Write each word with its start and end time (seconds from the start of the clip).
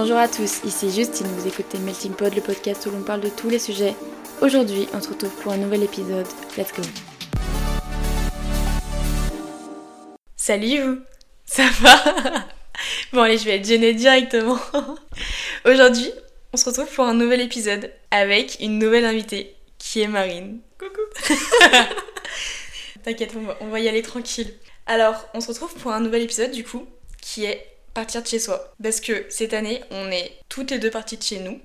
Bonjour 0.00 0.18
à 0.18 0.28
tous, 0.28 0.62
ici 0.64 0.92
Justine, 0.92 1.26
vous 1.26 1.48
écoutez 1.48 1.76
Melting 1.76 2.12
Pod, 2.12 2.32
le 2.32 2.40
podcast 2.40 2.86
où 2.86 2.92
l'on 2.92 3.02
parle 3.02 3.20
de 3.20 3.30
tous 3.30 3.50
les 3.50 3.58
sujets. 3.58 3.96
Aujourd'hui, 4.40 4.86
on 4.94 5.00
se 5.00 5.08
retrouve 5.08 5.34
pour 5.42 5.50
un 5.50 5.56
nouvel 5.56 5.82
épisode. 5.82 6.28
Let's 6.56 6.72
go 6.72 6.82
Salut 10.36 10.80
vous 10.82 10.98
Ça 11.44 11.64
va? 11.80 11.96
Bon 13.12 13.22
allez, 13.22 13.38
je 13.38 13.44
vais 13.46 13.56
être 13.56 13.66
gênée 13.66 13.92
directement. 13.92 14.60
Aujourd'hui, 15.64 16.12
on 16.52 16.56
se 16.56 16.66
retrouve 16.66 16.86
pour 16.94 17.04
un 17.04 17.14
nouvel 17.14 17.40
épisode 17.40 17.92
avec 18.12 18.58
une 18.60 18.78
nouvelle 18.78 19.04
invitée 19.04 19.56
qui 19.78 20.02
est 20.02 20.06
Marine. 20.06 20.60
Coucou 20.78 21.34
T'inquiète, 23.02 23.34
on 23.60 23.66
va, 23.66 23.80
y 23.80 23.88
aller 23.88 24.02
tranquille. 24.02 24.54
Alors, 24.86 25.26
on 25.34 25.40
se 25.40 25.48
retrouve 25.48 25.74
pour 25.74 25.90
un 25.90 25.98
nouvel 25.98 26.22
épisode 26.22 26.52
du 26.52 26.62
coup, 26.62 26.86
qui 27.20 27.46
est 27.46 27.77
partir 28.00 28.22
de 28.22 28.26
chez 28.26 28.38
soi. 28.38 28.74
Parce 28.82 29.00
que 29.00 29.26
cette 29.28 29.52
année, 29.54 29.82
on 29.90 30.10
est 30.10 30.32
toutes 30.48 30.70
les 30.70 30.78
deux 30.78 30.90
parties 30.90 31.16
de 31.16 31.22
chez 31.22 31.40
nous. 31.40 31.60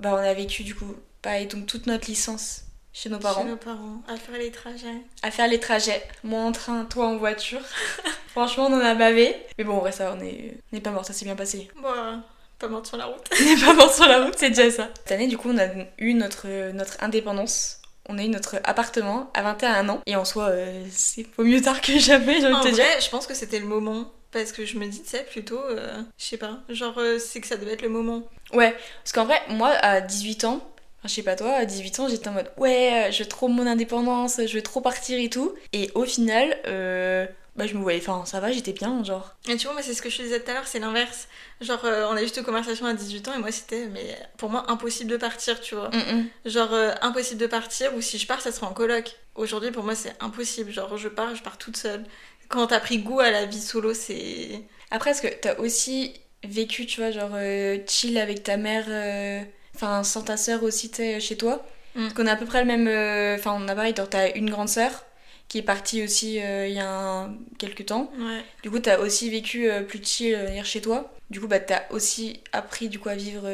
Bah, 0.00 0.10
on 0.12 0.16
a 0.16 0.34
vécu 0.34 0.62
du 0.64 0.74
coup, 0.74 0.94
pareil, 1.22 1.46
donc 1.46 1.66
toute 1.66 1.86
notre 1.86 2.08
licence 2.08 2.62
chez 2.92 3.08
nos 3.10 3.18
parents. 3.18 3.42
Chez 3.42 3.48
nos 3.48 3.56
parents, 3.56 4.02
à 4.08 4.16
faire 4.16 4.38
les 4.38 4.50
trajets. 4.50 5.02
À 5.22 5.30
faire 5.30 5.46
les 5.48 5.60
trajets. 5.60 6.02
Moi 6.24 6.40
en 6.40 6.52
train, 6.52 6.84
toi 6.84 7.06
en 7.06 7.16
voiture. 7.16 7.60
Franchement, 8.28 8.66
on 8.66 8.74
en 8.74 8.80
a 8.80 8.94
bavé. 8.94 9.36
Mais 9.56 9.64
bon, 9.64 9.78
vrai, 9.78 9.92
ça, 9.92 10.16
on 10.18 10.24
est, 10.24 10.58
on 10.72 10.76
est 10.76 10.80
pas 10.80 10.90
mort, 10.90 11.04
ça 11.04 11.12
s'est 11.12 11.24
bien 11.24 11.36
passé. 11.36 11.68
Bon, 11.80 11.88
euh, 11.88 12.16
pas 12.58 12.66
morte 12.68 12.86
sur 12.86 12.96
la 12.96 13.06
route. 13.06 13.28
On 13.40 13.60
pas 13.66 13.74
mort 13.74 13.94
sur 13.94 14.06
la 14.06 14.24
route, 14.24 14.34
c'est 14.36 14.50
déjà 14.50 14.68
ça. 14.70 14.88
Cette 14.98 15.12
année, 15.12 15.28
du 15.28 15.38
coup, 15.38 15.48
on 15.50 15.58
a 15.58 15.68
eu 15.98 16.14
notre, 16.14 16.72
notre 16.72 16.96
indépendance. 17.02 17.80
On 18.08 18.18
a 18.18 18.22
eu 18.24 18.28
notre 18.28 18.56
appartement 18.64 19.30
à 19.34 19.42
21 19.42 19.88
ans. 19.90 20.00
Et 20.06 20.16
en 20.16 20.24
soi, 20.24 20.48
euh, 20.48 20.84
c'est 20.90 21.24
pas 21.24 21.42
mieux 21.44 21.60
tard 21.60 21.80
que 21.80 21.96
jamais, 21.98 22.40
j'ai 22.40 22.46
envie 22.46 22.54
En 22.56 22.64
de 22.64 22.70
te 22.70 22.74
dire. 22.74 22.84
vrai, 22.84 23.00
je 23.00 23.10
pense 23.10 23.26
que 23.28 23.34
c'était 23.34 23.60
le 23.60 23.66
moment. 23.66 24.10
Parce 24.30 24.52
que 24.52 24.64
je 24.64 24.78
me 24.78 24.86
dis, 24.86 25.02
tu 25.02 25.08
sais, 25.08 25.24
plutôt, 25.24 25.58
euh, 25.58 26.02
je 26.18 26.24
sais 26.24 26.36
pas, 26.36 26.60
genre, 26.68 26.98
euh, 26.98 27.18
c'est 27.18 27.40
que 27.40 27.46
ça 27.46 27.56
devait 27.56 27.72
être 27.72 27.82
le 27.82 27.88
moment. 27.88 28.28
Ouais, 28.52 28.76
parce 29.02 29.12
qu'en 29.12 29.24
vrai, 29.24 29.40
moi, 29.48 29.70
à 29.70 30.00
18 30.00 30.44
ans, 30.44 30.56
enfin, 30.98 31.08
je 31.08 31.14
sais 31.14 31.22
pas 31.22 31.34
toi, 31.34 31.52
à 31.52 31.64
18 31.64 32.00
ans, 32.00 32.08
j'étais 32.08 32.28
en 32.28 32.32
mode 32.32 32.50
ouais, 32.58 33.08
euh, 33.08 33.10
je 33.10 33.22
veux 33.22 33.28
trop 33.28 33.48
mon 33.48 33.66
indépendance, 33.66 34.40
je 34.46 34.54
veux 34.54 34.62
trop 34.62 34.80
partir 34.80 35.18
et 35.18 35.30
tout. 35.30 35.54
Et 35.72 35.90
au 35.94 36.04
final, 36.04 36.58
euh, 36.66 37.26
bah, 37.58 37.66
je 37.66 37.74
me 37.74 37.82
voyais, 37.82 37.98
enfin, 38.00 38.24
ça 38.24 38.38
va, 38.38 38.52
j'étais 38.52 38.72
bien, 38.72 39.02
genre. 39.02 39.34
Et 39.48 39.56
tu 39.56 39.64
vois, 39.64 39.72
moi, 39.72 39.82
c'est 39.82 39.92
ce 39.92 40.00
que 40.00 40.08
je 40.08 40.18
te 40.18 40.22
disais 40.22 40.38
tout 40.38 40.48
à 40.48 40.54
l'heure, 40.54 40.68
c'est 40.68 40.78
l'inverse. 40.78 41.26
Genre, 41.60 41.84
euh, 41.86 42.06
on 42.08 42.12
a 42.12 42.20
juste 42.22 42.36
une 42.36 42.44
conversation 42.44 42.86
à 42.86 42.94
18 42.94 43.26
ans 43.26 43.34
et 43.34 43.38
moi, 43.40 43.50
c'était, 43.50 43.86
mais 43.86 44.16
pour 44.36 44.48
moi, 44.48 44.70
impossible 44.70 45.10
de 45.10 45.16
partir, 45.16 45.60
tu 45.60 45.74
vois. 45.74 45.88
Mm, 45.88 45.96
mm. 45.96 46.28
Genre, 46.46 46.72
euh, 46.72 46.92
impossible 47.02 47.40
de 47.40 47.48
partir 47.48 47.92
ou 47.96 48.00
si 48.00 48.16
je 48.16 48.28
pars, 48.28 48.40
ça 48.40 48.52
sera 48.52 48.68
en 48.68 48.74
coloc. 48.74 49.16
Aujourd'hui, 49.34 49.72
pour 49.72 49.82
moi, 49.82 49.96
c'est 49.96 50.14
impossible. 50.20 50.70
Genre, 50.70 50.96
je 50.96 51.08
pars, 51.08 51.34
je 51.34 51.42
pars 51.42 51.58
toute 51.58 51.76
seule. 51.76 52.04
Quand 52.48 52.66
t'as 52.68 52.80
pris 52.80 52.98
goût 52.98 53.20
à 53.20 53.30
la 53.30 53.44
vie 53.46 53.60
solo, 53.60 53.92
c'est. 53.94 54.62
Après, 54.90 55.10
est-ce 55.10 55.22
que 55.22 55.28
t'as 55.28 55.56
aussi 55.58 56.14
vécu, 56.44 56.86
tu 56.86 57.00
vois, 57.00 57.10
genre 57.10 57.30
euh, 57.34 57.78
chill 57.86 58.16
avec 58.18 58.42
ta 58.42 58.56
mère, 58.56 58.86
euh, 58.88 59.40
enfin, 59.74 60.02
sans 60.04 60.22
ta 60.22 60.36
sœur 60.36 60.62
aussi, 60.62 60.90
sais, 60.96 61.20
chez 61.20 61.36
toi 61.36 61.64
Mm. 61.94 62.02
Parce 62.02 62.14
qu'on 62.14 62.26
a 62.26 62.32
à 62.32 62.36
peu 62.36 62.44
près 62.44 62.60
le 62.60 62.66
même. 62.66 62.86
euh, 62.86 63.34
Enfin, 63.36 63.56
on 63.58 63.66
a 63.66 63.74
pareil, 63.74 63.94
genre, 63.96 64.08
t'as 64.08 64.30
une 64.34 64.50
grande 64.50 64.68
sœur 64.68 65.04
qui 65.48 65.58
est 65.58 65.62
partie 65.62 66.04
aussi 66.04 66.34
il 66.68 66.72
y 66.74 66.78
a 66.78 66.88
un- 66.88 67.34
quelques 67.58 67.86
temps. 67.86 68.12
Ouais. 68.18 68.44
Du 68.62 68.70
coup, 68.70 68.78
t'as 68.78 68.98
aussi 68.98 69.30
vécu 69.30 69.68
plus 69.88 70.04
chill 70.04 70.36
venir 70.36 70.64
chez 70.66 70.80
toi. 70.82 71.12
Du 71.30 71.40
coup, 71.40 71.48
bah, 71.48 71.58
t'as 71.60 71.82
aussi 71.90 72.40
appris 72.52 72.88
du 72.90 72.98
coup 72.98 73.08
à 73.08 73.14
vivre 73.14 73.48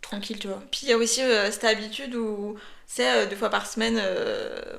tranquille, 0.00 0.38
tu 0.38 0.46
vois. 0.46 0.62
Puis 0.70 0.82
il 0.84 0.88
y 0.88 0.92
a 0.92 0.96
aussi 0.96 1.20
cette 1.50 1.64
habitude 1.64 2.14
où, 2.14 2.54
tu 2.86 2.94
sais, 2.94 3.10
euh, 3.10 3.26
deux 3.26 3.36
fois 3.36 3.50
par 3.50 3.66
semaine, 3.66 4.00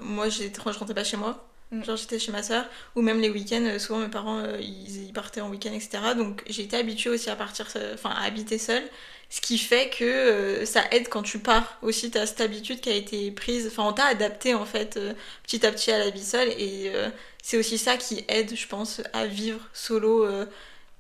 moi, 0.02 0.30
j'ai- 0.30 0.50
je 0.72 0.80
rentrais 0.80 0.96
pas 0.96 1.04
chez 1.04 1.18
moi. 1.18 1.49
Mm. 1.72 1.84
Genre, 1.84 1.96
j'étais 1.98 2.20
chez 2.20 2.32
ma 2.32 2.44
soeur. 2.44 2.66
Ou 2.96 3.02
même 3.02 3.20
les 3.20 3.30
week-ends, 3.30 3.64
euh, 3.66 3.80
souvent 3.80 4.00
mes 4.00 4.08
parents, 4.10 4.40
euh, 4.40 4.58
ils, 4.60 5.08
ils 5.08 5.14
partaient 5.14 5.42
en 5.42 5.50
week-end, 5.50 5.74
etc. 5.74 6.00
Donc, 6.16 6.44
été 6.48 6.78
habituée 6.78 7.10
aussi 7.10 7.30
à 7.30 7.36
partir, 7.36 7.68
euh, 7.76 7.94
enfin, 7.94 8.10
à 8.12 8.24
habiter 8.24 8.58
seule. 8.58 8.84
Ce 9.32 9.42
qui 9.42 9.60
fait 9.60 9.90
que 9.90 10.04
euh, 10.04 10.66
ça 10.66 10.84
aide 10.92 11.08
quand 11.08 11.22
tu 11.22 11.38
pars. 11.38 11.78
Aussi, 11.84 12.10
t'as 12.10 12.26
cette 12.26 12.42
habitude 12.42 12.82
qui 12.82 12.90
a 12.90 12.96
été 12.96 13.30
prise. 13.32 13.68
Enfin, 13.68 13.84
on 13.88 13.94
t'a 13.94 14.06
adapté, 14.06 14.56
en 14.56 14.66
fait, 14.66 14.98
euh, 14.98 15.14
petit 15.44 15.66
à 15.66 15.72
petit 15.72 15.92
à 15.92 16.00
la 16.00 16.10
vie 16.10 16.24
seule. 16.24 16.50
Et 16.58 16.92
euh, 16.96 17.10
c'est 17.44 17.58
aussi 17.58 17.78
ça 17.78 17.98
qui 17.98 18.26
aide, 18.28 18.56
je 18.56 18.68
pense, 18.68 19.02
à 19.14 19.28
vivre 19.28 19.62
solo. 19.74 20.28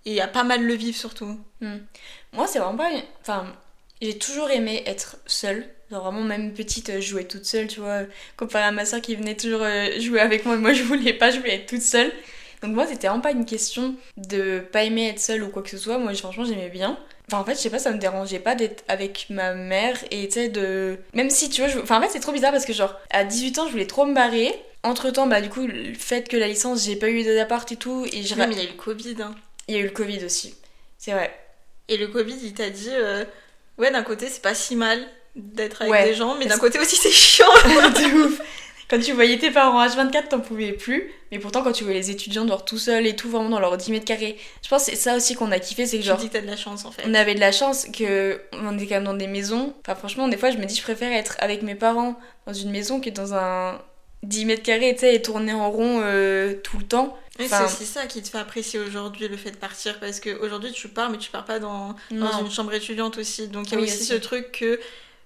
et 0.06 0.22
à 0.22 0.28
pas 0.28 0.44
mal 0.44 0.63
le 0.63 0.74
vivre, 0.75 0.97
surtout. 0.97 1.40
Moi, 1.62 2.47
c'est 2.47 2.59
vraiment 2.59 2.78
pas. 2.78 2.91
Enfin, 3.22 3.47
j'ai 4.01 4.17
toujours 4.17 4.49
aimé 4.49 4.83
être 4.85 5.17
seule. 5.25 5.65
Genre, 5.91 6.03
vraiment, 6.03 6.21
même 6.21 6.53
petite, 6.53 6.89
euh, 6.89 7.01
jouer 7.01 7.25
toute 7.25 7.45
seule, 7.45 7.67
tu 7.67 7.79
vois. 7.79 8.01
Comparé 8.37 8.65
à 8.65 8.71
ma 8.71 8.85
soeur 8.85 9.01
qui 9.01 9.15
venait 9.15 9.35
toujours 9.35 9.63
euh, 9.63 9.99
jouer 9.99 10.19
avec 10.19 10.45
moi, 10.45 10.55
moi 10.57 10.71
je 10.73 10.83
voulais 10.83 11.13
pas, 11.13 11.31
je 11.31 11.39
voulais 11.39 11.55
être 11.55 11.65
toute 11.67 11.81
seule. 11.81 12.11
Donc, 12.61 12.75
moi, 12.75 12.85
c'était 12.85 13.07
vraiment 13.07 13.21
pas 13.21 13.31
une 13.31 13.45
question 13.45 13.95
de 14.17 14.59
pas 14.59 14.83
aimer 14.83 15.07
être 15.07 15.19
seule 15.19 15.43
ou 15.43 15.49
quoi 15.49 15.63
que 15.63 15.69
ce 15.69 15.77
soit. 15.77 15.97
Moi, 15.97 16.13
franchement, 16.13 16.43
j'aimais 16.45 16.69
bien. 16.69 16.99
Enfin, 17.27 17.41
en 17.41 17.45
fait, 17.45 17.53
je 17.55 17.59
sais 17.59 17.69
pas, 17.69 17.79
ça 17.79 17.91
me 17.91 17.97
dérangeait 17.99 18.39
pas 18.39 18.55
d'être 18.55 18.83
avec 18.87 19.27
ma 19.29 19.53
mère 19.53 19.97
et 20.11 20.27
tu 20.27 20.33
sais, 20.33 20.49
de. 20.49 20.97
Même 21.13 21.29
si, 21.29 21.49
tu 21.49 21.61
vois, 21.61 21.69
je... 21.69 21.79
enfin, 21.79 21.97
en 21.97 22.01
fait, 22.01 22.09
c'est 22.09 22.19
trop 22.19 22.31
bizarre 22.31 22.51
parce 22.51 22.66
que, 22.66 22.73
genre, 22.73 22.95
à 23.11 23.23
18 23.23 23.59
ans, 23.59 23.66
je 23.67 23.71
voulais 23.71 23.87
trop 23.87 24.05
me 24.05 24.13
barrer. 24.13 24.53
Entre 24.83 25.09
temps, 25.11 25.27
bah, 25.27 25.41
du 25.41 25.49
coup, 25.49 25.66
le 25.67 25.93
fait 25.93 26.27
que 26.27 26.37
la 26.37 26.47
licence, 26.47 26.85
j'ai 26.85 26.95
pas 26.95 27.09
eu 27.09 27.23
d'appart 27.23 27.69
et 27.71 27.75
tout, 27.75 28.05
et 28.11 28.23
je... 28.23 28.35
Même, 28.35 28.51
il 28.51 28.57
y 28.57 28.61
a 28.61 28.63
eu 28.63 28.67
le 28.67 28.73
Covid. 28.73 29.16
hein. 29.21 29.35
il 29.67 29.75
y 29.75 29.77
a 29.77 29.81
eu 29.81 29.85
le 29.85 29.89
Covid 29.91 30.23
aussi. 30.23 30.55
C'est 30.97 31.11
vrai. 31.11 31.33
Et 31.89 31.97
le 31.97 32.07
Covid, 32.07 32.37
il 32.43 32.53
t'a 32.53 32.69
dit, 32.69 32.89
euh, 32.91 33.25
ouais, 33.79 33.91
d'un 33.91 34.03
côté, 34.03 34.28
c'est 34.29 34.41
pas 34.41 34.53
si 34.56 34.75
mal 34.75 35.00
d'être 35.35 35.81
avec 35.81 35.91
Ouais. 35.91 36.03
des 36.06 36.13
gens, 36.16 36.35
mais 36.35 36.45
d'un 36.45 36.57
côté 36.57 36.79
aussi, 36.79 36.95
c'est 36.95 37.12
chiant. 37.12 37.45
de 37.66 38.25
ouf. 38.25 38.41
Quand 38.90 39.00
tu 39.00 39.12
voyais 39.12 39.38
tes 39.38 39.51
parents 39.51 39.85
H24, 39.85 40.29
t'en 40.29 40.40
pouvais 40.40 40.72
plus. 40.72 41.12
Mais 41.31 41.38
pourtant, 41.38 41.62
quand 41.62 41.72
tu 41.72 41.84
voyais 41.84 42.00
les 42.00 42.09
étudiants 42.09 42.44
dehors 42.45 42.66
tout 42.66 42.79
seuls 42.79 43.06
et 43.06 43.16
tout, 43.16 43.29
vraiment 43.29 43.50
dans 43.50 43.59
leurs 43.59 43.78
10 43.78 43.91
mètres 43.91 44.06
carrés, 44.06 44.35
je 44.63 44.67
pense 44.69 44.85
que 44.85 44.91
c'est 44.91 44.97
ça 44.97 45.16
aussi 45.16 45.35
qu'on 45.35 45.51
a 45.51 45.59
kiffé, 45.59 45.85
c'est 45.85 46.00
que 46.00 46.03
genre, 46.03 46.17
dis 46.17 46.28
que 46.28 46.34
t'as 46.34 46.41
de 46.41 46.47
la 46.47 46.57
chance, 46.57 46.85
en 46.85 46.91
fait. 46.91 47.03
on 47.06 47.13
avait 47.13 47.35
de 47.35 47.40
la 47.40 47.51
chance 47.51 47.85
que 47.95 48.41
on 48.53 48.79
est 48.79 48.88
quand 48.88 48.95
même 48.95 49.03
dans 49.03 49.13
des 49.13 49.28
maisons. 49.28 49.75
Enfin, 49.85 49.94
franchement, 49.94 50.28
des 50.28 50.38
fois, 50.38 50.50
je 50.50 50.57
me 50.57 50.66
dis, 50.66 50.75
je 50.75 50.81
préfère 50.81 51.11
être 51.13 51.35
avec 51.40 51.61
mes 51.61 51.75
parents 51.75 52.19
dans 52.47 52.53
une 52.53 52.72
maison 52.72 53.00
que 53.00 53.11
dans 53.11 53.35
un 53.35 53.79
10 54.24 54.46
mètres 54.46 54.63
carrés, 54.63 54.94
tu 54.94 55.02
sais, 55.02 55.16
et 55.16 55.22
tourner 55.22 55.53
en 55.53 55.69
rond 55.72 56.02
euh, 56.03 56.56
tout 56.63 56.78
le 56.78 56.85
temps. 56.85 57.18
Enfin- 57.41 57.68
c'est 57.68 57.74
aussi 57.84 57.85
ça 57.85 58.06
qui 58.06 58.22
te 58.22 58.28
fait 58.30 58.38
apprécier 58.38 58.80
aujourd'hui 58.80 59.28
le 59.30 59.38
fait 59.38 59.52
de 59.52 59.56
partir, 59.57 60.00
parce 60.00 60.19
qu'aujourd'hui, 60.19 60.72
tu 60.74 60.90
pars, 60.90 61.09
mais 61.09 61.18
tu 61.18 61.30
pars 61.30 61.46
pas 61.46 61.59
dans, 61.59 61.96
dans 62.12 62.40
une 62.40 62.52
chambre 62.52 62.74
étudiante 62.74 63.18
aussi. 63.18 63.47
Donc, 63.47 63.68
il 63.68 63.72
y 63.74 63.75
a 63.75 63.79
Oui, 63.79 63.85
aussi, 63.85 64.03
ce 64.03 64.16
truc 64.16 64.52
que 64.52 64.79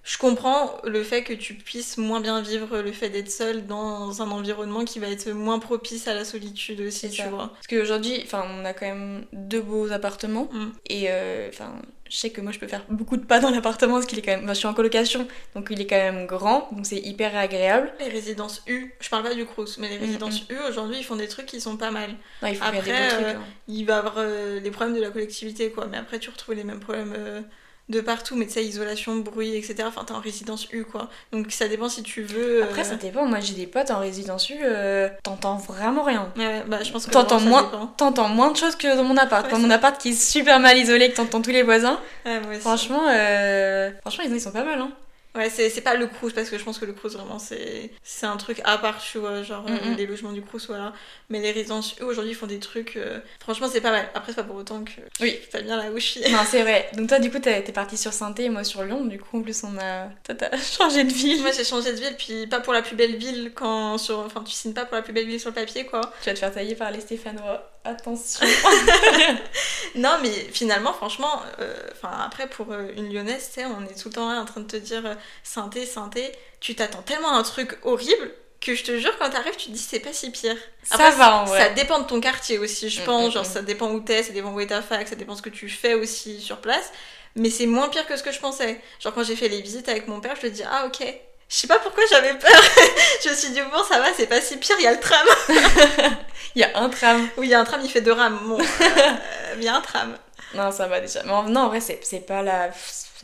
je 0.04 0.18
comprends 0.18 0.76
le 0.84 1.02
fait 1.02 1.24
que 1.24 1.32
tu 1.32 1.54
puisses 1.54 1.96
moins 1.98 2.20
bien 2.20 2.40
vivre 2.42 2.78
le 2.82 2.92
fait 2.92 3.08
d'être 3.08 3.30
seul 3.30 3.66
dans 3.66 4.20
un 4.22 4.30
environnement 4.30 4.84
qui 4.84 4.98
va 5.00 5.08
être 5.08 5.30
moins 5.30 5.58
propice 5.58 6.06
à 6.06 6.14
la 6.14 6.24
solitude 6.24 6.80
aussi, 6.82 7.10
tu 7.10 7.22
ça. 7.22 7.28
vois. 7.30 7.48
Parce 7.54 7.66
qu'aujourd'hui, 7.66 8.20
enfin, 8.22 8.44
on 8.48 8.64
a 8.64 8.74
quand 8.74 8.86
même 8.86 9.24
deux 9.32 9.62
beaux 9.62 9.90
appartements. 9.90 10.48
Mm. 10.52 10.66
Et 10.90 11.06
euh, 11.08 11.48
enfin, 11.48 11.72
je 12.14 12.20
sais 12.20 12.30
que 12.30 12.40
moi, 12.40 12.52
je 12.52 12.60
peux 12.60 12.68
faire 12.68 12.84
beaucoup 12.88 13.16
de 13.16 13.24
pas 13.24 13.40
dans 13.40 13.50
l'appartement 13.50 13.94
parce 13.94 14.06
qu'il 14.06 14.18
est 14.18 14.22
quand 14.22 14.30
même. 14.30 14.44
enfin, 14.44 14.52
je 14.54 14.58
suis 14.60 14.68
en 14.68 14.74
colocation, 14.74 15.26
donc 15.56 15.66
il 15.70 15.80
est 15.80 15.86
quand 15.86 15.96
même 15.96 16.26
grand, 16.26 16.68
donc 16.70 16.86
c'est 16.86 16.98
hyper 17.00 17.36
agréable. 17.36 17.92
Les 17.98 18.08
résidences 18.08 18.62
U, 18.68 18.94
je 19.00 19.08
parle 19.10 19.24
pas 19.24 19.34
du 19.34 19.44
Crous, 19.46 19.78
mais 19.78 19.88
les 19.88 19.98
Mm, 19.98 20.00
résidences 20.00 20.42
U 20.48 20.54
aujourd'hui 20.68 20.98
ils 20.98 21.04
font 21.04 21.16
des 21.16 21.26
trucs 21.28 21.46
qui 21.46 21.60
sont 21.60 21.76
pas 21.76 21.90
mal. 21.90 22.10
Non, 22.40 22.48
il 22.48 22.56
faut 22.56 22.64
y 22.64 22.68
ait 22.68 22.82
des 22.82 22.90
Après, 22.92 23.08
trucs. 23.08 23.26
euh, 23.26 23.34
hein. 23.38 23.44
il 23.66 23.84
va 23.84 23.94
y 23.94 23.98
avoir 23.98 24.14
euh, 24.18 24.60
les 24.60 24.70
problèmes 24.70 24.94
de 24.96 25.00
la 25.02 25.10
collectivité, 25.10 25.70
quoi. 25.72 25.86
Mais 25.90 25.96
après, 25.96 26.20
tu 26.20 26.30
retrouves 26.30 26.54
les 26.54 26.64
mêmes 26.64 26.80
problèmes 26.80 27.14
euh, 27.16 27.40
de 27.88 28.00
partout. 28.00 28.34
Mais 28.36 28.46
tu 28.46 28.52
sais, 28.54 28.64
isolation, 28.64 29.16
bruit, 29.16 29.54
etc. 29.56 29.76
Enfin, 29.86 30.04
t'es 30.04 30.12
en 30.12 30.20
résidence 30.20 30.68
U, 30.72 30.84
quoi. 30.84 31.08
Donc 31.32 31.52
ça 31.52 31.68
dépend 31.68 31.88
si 31.88 32.02
tu 32.02 32.22
veux. 32.22 32.60
euh, 32.60 32.64
Après, 32.64 32.84
ça 32.84 32.96
dépend. 32.96 33.26
Moi, 33.26 33.40
j'ai 33.40 33.54
des 33.54 33.66
potes 33.66 33.90
en 33.90 34.00
résidence 34.00 34.48
U, 34.50 34.54
euh, 34.62 35.08
t'entends 35.22 35.56
vraiment 35.56 36.02
rien. 36.02 36.32
Ouais, 36.36 36.62
bah 36.66 36.78
je 36.82 36.90
pense 36.90 37.06
que 37.06 37.10
T'entends 37.10 37.40
moins, 37.40 37.92
t'entends 37.96 38.28
moins 38.28 38.50
de 38.50 38.56
choses 38.56 38.76
que 38.76 38.96
dans 38.96 39.04
mon 39.04 39.16
appart. 39.16 39.44
Ouais, 39.46 39.52
dans 39.52 39.58
mon 39.58 39.70
appart 39.70 40.00
qui 40.00 40.10
est 40.10 40.20
super 40.20 40.60
mal 40.60 40.76
isolé, 40.78 41.10
que 41.10 41.16
t'entends 41.16 41.42
tous 41.42 41.50
les 41.50 41.62
voisins. 41.62 41.98
Ouais, 42.24 42.40
moi 42.40 42.50
aussi. 42.52 42.60
Franchement, 42.60 43.02
euh, 43.08 43.90
franchement, 44.00 44.24
ils 44.26 44.40
sont 44.40 44.52
pas 44.52 44.64
mal. 44.64 44.78
Hein. 44.80 44.90
Ouais, 45.34 45.50
c'est 45.50 45.80
pas 45.80 45.94
le 45.96 46.06
Crous, 46.06 46.32
parce 46.32 46.48
que 46.48 46.56
je 46.58 46.62
pense 46.64 46.78
que 46.78 46.84
le 46.84 46.92
Crous, 46.92 47.12
vraiment, 47.14 47.40
c'est 47.40 47.90
c'est 48.04 48.26
un 48.26 48.36
truc 48.36 48.60
à 48.64 48.78
part, 48.78 48.98
tu 49.02 49.18
vois. 49.18 49.42
Genre, 49.42 49.64
Mhm. 49.68 49.96
les 49.96 50.06
logements 50.06 50.30
du 50.32 50.42
Crous, 50.42 50.66
voilà. 50.68 50.92
Mais 51.28 51.40
les 51.40 51.50
résidences 51.50 51.96
U, 51.98 52.04
aujourd'hui, 52.04 52.34
font 52.34 52.46
des 52.46 52.60
trucs. 52.60 52.96
euh, 52.96 53.18
Franchement, 53.40 53.68
c'est 53.72 53.80
pas 53.80 53.90
mal. 53.90 54.08
Après, 54.14 54.30
c'est 54.32 54.36
pas 54.36 54.44
pour 54.44 54.54
autant 54.56 54.84
que. 54.84 54.92
Oui. 55.20 55.38
Pas 55.50 55.60
bien 55.60 55.76
là 55.76 55.90
où 55.90 55.96
je 55.98 56.04
suis. 56.04 56.20
Non, 56.30 56.38
c'est 56.48 56.62
vrai. 56.62 56.88
Donc 56.96 57.08
toi, 57.08 57.18
du 57.18 57.30
coup, 57.32 57.40
t'es 57.40 57.60
partie 57.72 57.96
sur 57.96 58.12
saint 58.12 58.32
et 58.36 58.48
moi 58.48 58.62
sur 58.62 58.84
Lyon. 58.84 59.04
Du 59.06 59.18
coup, 59.18 59.38
en 59.38 59.42
plus, 59.42 59.64
on 59.64 59.76
a, 59.78 60.06
toi, 60.24 60.34
t'as 60.36 60.56
changé 60.78 61.02
de 61.02 61.12
ville. 61.12 61.40
Moi, 61.42 61.50
j'ai 61.50 61.64
changé 61.64 61.92
de 61.92 61.98
ville, 61.98 62.14
puis 62.16 62.46
pas 62.46 62.60
pour 62.60 62.72
la 62.72 62.82
plus 62.82 62.94
belle 62.94 63.16
ville 63.16 63.50
quand. 63.54 63.98
Sur... 63.98 64.20
Enfin, 64.20 64.42
tu 64.44 64.52
signes 64.52 64.72
pas 64.74 64.84
pour 64.84 64.94
la 64.94 65.02
plus 65.02 65.12
belle 65.12 65.26
ville 65.26 65.40
sur 65.40 65.50
le 65.50 65.54
papier, 65.56 65.84
quoi. 65.84 66.00
Tu 66.22 66.28
vas 66.30 66.34
te 66.34 66.38
faire 66.38 66.52
tailler 66.54 66.76
par 66.76 66.90
les 66.92 67.00
Stéphanois. 67.00 67.70
Attention. 67.86 68.46
Non, 69.96 70.16
mais 70.22 70.30
finalement, 70.52 70.92
franchement, 70.92 71.40
euh, 71.60 71.72
enfin 71.92 72.10
après 72.24 72.48
pour 72.48 72.72
euh, 72.72 72.88
une 72.96 73.12
lyonnaise, 73.12 73.46
tu 73.54 73.60
sais, 73.60 73.66
on 73.66 73.82
est 73.84 73.94
tout 74.00 74.08
le 74.08 74.14
temps 74.14 74.32
là 74.32 74.40
en 74.40 74.44
train 74.44 74.60
de 74.60 74.66
te 74.66 74.76
dire 74.76 75.16
synthé, 75.42 75.86
synthé. 75.86 76.32
Tu 76.60 76.74
t'attends 76.74 77.02
tellement 77.02 77.30
à 77.34 77.38
un 77.38 77.42
truc 77.42 77.78
horrible 77.82 78.30
que 78.60 78.74
je 78.74 78.82
te 78.82 78.98
jure, 78.98 79.12
quand 79.18 79.28
t'arrives, 79.28 79.56
tu 79.56 79.66
te 79.66 79.70
dis 79.72 79.78
c'est 79.78 80.00
pas 80.00 80.12
si 80.12 80.30
pire. 80.30 80.56
Ça 80.84 81.10
va, 81.10 81.36
en 81.36 81.44
vrai. 81.44 81.60
Ça 81.60 81.68
dépend 81.70 81.98
de 81.98 82.04
ton 82.06 82.20
quartier 82.20 82.58
aussi, 82.58 82.88
je 82.88 83.02
Mm, 83.02 83.04
pense. 83.04 83.28
mm, 83.28 83.32
Genre, 83.32 83.42
mm. 83.42 83.52
ça 83.52 83.62
dépend 83.62 83.90
où 83.90 84.00
t'es, 84.00 84.22
ça 84.22 84.32
dépend 84.32 84.52
où 84.52 84.60
est 84.60 84.66
ta 84.68 84.80
fac, 84.80 85.06
ça 85.06 85.16
dépend 85.16 85.36
ce 85.36 85.42
que 85.42 85.50
tu 85.50 85.68
fais 85.68 85.94
aussi 85.94 86.40
sur 86.40 86.58
place. 86.58 86.90
Mais 87.36 87.50
c'est 87.50 87.66
moins 87.66 87.88
pire 87.88 88.06
que 88.06 88.16
ce 88.16 88.22
que 88.22 88.32
je 88.32 88.38
pensais. 88.40 88.80
Genre, 89.00 89.12
quand 89.12 89.22
j'ai 89.24 89.36
fait 89.36 89.48
les 89.48 89.60
visites 89.60 89.88
avec 89.88 90.06
mon 90.08 90.20
père, 90.20 90.34
je 90.40 90.46
me 90.46 90.50
dis 90.52 90.62
ah 90.66 90.86
ok. 90.86 91.04
Je 91.46 91.56
sais 91.56 91.66
pas 91.66 91.78
pourquoi 91.78 92.04
j'avais 92.08 92.32
peur. 92.38 92.50
je 93.24 93.28
me 93.28 93.34
suis 93.34 93.50
dit 93.50 93.60
bon, 93.60 93.84
ça 93.84 93.98
va, 94.00 94.06
c'est 94.16 94.26
pas 94.28 94.40
si 94.40 94.56
pire, 94.56 94.76
il 94.78 94.84
y 94.84 94.86
a 94.86 94.92
le 94.92 95.00
tram. 95.00 95.26
Il 96.56 96.60
y 96.60 96.64
a 96.64 96.78
un 96.78 96.88
tram. 96.88 97.28
oui, 97.36 97.48
il 97.48 97.50
y 97.50 97.54
a 97.54 97.58
un 97.60 97.64
tram, 97.64 97.80
il 97.82 97.90
fait 97.90 98.00
deux 98.00 98.12
rames. 98.12 98.38
Bon, 98.44 98.58
euh, 98.80 99.54
il 99.56 99.64
y 99.64 99.68
a 99.68 99.74
un 99.74 99.80
tram. 99.80 100.16
Non, 100.54 100.70
ça 100.70 100.86
va 100.86 101.00
déjà. 101.00 101.20
Mais 101.24 101.32
en- 101.32 101.42
non, 101.48 101.62
en 101.62 101.68
vrai, 101.68 101.80
c'est 101.80 102.26
pas 102.26 102.42
la 102.42 102.70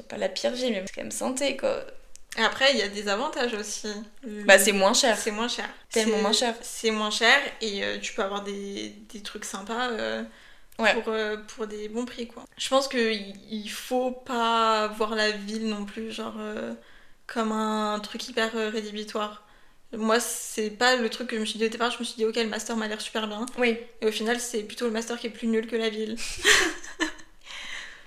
c'est 0.00 0.08
pas 0.08 0.17
la 0.17 0.29
pire 0.29 0.52
vie, 0.52 0.70
mais 0.70 0.82
c'est 0.87 0.94
quand 0.94 1.02
même 1.02 1.11
santé, 1.11 1.56
quoi. 1.56 1.85
Et 2.38 2.43
Après, 2.43 2.70
il 2.73 2.79
y 2.79 2.82
a 2.82 2.88
des 2.88 3.08
avantages 3.08 3.55
aussi. 3.55 3.88
Bah, 4.47 4.58
c'est 4.58 4.73
moins 4.73 4.94
cher. 4.94 5.17
C'est 5.19 5.31
moins 5.32 5.49
cher. 5.49 5.69
Tellement 5.91 6.19
moins 6.19 6.32
cher. 6.32 6.55
C'est 6.62 6.91
moins 6.93 7.11
cher 7.11 7.37
et 7.61 7.82
euh, 7.85 7.99
tu 8.00 8.12
peux 8.14 8.23
avoir 8.23 8.43
des, 8.44 8.91
des 9.12 9.20
trucs 9.23 9.44
sympas 9.44 9.88
euh, 9.91 10.23
Ouais. 10.79 10.94
pour, 10.94 11.12
euh, 11.12 11.37
pour 11.37 11.67
des 11.67 11.88
bons 11.88 12.06
prix, 12.06 12.26
quoi. 12.29 12.44
Je 12.56 12.69
pense 12.69 12.88
qu'il 12.88 13.35
il 13.50 13.69
faut 13.69 14.12
pas 14.12 14.87
voir 14.97 15.14
la 15.14 15.31
ville 15.32 15.69
non 15.69 15.85
plus, 15.85 16.11
genre, 16.11 16.37
comme 17.26 17.53
un 17.53 17.99
truc 18.00 18.26
hyper 18.29 18.53
rédhibitoire. 18.73 19.44
Moi, 19.93 20.20
c'est 20.20 20.70
pas 20.70 20.94
le 20.96 21.11
truc 21.11 21.29
que 21.31 21.37
je 21.37 21.41
me 21.41 21.44
suis 21.44 21.58
dit 21.58 21.67
au 21.67 21.69
départ. 21.69 21.91
Je 21.91 21.99
me 21.99 22.05
suis 22.05 22.14
dit, 22.14 22.25
ok, 22.25 22.37
le 22.37 22.46
master 22.46 22.76
m'a 22.76 22.87
l'air 22.87 23.00
super 23.00 23.26
bien. 23.26 23.44
Oui. 23.58 23.76
Et 24.00 24.06
au 24.06 24.12
final, 24.12 24.38
c'est 24.38 24.62
plutôt 24.62 24.85
le 24.87 24.93
master 24.93 25.19
qui 25.19 25.26
est 25.26 25.31
plus 25.31 25.49
nul 25.49 25.67
que 25.67 25.75
la 25.76 25.91
ville. 25.91 26.17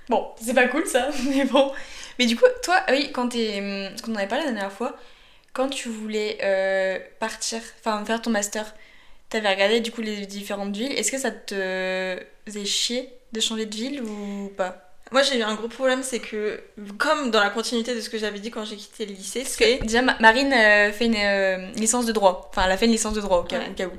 Bon, 0.09 0.27
c'est 0.41 0.53
pas 0.53 0.67
cool 0.67 0.85
ça, 0.85 1.09
mais 1.27 1.45
bon. 1.45 1.71
Mais 2.19 2.25
du 2.25 2.35
coup, 2.35 2.45
toi, 2.63 2.75
ah 2.87 2.91
oui, 2.91 3.11
quand 3.13 3.29
t'es. 3.29 3.59
hum, 3.59 3.89
Parce 3.89 4.01
qu'on 4.01 4.13
en 4.13 4.17
avait 4.17 4.27
parlé 4.27 4.45
la 4.45 4.51
dernière 4.51 4.71
fois, 4.71 4.95
quand 5.53 5.69
tu 5.69 5.89
voulais 5.89 6.37
euh, 6.43 6.99
partir, 7.19 7.59
enfin 7.79 8.03
faire 8.05 8.21
ton 8.21 8.29
master, 8.31 8.73
t'avais 9.29 9.49
regardé 9.49 9.79
du 9.79 9.91
coup 9.91 10.01
les 10.01 10.25
différentes 10.25 10.75
villes. 10.75 10.91
Est-ce 10.93 11.11
que 11.11 11.17
ça 11.19 11.31
te 11.31 12.17
faisait 12.45 12.65
chier 12.65 13.09
de 13.31 13.39
changer 13.39 13.65
de 13.65 13.75
ville 13.75 14.01
ou 14.03 14.51
pas? 14.57 14.89
Moi, 15.11 15.21
j'ai 15.21 15.37
eu 15.37 15.43
un 15.43 15.53
gros 15.53 15.67
problème, 15.67 16.01
c'est 16.01 16.19
que, 16.19 16.59
comme 16.97 17.29
dans 17.29 17.39
la 17.39 17.51
continuité 17.51 17.93
de 17.93 18.01
ce 18.01 18.09
que 18.09 18.17
j'avais 18.17 18.39
dit 18.39 18.49
quand 18.49 18.65
j'ai 18.65 18.75
quitté 18.77 19.05
le 19.05 19.13
lycée, 19.13 19.43
c'est 19.45 19.77
déjà, 19.83 20.01
Ma- 20.01 20.17
Marine 20.19 20.51
euh, 20.51 20.91
fait 20.91 21.05
une 21.05 21.15
euh, 21.15 21.71
licence 21.75 22.05
de 22.07 22.11
droit. 22.11 22.47
Enfin, 22.49 22.63
elle 22.65 22.71
a 22.71 22.77
fait 22.77 22.85
une 22.85 22.91
licence 22.93 23.13
de 23.13 23.21
droit 23.21 23.37
au 23.39 23.43
cas, 23.43 23.59
Ouais. 23.59 23.69
au 23.69 23.73
cas 23.73 23.85
où. 23.85 23.91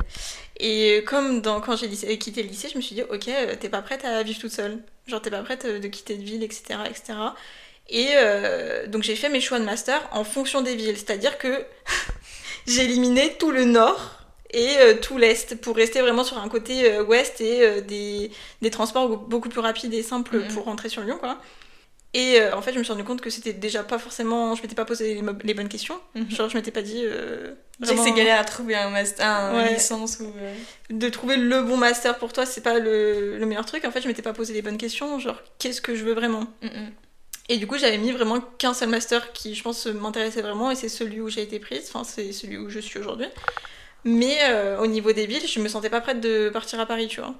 Et 0.60 1.02
comme 1.06 1.40
dans, 1.40 1.60
quand 1.60 1.76
j'ai 1.76 1.88
lycée- 1.88 2.16
quitté 2.18 2.42
le 2.42 2.48
lycée, 2.48 2.68
je 2.68 2.76
me 2.76 2.82
suis 2.82 2.94
dit, 2.94 3.02
ok, 3.02 3.28
euh, 3.28 3.54
t'es 3.58 3.68
pas 3.68 3.82
prête 3.82 4.04
à 4.04 4.22
vivre 4.22 4.38
toute 4.40 4.52
seule. 4.52 4.78
Genre, 5.06 5.20
t'es 5.20 5.30
pas 5.30 5.42
prête 5.42 5.64
euh, 5.64 5.78
de 5.80 5.88
quitter 5.88 6.16
de 6.16 6.22
ville, 6.22 6.42
etc. 6.44 6.80
etc. 6.88 7.12
Et 7.90 8.08
euh, 8.14 8.86
donc, 8.86 9.02
j'ai 9.02 9.16
fait 9.16 9.28
mes 9.28 9.40
choix 9.40 9.58
de 9.58 9.64
master 9.64 10.08
en 10.12 10.24
fonction 10.24 10.62
des 10.62 10.74
villes. 10.76 10.96
C'est-à-dire 10.96 11.38
que 11.38 11.64
j'ai 12.66 12.84
éliminé 12.84 13.34
tout 13.38 13.50
le 13.50 13.64
nord 13.64 14.20
et 14.52 14.68
euh, 14.78 14.94
tout 14.94 15.18
l'est 15.18 15.60
pour 15.60 15.74
rester 15.76 16.00
vraiment 16.00 16.22
sur 16.24 16.38
un 16.38 16.48
côté 16.48 16.88
euh, 16.90 17.04
ouest 17.04 17.40
et 17.40 17.62
euh, 17.62 17.80
des, 17.80 18.30
des 18.62 18.70
transports 18.70 19.08
beaucoup 19.18 19.48
plus 19.48 19.60
rapides 19.60 19.92
et 19.92 20.02
simples 20.04 20.38
Mhm. 20.38 20.48
pour 20.54 20.64
rentrer 20.64 20.88
sur 20.88 21.02
Lyon, 21.02 21.18
quoi. 21.18 21.38
Et 22.16 22.40
euh, 22.40 22.54
en 22.56 22.62
fait, 22.62 22.72
je 22.72 22.78
me 22.78 22.84
suis 22.84 22.92
rendu 22.92 23.04
compte 23.04 23.20
que 23.20 23.28
c'était 23.28 23.52
déjà 23.52 23.82
pas 23.82 23.98
forcément. 23.98 24.54
Je 24.54 24.62
m'étais 24.62 24.76
pas 24.76 24.84
posé 24.84 25.20
les, 25.42 25.54
bonnes 25.54 25.68
questions. 25.68 26.00
Mhm. 26.14 26.30
Genre, 26.30 26.48
je 26.48 26.56
m'étais 26.56 26.70
pas 26.70 26.82
dit. 26.82 27.02
euh, 27.04 27.54
vraiment- 27.80 28.04
c'est 28.04 28.12
galère 28.12 28.38
à 28.38 28.44
trouver 28.44 28.76
un 28.76 28.88
master, 28.90 29.26
un 29.28 29.56
Ouais. 29.56 29.74
licence 29.74 30.20
ou. 30.20 30.32
euh, 30.38 30.54
de 30.90 31.08
trouver 31.08 31.36
le 31.36 31.62
bon 31.62 31.76
master 31.76 32.16
pour 32.18 32.32
toi, 32.32 32.46
c'est 32.46 32.60
pas 32.60 32.78
le, 32.78 33.36
le 33.36 33.46
meilleur 33.46 33.66
truc. 33.66 33.84
En 33.84 33.90
fait, 33.90 34.00
je 34.00 34.06
m'étais 34.06 34.22
pas 34.22 34.32
posé 34.32 34.54
les 34.54 34.62
bonnes 34.62 34.78
questions, 34.78 35.18
genre 35.18 35.42
qu'est-ce 35.58 35.80
que 35.80 35.96
je 35.96 36.04
veux 36.04 36.14
vraiment? 36.14 36.46
mm. 36.62 36.68
Et 37.50 37.58
du 37.58 37.66
coup, 37.66 37.76
j'avais 37.76 37.98
mis 37.98 38.10
vraiment 38.12 38.40
qu'un 38.40 38.72
seul 38.72 38.88
master 38.88 39.32
qui, 39.32 39.54
je 39.54 39.62
pense, 39.62 39.84
m'intéressait 39.86 40.40
vraiment, 40.40 40.70
et 40.70 40.76
c'est 40.76 40.88
celui 40.88 41.20
où 41.20 41.28
j'ai 41.28 41.42
été 41.42 41.58
prise, 41.58 41.90
enfin, 41.92 42.02
c'est 42.04 42.32
celui 42.32 42.56
où 42.56 42.70
je 42.70 42.78
suis 42.78 42.98
aujourd'hui. 42.98 43.26
Mais 44.04 44.38
euh, 44.44 44.78
au 44.78 44.86
niveau 44.86 45.12
des 45.12 45.26
villes, 45.26 45.46
je 45.46 45.60
me 45.60 45.68
sentais 45.68 45.90
pas 45.90 46.00
prête 46.00 46.20
de 46.20 46.48
partir 46.48 46.78
à 46.80 46.86
Paris, 46.86 47.08
tu 47.08 47.20
vois. 47.20 47.34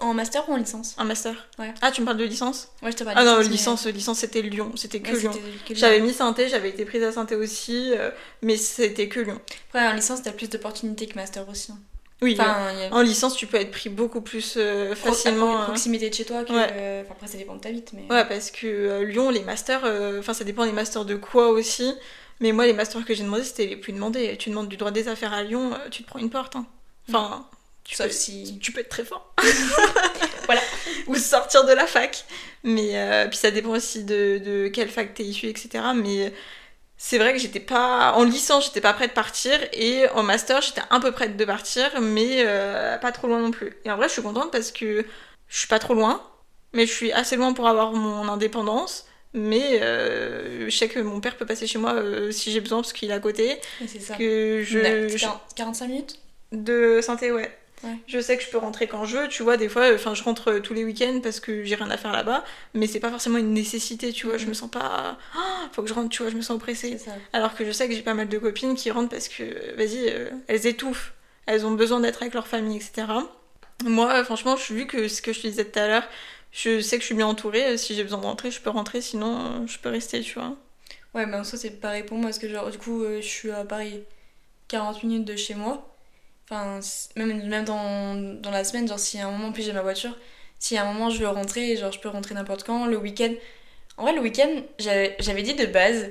En 0.00 0.14
master 0.14 0.48
ou 0.48 0.52
en 0.52 0.56
licence 0.56 0.94
Un 0.98 1.04
master. 1.04 1.34
Ouais. 1.58 1.72
Ah, 1.82 1.90
tu 1.92 2.00
me 2.00 2.06
parles 2.06 2.18
de 2.18 2.24
licence 2.24 2.68
Ouais, 2.82 2.90
je 2.92 2.96
te 2.96 3.04
parle 3.04 3.16
Ah 3.18 3.24
non, 3.24 3.38
mais- 3.38 3.44
licence, 3.48 3.86
licence 3.86 4.18
c'était 4.20 4.42
Lyon, 4.42 4.72
c'était 4.76 5.00
que 5.00 5.12
Ouais, 5.12 5.18
Lyon. 5.20 5.32
c'était 5.32 5.44
que 5.64 5.68
Lyon. 5.68 5.76
J'avais 5.76 6.00
mis 6.00 6.12
Sainté, 6.12 6.48
j'avais 6.48 6.70
été 6.70 6.84
prise 6.84 7.02
à 7.02 7.12
Sainté 7.12 7.34
aussi, 7.36 7.92
euh, 7.94 8.10
mais 8.42 8.56
c'était 8.56 9.08
que 9.08 9.20
Lyon. 9.20 9.40
Après, 9.68 9.86
en 9.86 9.92
licence, 9.94 10.22
t'as 10.22 10.32
plus 10.32 10.48
d'opportunités 10.48 11.06
que 11.06 11.14
master 11.16 11.48
aussi. 11.48 11.72
hein. 11.72 11.78
Oui, 12.22 12.36
Enfin, 12.38 12.68
a 12.90 12.94
en 12.94 13.00
licence, 13.00 13.34
tu 13.34 13.46
peux 13.46 13.56
être 13.56 13.70
pris 13.70 13.88
beaucoup 13.88 14.20
plus 14.20 14.54
euh, 14.58 14.94
facilement. 14.94 15.56
à 15.58 15.62
euh, 15.62 15.64
proximité 15.64 16.10
de 16.10 16.14
chez 16.14 16.26
toi 16.26 16.44
que. 16.44 16.52
Ouais. 16.52 16.68
euh, 16.72 17.02
Enfin, 17.02 17.12
après, 17.12 17.26
ça 17.28 17.38
dépend 17.38 17.54
de 17.54 17.60
ta 17.60 17.70
vie, 17.70 17.82
mais. 17.94 18.06
Ouais, 18.14 18.26
parce 18.26 18.50
que 18.50 18.66
euh, 18.66 19.04
Lyon, 19.06 19.30
les 19.30 19.40
masters, 19.42 19.80
euh, 19.86 20.18
enfin 20.20 20.34
ça 20.34 20.44
dépend 20.44 20.66
des 20.66 20.72
masters 20.72 21.06
de 21.06 21.14
quoi 21.14 21.48
aussi. 21.48 21.94
Mais 22.40 22.52
moi, 22.52 22.66
les 22.66 22.74
masters 22.74 23.04
que 23.06 23.14
j'ai 23.14 23.22
demandé, 23.24 23.42
c'était 23.44 23.64
les 23.66 23.76
plus 23.76 23.94
demandés. 23.94 24.36
Tu 24.38 24.50
demandes 24.50 24.68
du 24.68 24.76
droit 24.76 24.90
des 24.90 25.08
affaires 25.08 25.32
à 25.32 25.42
Lyon, 25.42 25.72
euh, 25.72 25.88
tu 25.90 26.02
te 26.02 26.08
prends 26.08 26.18
une 26.18 26.28
porte. 26.30 26.56
hein. 26.56 26.66
Enfin, 27.08 27.46
tu 27.90 27.96
Sauf 27.96 28.06
peux, 28.06 28.12
si. 28.12 28.58
tu 28.60 28.70
peux 28.72 28.80
être 28.80 28.88
très 28.88 29.04
fort. 29.04 29.34
Voilà. 30.46 30.60
Ou 31.06 31.14
sortir 31.16 31.64
de 31.64 31.72
la 31.72 31.86
fac. 31.86 32.24
Mais 32.64 32.90
euh, 32.98 33.26
puis 33.28 33.36
ça 33.36 33.50
dépend 33.50 33.70
aussi 33.70 34.04
de, 34.04 34.38
de 34.44 34.68
quelle 34.68 34.88
fac 34.88 35.14
t'es 35.14 35.22
issu, 35.24 35.46
etc. 35.46 35.84
Mais 35.94 36.32
c'est 36.96 37.18
vrai 37.18 37.32
que 37.32 37.38
j'étais 37.38 37.60
pas. 37.60 38.12
En 38.14 38.24
licence, 38.24 38.66
j'étais 38.66 38.80
pas 38.80 38.92
prête 38.92 39.10
de 39.10 39.14
partir. 39.14 39.58
Et 39.72 40.08
en 40.10 40.22
master, 40.22 40.60
j'étais 40.60 40.82
un 40.90 41.00
peu 41.00 41.12
prête 41.12 41.36
de 41.36 41.44
partir, 41.44 42.00
mais 42.00 42.42
euh, 42.46 42.96
pas 42.98 43.12
trop 43.12 43.28
loin 43.28 43.40
non 43.40 43.50
plus. 43.52 43.76
Et 43.84 43.90
en 43.90 43.96
vrai, 43.96 44.08
je 44.08 44.14
suis 44.14 44.22
contente 44.22 44.50
parce 44.50 44.72
que 44.72 45.04
je 45.48 45.58
suis 45.58 45.68
pas 45.68 45.78
trop 45.78 45.94
loin. 45.94 46.22
Mais 46.72 46.86
je 46.86 46.92
suis 46.92 47.12
assez 47.12 47.36
loin 47.36 47.52
pour 47.52 47.68
avoir 47.68 47.92
mon 47.92 48.28
indépendance. 48.28 49.06
Mais 49.32 49.80
euh, 49.82 50.68
je 50.68 50.76
sais 50.76 50.88
que 50.88 50.98
mon 50.98 51.20
père 51.20 51.36
peut 51.36 51.46
passer 51.46 51.68
chez 51.68 51.78
moi 51.78 51.94
si 52.32 52.50
j'ai 52.50 52.60
besoin 52.60 52.80
parce 52.80 52.92
qu'il 52.92 53.10
est 53.10 53.14
à 53.14 53.20
côté. 53.20 53.60
C'est 53.86 54.00
ça. 54.00 54.16
Que 54.16 54.62
je, 54.64 54.78
Ouais, 54.80 55.08
je- 55.08 55.18
40 55.18 55.40
45 55.54 55.86
minutes? 55.86 56.18
De 56.50 57.00
santé, 57.00 57.30
ouais. 57.30 57.56
Ouais. 57.82 57.96
Je 58.06 58.20
sais 58.20 58.36
que 58.36 58.42
je 58.42 58.50
peux 58.50 58.58
rentrer 58.58 58.86
quand 58.86 59.04
je 59.06 59.16
veux, 59.16 59.28
tu 59.28 59.42
vois, 59.42 59.56
des 59.56 59.68
fois, 59.68 59.94
enfin, 59.94 60.14
je 60.14 60.22
rentre 60.22 60.58
tous 60.58 60.74
les 60.74 60.84
week-ends 60.84 61.20
parce 61.22 61.40
que 61.40 61.64
j'ai 61.64 61.74
rien 61.76 61.90
à 61.90 61.96
faire 61.96 62.12
là-bas, 62.12 62.44
mais 62.74 62.86
c'est 62.86 63.00
pas 63.00 63.10
forcément 63.10 63.38
une 63.38 63.54
nécessité, 63.54 64.12
tu 64.12 64.26
vois, 64.26 64.36
je 64.36 64.42
Mhm. 64.44 64.48
me 64.50 64.54
sens 64.54 64.70
pas. 64.70 65.16
Ah, 65.34 65.68
faut 65.72 65.82
que 65.82 65.88
je 65.88 65.94
rentre, 65.94 66.10
tu 66.10 66.22
vois, 66.22 66.30
je 66.30 66.36
me 66.36 66.42
sens 66.42 66.56
oppressée. 66.56 66.98
Alors 67.32 67.54
que 67.54 67.64
je 67.64 67.72
sais 67.72 67.88
que 67.88 67.94
j'ai 67.94 68.02
pas 68.02 68.14
mal 68.14 68.28
de 68.28 68.38
copines 68.38 68.74
qui 68.74 68.90
rentrent 68.90 69.08
parce 69.10 69.28
que, 69.28 69.74
vas-y, 69.76 70.08
euh, 70.10 70.28
elles 70.48 70.66
étouffent, 70.66 71.14
elles 71.46 71.64
ont 71.64 71.70
besoin 71.72 72.00
d'être 72.00 72.20
avec 72.22 72.34
leur 72.34 72.46
famille, 72.46 72.76
etc. 72.76 73.06
Moi, 73.84 74.12
euh, 74.12 74.24
franchement, 74.24 74.56
je, 74.56 74.74
vu 74.74 74.86
que 74.86 75.08
ce 75.08 75.22
que 75.22 75.32
je 75.32 75.40
te 75.40 75.46
disais 75.46 75.64
tout 75.64 75.78
à 75.78 75.86
l'heure, 75.86 76.04
je 76.52 76.80
sais 76.80 76.96
que 76.96 77.02
je 77.02 77.06
suis 77.06 77.14
bien 77.14 77.26
entourée, 77.28 77.64
euh, 77.64 77.76
si 77.78 77.94
j'ai 77.94 78.02
besoin 78.02 78.18
de 78.18 78.24
rentrer, 78.26 78.50
je 78.50 78.60
peux 78.60 78.68
rentrer, 78.70 79.00
sinon 79.00 79.38
euh, 79.62 79.66
je 79.66 79.78
peux 79.78 79.88
rester, 79.88 80.20
tu 80.20 80.34
vois. 80.34 80.54
Ouais, 81.14 81.24
mais 81.24 81.36
en 81.38 81.44
soi, 81.44 81.58
c'est 81.58 81.80
pareil 81.80 82.02
pour 82.02 82.18
moi, 82.18 82.26
parce 82.26 82.38
que, 82.38 82.48
genre, 82.48 82.70
du 82.70 82.76
coup, 82.78 83.02
euh, 83.02 83.20
je 83.22 83.26
suis 83.26 83.50
à 83.50 83.64
Paris 83.64 84.02
40 84.68 85.02
minutes 85.02 85.24
de 85.24 85.34
chez 85.36 85.54
moi. 85.54 85.89
Enfin, 86.50 86.80
même, 87.14 87.46
même 87.46 87.64
dans, 87.64 88.14
dans 88.14 88.50
la 88.50 88.64
semaine, 88.64 88.88
genre, 88.88 88.98
si 88.98 89.20
à 89.20 89.28
un 89.28 89.30
moment, 89.30 89.52
puis 89.52 89.62
j'ai 89.62 89.72
ma 89.72 89.82
voiture, 89.82 90.16
si 90.58 90.76
à 90.76 90.82
un 90.82 90.92
moment 90.92 91.08
je 91.08 91.18
veux 91.18 91.28
rentrer, 91.28 91.76
genre, 91.76 91.92
je 91.92 92.00
peux 92.00 92.08
rentrer 92.08 92.34
n'importe 92.34 92.64
quand, 92.64 92.86
le 92.86 92.96
week-end. 92.96 93.32
En 93.96 94.02
vrai, 94.02 94.12
le 94.14 94.20
week-end, 94.20 94.48
j'avais 94.78 95.42
dit 95.42 95.54
de 95.54 95.66
base 95.66 96.10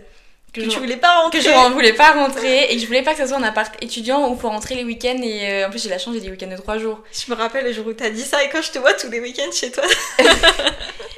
que, 0.54 0.62
Que 0.62 0.70
je, 0.70 0.80
voulais 0.80 0.98
pas 0.98 1.22
rentrer 1.22 1.40
que 1.40 1.44
je 1.44 1.50
ne 1.50 1.74
voulais 1.74 1.94
pas 1.94 2.14
rentrer 2.14 2.72
et 2.72 2.76
que 2.76 2.82
je 2.82 2.88
voulais 2.88 3.04
pas 3.04 3.12
que 3.12 3.18
ça 3.18 3.28
soit 3.28 3.38
un 3.38 3.44
appart 3.44 3.74
étudiant 3.84 4.32
où 4.32 4.38
faut 4.38 4.50
rentrer 4.50 4.76
les 4.76 4.84
week-ends. 4.84 5.22
Et 5.22 5.50
euh, 5.50 5.68
en 5.68 5.70
plus, 5.70 5.84
j'ai 5.84 5.90
la 5.90 6.00
chance, 6.00 6.14
j'ai 6.14 6.22
des 6.22 6.32
week-ends 6.32 6.48
de 6.48 6.56
3 6.56 6.78
jours. 6.78 7.04
Je 7.12 7.32
me 7.32 7.38
rappelle 7.38 7.66
le 7.66 7.74
jour 7.74 7.86
où 7.86 7.94
t'as 7.94 8.10
dit 8.10 8.24
ça 8.24 8.44
et 8.44 8.50
quand 8.50 8.62
je 8.62 8.72
te 8.72 8.80
vois 8.80 8.94
tous 8.94 9.12
les 9.12 9.20
week-ends 9.20 9.52
chez 9.52 9.72
toi. 9.72 9.84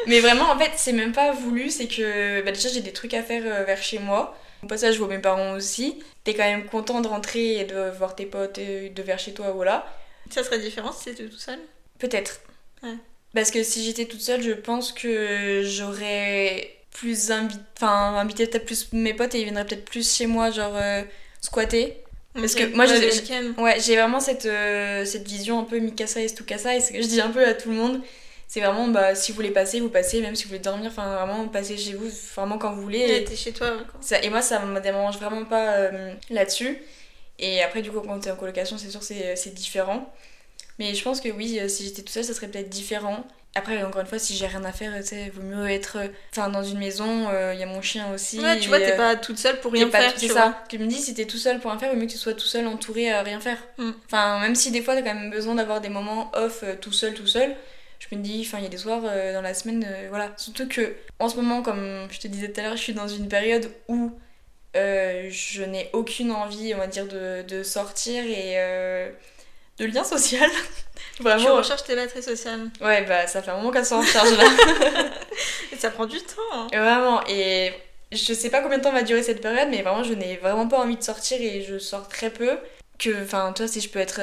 Mais 0.07 0.19
vraiment, 0.19 0.49
en 0.49 0.57
fait, 0.57 0.71
c'est 0.77 0.93
même 0.93 1.11
pas 1.11 1.31
voulu, 1.31 1.69
c'est 1.69 1.87
que 1.87 2.41
bah, 2.41 2.51
déjà 2.51 2.69
j'ai 2.69 2.81
des 2.81 2.91
trucs 2.91 3.13
à 3.13 3.21
faire 3.21 3.43
euh, 3.45 3.63
vers 3.63 3.81
chez 3.81 3.99
moi. 3.99 4.35
Au 4.63 4.67
passage, 4.67 4.93
je 4.95 4.99
vois 4.99 5.07
mes 5.07 5.19
parents 5.19 5.53
aussi. 5.53 5.99
T'es 6.23 6.33
quand 6.33 6.43
même 6.43 6.65
content 6.65 7.01
de 7.01 7.07
rentrer 7.07 7.59
et 7.59 7.63
de 7.65 7.89
voir 7.97 8.15
tes 8.15 8.25
potes 8.25 8.59
euh, 8.59 8.89
de 8.89 9.01
vers 9.01 9.19
chez 9.19 9.33
toi, 9.33 9.51
voilà. 9.51 9.85
Ça 10.29 10.43
serait 10.43 10.59
différent 10.59 10.91
si 10.91 11.05
t'étais 11.05 11.25
tout 11.25 11.37
seul 11.37 11.59
Peut-être. 11.99 12.41
Ouais. 12.83 12.95
Parce 13.33 13.51
que 13.51 13.63
si 13.63 13.83
j'étais 13.83 14.05
toute 14.05 14.21
seule, 14.21 14.41
je 14.41 14.51
pense 14.51 14.91
que 14.91 15.63
j'aurais 15.65 16.75
plus 16.91 17.31
invité, 17.31 17.61
enfin, 17.77 18.15
invité 18.17 18.45
peut-être 18.47 18.65
plus 18.65 18.91
mes 18.93 19.13
potes 19.13 19.33
et 19.35 19.39
ils 19.39 19.43
viendraient 19.45 19.65
peut-être 19.65 19.85
plus 19.85 20.15
chez 20.15 20.27
moi, 20.27 20.51
genre 20.51 20.75
euh, 20.75 21.03
squatter. 21.39 21.97
Parce 22.33 22.55
que 22.55 22.63
moi, 22.75 22.85
Ouais, 22.85 23.11
j'ai-. 23.11 23.61
Ouais, 23.61 23.95
vraiment 23.95 24.19
cette, 24.19 24.45
euh, 24.45 25.05
cette 25.05 25.27
vision 25.27 25.59
un 25.59 25.63
peu 25.63 25.79
Mikasa 25.79 26.21
et 26.21 26.27
Stukasa, 26.27 26.75
et 26.75 26.81
ce 26.81 26.91
que 26.91 27.01
je 27.01 27.07
dis 27.07 27.19
un 27.21 27.29
peu 27.29 27.45
à 27.45 27.53
tout 27.53 27.69
le 27.69 27.75
monde, 27.75 28.01
c'est 28.51 28.59
vraiment, 28.59 28.89
bah, 28.89 29.15
si 29.15 29.31
vous 29.31 29.37
voulez 29.37 29.51
passer, 29.51 29.79
vous 29.79 29.87
passez, 29.87 30.19
même 30.19 30.35
si 30.35 30.43
vous 30.43 30.49
voulez 30.49 30.59
dormir, 30.59 30.91
enfin, 30.91 31.15
vraiment, 31.15 31.47
passez 31.47 31.77
chez 31.77 31.93
vous, 31.93 32.09
vraiment 32.35 32.57
quand 32.57 32.73
vous 32.73 32.81
voulez. 32.81 32.99
Et, 32.99 33.23
t'es 33.23 33.37
chez 33.37 33.53
toi. 33.53 33.69
quoi. 33.69 34.01
ça, 34.01 34.21
et 34.21 34.29
moi, 34.29 34.41
ça 34.41 34.59
me 34.65 34.81
dérange 34.81 35.17
vraiment 35.19 35.45
pas 35.45 35.75
euh, 35.75 36.13
là-dessus. 36.29 36.77
Et 37.39 37.63
après, 37.63 37.81
du 37.81 37.89
coup, 37.91 38.01
quand 38.01 38.19
t'es 38.19 38.29
en 38.29 38.35
colocation, 38.35 38.77
c'est 38.77 38.89
sûr, 38.89 39.01
c'est 39.03 39.37
c'est 39.37 39.53
différent. 39.53 40.13
Mais 40.79 40.93
je 40.93 41.01
pense 41.01 41.21
que 41.21 41.29
oui, 41.29 41.61
euh, 41.61 41.69
si 41.69 41.85
j'étais 41.85 42.01
toute 42.01 42.09
seule, 42.09 42.25
ça 42.25 42.33
serait 42.33 42.49
peut-être 42.49 42.67
différent. 42.67 43.25
Après, 43.55 43.81
encore 43.83 44.01
une 44.01 44.07
fois, 44.07 44.19
si 44.19 44.35
j'ai 44.35 44.47
rien 44.47 44.65
à 44.65 44.73
faire, 44.73 44.93
tu 44.97 45.07
sais, 45.07 45.29
vaut 45.33 45.43
mieux 45.43 45.69
être 45.69 45.99
euh, 45.99 46.07
enfin, 46.31 46.49
dans 46.49 46.63
une 46.63 46.77
maison, 46.77 47.29
il 47.53 47.57
y 47.57 47.63
a 47.63 47.67
mon 47.67 47.81
chien 47.81 48.13
aussi. 48.13 48.41
Ouais, 48.41 48.59
tu 48.59 48.67
vois, 48.67 48.79
t'es 48.79 48.93
euh, 48.93 48.97
pas 48.97 49.15
toute 49.15 49.37
seule 49.37 49.61
pour 49.61 49.71
rien 49.71 49.89
faire. 49.89 50.11
C'est 50.17 50.27
tu 50.27 50.33
ça. 50.33 50.61
Je 50.69 50.77
me 50.77 50.87
dis, 50.87 50.97
si 50.97 51.13
t'es 51.13 51.23
tout 51.23 51.37
seul 51.37 51.61
pour 51.61 51.71
rien 51.71 51.79
faire, 51.79 51.93
vaut 51.93 51.97
mieux 51.97 52.05
que 52.05 52.11
tu 52.11 52.17
sois 52.17 52.33
tout 52.33 52.47
seul 52.47 52.67
entouré 52.67 53.11
à 53.11 53.23
rien 53.23 53.39
faire. 53.39 53.59
Mm. 53.77 53.91
Enfin, 54.07 54.41
même 54.41 54.55
si 54.55 54.71
des 54.71 54.81
fois 54.81 54.93
t'as 54.93 55.03
quand 55.03 55.13
même 55.13 55.31
besoin 55.31 55.55
d'avoir 55.55 55.79
des 55.79 55.87
moments 55.87 56.31
off 56.33 56.63
euh, 56.63 56.75
tout 56.75 56.91
seul, 56.91 57.13
tout 57.13 57.27
seul, 57.27 57.55
je 58.09 58.15
me 58.15 58.21
dis, 58.21 58.43
enfin, 58.45 58.57
il 58.57 58.63
y 58.63 58.67
a 58.67 58.69
des 58.69 58.77
soirs 58.77 59.01
euh, 59.05 59.33
dans 59.33 59.41
la 59.41 59.53
semaine, 59.53 59.85
euh, 59.87 60.07
voilà. 60.09 60.31
Surtout 60.37 60.67
que, 60.67 60.95
en 61.19 61.29
ce 61.29 61.35
moment, 61.35 61.61
comme 61.61 62.07
je 62.11 62.19
te 62.19 62.27
disais 62.27 62.51
tout 62.51 62.59
à 62.59 62.63
l'heure, 62.63 62.77
je 62.77 62.81
suis 62.81 62.93
dans 62.93 63.07
une 63.07 63.27
période 63.27 63.71
où 63.87 64.11
euh, 64.75 65.27
je 65.29 65.63
n'ai 65.63 65.89
aucune 65.93 66.31
envie, 66.31 66.73
on 66.73 66.77
va 66.79 66.87
dire, 66.87 67.05
de, 67.07 67.43
de 67.47 67.61
sortir 67.63 68.23
et 68.23 69.11
de 69.77 69.85
lien 69.85 70.03
social. 70.03 70.49
Tu 71.17 71.23
Vraiment. 71.23 71.55
recherches 71.57 71.83
tes 71.83 71.95
batteries 71.95 72.21
sociales. 72.23 72.69
Ouais, 72.79 73.03
bah, 73.05 73.25
ça 73.27 73.41
fait 73.41 73.49
un 73.51 73.57
moment 73.57 73.71
qu'elles 73.71 73.85
sont 73.85 73.95
en 73.95 74.03
charge 74.03 74.37
là. 74.37 74.45
Et 75.73 75.75
ça 75.75 75.89
prend 75.89 76.05
du 76.05 76.17
temps. 76.19 76.35
hein. 76.53 76.67
Vraiment, 76.71 77.21
et 77.27 77.73
je 78.11 78.33
sais 78.33 78.49
pas 78.51 78.61
combien 78.61 78.77
de 78.77 78.83
temps 78.83 78.91
va 78.91 79.01
durer 79.01 79.23
cette 79.23 79.41
période, 79.41 79.67
mais 79.71 79.81
vraiment, 79.81 80.03
je 80.03 80.13
n'ai 80.13 80.37
vraiment 80.37 80.67
pas 80.67 80.77
envie 80.79 80.95
de 80.97 81.03
sortir 81.03 81.41
et 81.41 81.63
je 81.63 81.79
sors 81.79 82.07
très 82.07 82.29
peu. 82.29 82.51
Que, 82.99 83.23
enfin, 83.23 83.51
toi, 83.53 83.67
si 83.67 83.81
je 83.81 83.89
peux 83.89 83.99
être. 83.99 84.19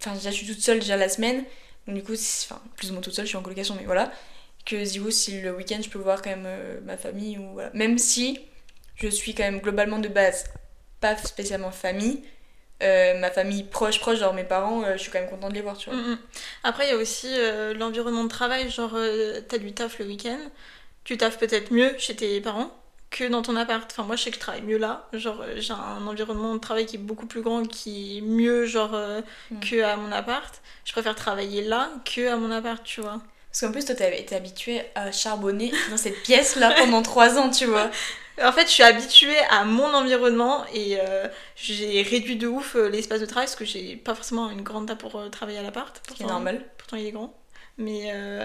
Enfin, 0.00 0.14
déjà, 0.16 0.30
je 0.30 0.36
suis 0.36 0.46
toute 0.46 0.60
seule 0.60 0.78
déjà 0.80 0.96
la 0.96 1.08
semaine, 1.10 1.44
donc 1.86 1.96
du 1.96 2.02
coup, 2.02 2.12
enfin, 2.12 2.60
plus 2.76 2.90
ou 2.90 2.92
moins 2.94 3.02
toute 3.02 3.14
seule, 3.14 3.24
je 3.24 3.30
suis 3.30 3.36
en 3.36 3.42
colocation, 3.42 3.76
mais 3.78 3.84
voilà. 3.84 4.12
que 4.64 4.82
Zio, 4.84 5.10
si 5.10 5.40
le 5.40 5.54
week-end 5.54 5.80
je 5.82 5.90
peux 5.90 5.98
voir 5.98 6.22
quand 6.22 6.30
même 6.30 6.46
euh, 6.46 6.80
ma 6.84 6.96
famille 6.96 7.38
ou 7.38 7.52
voilà. 7.52 7.70
Même 7.74 7.98
si 7.98 8.40
je 8.96 9.08
suis 9.08 9.34
quand 9.34 9.42
même 9.42 9.60
globalement 9.60 9.98
de 9.98 10.08
base 10.08 10.44
pas 11.00 11.16
spécialement 11.16 11.70
famille, 11.70 12.22
euh, 12.82 13.18
ma 13.18 13.30
famille 13.30 13.64
proche, 13.64 14.00
proche, 14.00 14.18
genre 14.18 14.32
mes 14.34 14.44
parents, 14.44 14.82
euh, 14.84 14.94
je 14.94 15.02
suis 15.02 15.10
quand 15.10 15.20
même 15.20 15.28
contente 15.28 15.50
de 15.50 15.54
les 15.54 15.60
voir, 15.60 15.76
tu 15.76 15.90
vois. 15.90 15.98
Mm, 15.98 16.12
mm. 16.12 16.18
Après, 16.64 16.86
il 16.86 16.90
y 16.90 16.92
a 16.92 16.96
aussi 16.96 17.28
l'environnement 17.74 18.24
de 18.24 18.28
travail, 18.28 18.70
genre 18.70 18.96
t'as 19.48 19.58
du 19.58 19.72
taf 19.74 19.98
le 19.98 20.06
week-end, 20.06 20.38
tu 21.04 21.18
taffes 21.18 21.38
peut-être 21.38 21.70
mieux 21.70 21.94
chez 21.98 22.16
tes 22.16 22.40
parents 22.40 22.74
que 23.16 23.24
dans 23.28 23.42
ton 23.42 23.54
appart. 23.56 23.88
Enfin, 23.92 24.02
moi, 24.02 24.16
je 24.16 24.24
sais 24.24 24.30
que 24.30 24.36
je 24.36 24.40
travaille 24.40 24.62
mieux 24.62 24.76
là. 24.78 25.06
Genre, 25.12 25.40
euh, 25.40 25.54
j'ai 25.58 25.72
un 25.72 26.06
environnement 26.06 26.52
de 26.54 26.58
travail 26.58 26.84
qui 26.86 26.96
est 26.96 26.98
beaucoup 26.98 27.26
plus 27.26 27.42
grand, 27.42 27.62
qui 27.64 28.18
est 28.18 28.20
mieux, 28.20 28.66
genre, 28.66 28.94
euh, 28.94 29.20
Mm. 29.50 29.60
que 29.60 29.82
à 29.82 29.96
mon 29.96 30.10
appart. 30.12 30.52
Je 30.84 30.92
préfère 30.92 31.14
travailler 31.14 31.62
là 31.62 31.90
que 32.04 32.28
à 32.28 32.36
mon 32.36 32.50
appart, 32.50 32.82
tu 32.82 33.00
vois. 33.00 33.20
Parce 33.50 33.60
qu'en 33.60 33.70
plus, 33.72 33.84
toi, 33.84 33.94
t'avais 33.94 34.20
été 34.20 34.34
habituée 34.34 34.82
à 34.96 35.12
charbonner 35.12 35.72
dans 35.90 35.96
cette 35.96 36.22
pièce-là 36.24 36.74
pendant 36.76 37.02
trois 37.02 37.38
ans, 37.38 37.50
tu 37.50 37.66
vois. 37.66 37.88
En 38.42 38.50
fait, 38.50 38.62
je 38.66 38.72
suis 38.72 38.82
habituée 38.82 39.38
à 39.48 39.64
mon 39.64 39.94
environnement 39.94 40.64
et 40.74 40.98
euh, 41.00 41.28
j'ai 41.54 42.02
réduit 42.02 42.34
de 42.34 42.48
ouf 42.48 42.74
l'espace 42.74 43.20
de 43.20 43.26
travail 43.26 43.46
parce 43.46 43.54
que 43.54 43.64
j'ai 43.64 43.94
pas 43.94 44.16
forcément 44.16 44.50
une 44.50 44.62
grande 44.62 44.88
table 44.88 44.98
pour 44.98 45.30
travailler 45.30 45.58
à 45.58 45.62
l'appart. 45.62 45.96
Ce 46.08 46.14
qui 46.14 46.22
est 46.22 46.26
Pourtant- 46.26 46.32
normal. 46.40 46.64
Pourtant, 46.76 46.96
il 46.96 47.06
est 47.06 47.12
grand. 47.12 47.32
Mais 47.78 48.10
euh, 48.12 48.44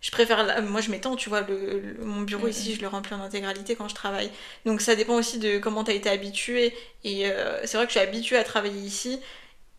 je 0.00 0.10
préfère. 0.10 0.44
la- 0.44 0.60
Moi, 0.62 0.80
je 0.80 0.90
m'étends, 0.90 1.16
tu 1.16 1.28
vois. 1.28 1.42
Le, 1.42 1.80
le- 1.80 2.04
mon 2.04 2.22
bureau 2.22 2.44
Mhm. 2.44 2.50
ici, 2.50 2.74
je 2.74 2.80
le 2.80 2.88
remplis 2.88 3.14
en 3.14 3.20
intégralité 3.22 3.76
quand 3.76 3.88
je 3.88 3.94
travaille. 3.94 4.30
Donc, 4.64 4.80
ça 4.80 4.94
dépend 4.96 5.14
aussi 5.14 5.38
de 5.38 5.58
comment 5.58 5.84
t'as 5.84 5.92
été 5.94 6.08
habitué. 6.08 6.74
Et 7.04 7.26
euh, 7.30 7.60
c'est 7.66 7.76
vrai 7.76 7.86
que 7.86 7.92
je 7.92 7.98
suis 7.98 8.06
habituée 8.08 8.36
à 8.36 8.44
travailler 8.44 8.80
ici. 8.80 9.20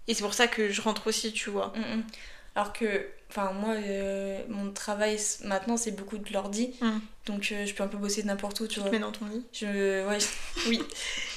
Et 0.08 0.14
c'est 0.14 0.24
pour 0.24 0.34
ça 0.34 0.48
que 0.48 0.70
je 0.70 0.82
rentre 0.82 1.08
aussi, 1.08 1.32
tu 1.34 1.50
vois. 1.50 1.74
Mm, 1.76 1.98
mm. 1.98 2.04
Alors 2.56 2.74
que, 2.74 3.06
enfin, 3.30 3.54
moi, 3.54 3.76
euh, 3.76 4.42
mon 4.50 4.72
travail 4.72 5.18
maintenant, 5.46 5.78
c'est 5.78 5.92
beaucoup 5.92 6.18
de 6.18 6.34
l'ordi. 6.34 6.74
Mm. 6.82 7.00
Donc, 7.28 7.50
euh, 7.52 7.66
je 7.66 7.74
peux 7.74 7.84
un 7.84 7.88
peu 7.88 7.98
bosser 7.98 8.24
n'importe 8.24 8.60
où, 8.60 8.68
tu 8.68 8.74
Tu 8.76 8.80
vois. 8.82 8.90
te 8.90 8.96
mets 8.96 9.00
dans 9.02 9.12
ton 9.12 9.26
lit. 9.28 9.44
Je, 9.54 10.06
ouais, 10.08 10.18
oui. 10.68 10.82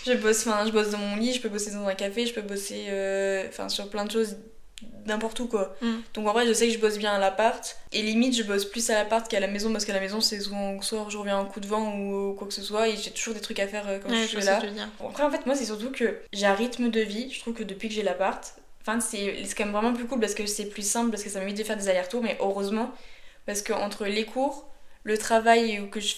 Je 0.06 0.12
bosse, 0.14 0.46
enfin, 0.46 0.66
je 0.66 0.72
bosse 0.72 0.90
dans 0.90 0.98
mon 0.98 1.16
lit, 1.16 1.32
je 1.34 1.40
peux 1.40 1.48
bosser 1.48 1.70
dans 1.70 1.86
un 1.86 1.94
café, 1.94 2.26
je 2.26 2.34
peux 2.34 2.42
bosser, 2.42 2.86
enfin, 3.48 3.68
sur 3.68 3.88
plein 3.88 4.04
de 4.04 4.10
choses, 4.10 4.36
n'importe 5.06 5.38
où, 5.40 5.46
quoi. 5.46 5.74
Mm. 5.80 5.94
Donc, 6.14 6.28
en 6.28 6.32
vrai, 6.32 6.46
je 6.46 6.52
sais 6.52 6.66
que 6.66 6.72
je 6.72 6.78
bosse 6.78 6.98
bien 6.98 7.12
à 7.12 7.18
l'appart. 7.18 7.76
Et 7.92 8.02
limite, 8.02 8.36
je 8.36 8.42
bosse 8.42 8.64
plus 8.64 8.88
à 8.90 8.94
l'appart 8.94 9.28
qu'à 9.28 9.40
la 9.40 9.46
maison, 9.46 9.72
parce 9.72 9.84
qu'à 9.84 9.92
la 9.92 10.00
maison, 10.00 10.20
c'est 10.20 10.40
souvent, 10.40 10.80
soit 10.82 11.06
je 11.08 11.16
reviens 11.16 11.38
un 11.38 11.44
coup 11.44 11.60
de 11.60 11.66
vent 11.66 11.96
ou 11.96 12.34
quoi 12.34 12.46
que 12.48 12.54
ce 12.54 12.62
soit, 12.62 12.88
et 12.88 12.96
j'ai 12.96 13.10
toujours 13.10 13.34
des 13.34 13.40
trucs 13.40 13.60
à 13.60 13.68
faire 13.68 13.88
euh, 13.88 13.98
quand 14.02 14.10
Ouais, 14.10 14.22
je 14.22 14.26
suis 14.26 14.42
là. 14.42 14.60
Bon, 14.98 15.08
après, 15.08 15.22
en 15.22 15.30
fait, 15.30 15.46
moi, 15.46 15.54
c'est 15.54 15.66
surtout 15.66 15.90
que 15.90 16.18
j'ai 16.32 16.46
un 16.46 16.54
rythme 16.54 16.90
de 16.90 17.00
vie. 17.00 17.30
Je 17.30 17.40
trouve 17.40 17.54
que 17.54 17.64
depuis 17.64 17.88
que 17.88 17.94
j'ai 17.94 18.02
l'appart, 18.02 18.54
enfin, 18.82 19.00
c'est 19.00 19.34
quand 19.56 19.64
même 19.64 19.72
vraiment 19.72 19.94
plus 19.94 20.06
cool 20.06 20.20
parce 20.20 20.34
que 20.34 20.46
c'est 20.46 20.66
plus 20.66 20.86
simple, 20.86 21.10
parce 21.10 21.22
que 21.22 21.30
ça 21.30 21.40
m'évite 21.40 21.58
de 21.58 21.64
faire 21.64 21.76
des 21.76 21.88
allers-retours, 21.88 22.22
mais 22.22 22.36
heureusement, 22.40 22.92
parce 23.46 23.62
que 23.62 23.72
entre 23.72 24.06
les 24.06 24.24
cours, 24.24 24.68
le 25.04 25.18
travail 25.18 25.80
ou 25.80 25.88
que 25.88 26.00
je 26.00 26.14